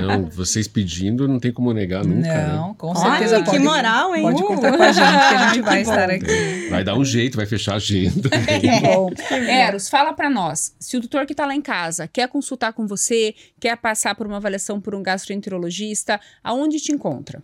[0.00, 2.46] Não, vocês pedindo não tem como negar nunca.
[2.46, 2.74] Não, né?
[2.78, 3.58] com certeza Olha, pode.
[3.58, 4.22] que moral, hein?
[4.22, 4.46] Pode Uh.
[4.46, 6.68] contar com a gente, que a gente vai estar aqui.
[6.70, 8.30] Vai dar um jeito, vai fechar a agenda.
[8.60, 9.10] que bom.
[9.48, 10.72] Eros, fala pra nós.
[10.78, 14.28] Se o tutor que tá lá em casa quer consultar com você, quer passar por
[14.28, 17.42] uma avaliação por um gastroenterologista, aonde te encontra?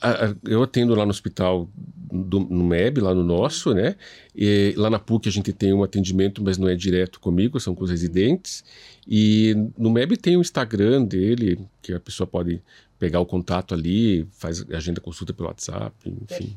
[0.00, 1.68] A- a- Eu atendo lá no hospital
[2.10, 3.96] do- no MEB, lá no nosso, né?
[4.34, 7.74] E lá na PUC a gente tem um atendimento, mas não é direto comigo, são
[7.74, 8.64] com os residentes.
[9.06, 12.60] E no MEB tem o Instagram dele, que a pessoa pode
[12.98, 16.56] pegar o contato ali, faz agenda consulta pelo WhatsApp, enfim.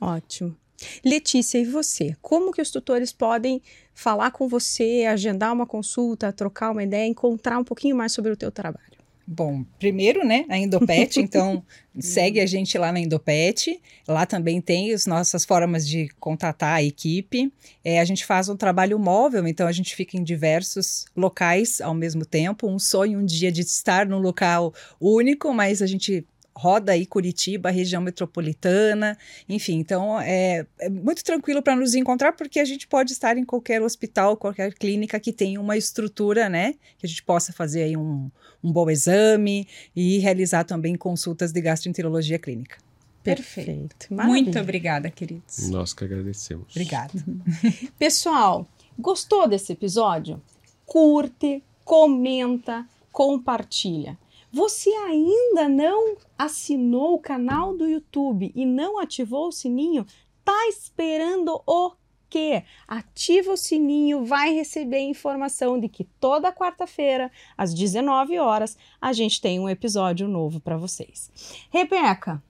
[0.00, 0.56] Ótimo.
[1.04, 2.16] Letícia, e você?
[2.20, 3.62] Como que os tutores podem
[3.94, 8.36] falar com você, agendar uma consulta, trocar uma ideia, encontrar um pouquinho mais sobre o
[8.36, 9.01] teu trabalho?
[9.26, 11.64] Bom, primeiro, né, a Indopet, então
[11.98, 13.80] segue a gente lá na Indopet.
[14.06, 17.52] Lá também tem as nossas formas de contatar a equipe.
[17.84, 21.94] É, a gente faz um trabalho móvel, então a gente fica em diversos locais ao
[21.94, 22.68] mesmo tempo.
[22.68, 27.70] Um sonho um dia de estar num local único, mas a gente roda aí Curitiba,
[27.70, 29.16] região metropolitana,
[29.48, 33.44] enfim, então é, é muito tranquilo para nos encontrar porque a gente pode estar em
[33.44, 37.96] qualquer hospital, qualquer clínica que tenha uma estrutura, né, que a gente possa fazer aí
[37.96, 38.30] um,
[38.62, 39.66] um bom exame
[39.96, 42.76] e realizar também consultas de gastroenterologia clínica.
[43.22, 44.12] Perfeito.
[44.12, 44.42] Maravilha.
[44.42, 45.68] Muito obrigada, queridos.
[45.68, 46.66] Nós que agradecemos.
[46.70, 47.12] Obrigada.
[47.98, 48.66] Pessoal,
[48.98, 50.42] gostou desse episódio?
[50.84, 54.18] Curte, comenta, compartilha.
[54.52, 60.04] Você ainda não assinou o canal do YouTube e não ativou o sininho?
[60.44, 61.92] Tá esperando o
[62.28, 62.62] quê?
[62.86, 69.40] Ativa o sininho, vai receber informação de que toda quarta-feira, às 19 horas, a gente
[69.40, 71.30] tem um episódio novo para vocês.
[71.70, 72.42] Rebeca,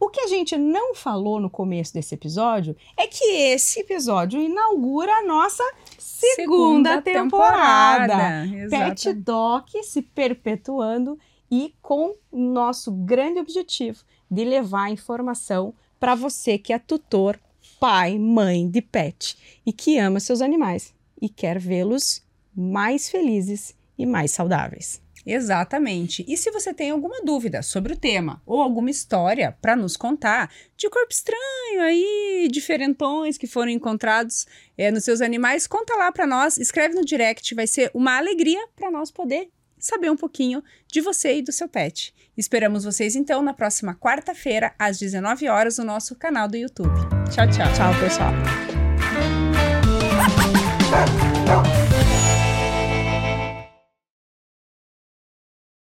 [0.00, 5.12] o que a gente não falou no começo desse episódio é que esse episódio inaugura
[5.12, 5.64] a nossa
[5.98, 8.46] segunda, temporada.
[8.70, 9.14] Pet Exato.
[9.14, 11.18] Doc se perpetuando
[11.50, 17.38] e com nosso grande objetivo de levar informação para você que é tutor,
[17.80, 22.22] pai, mãe de pet e que ama seus animais e quer vê-los
[22.54, 25.00] mais felizes e mais saudáveis.
[25.26, 26.24] Exatamente.
[26.26, 30.50] E se você tem alguma dúvida sobre o tema ou alguma história para nos contar
[30.74, 34.46] de corpo estranho aí, diferentões que foram encontrados
[34.76, 38.66] é, nos seus animais, conta lá para nós, escreve no direct, vai ser uma alegria
[38.74, 39.50] para nós poder
[39.84, 42.14] saber um pouquinho de você e do seu pet.
[42.36, 46.94] Esperamos vocês então na próxima quarta-feira às 19 horas no nosso canal do YouTube.
[47.30, 47.66] Tchau, tchau.
[47.74, 48.32] Tchau, pessoal.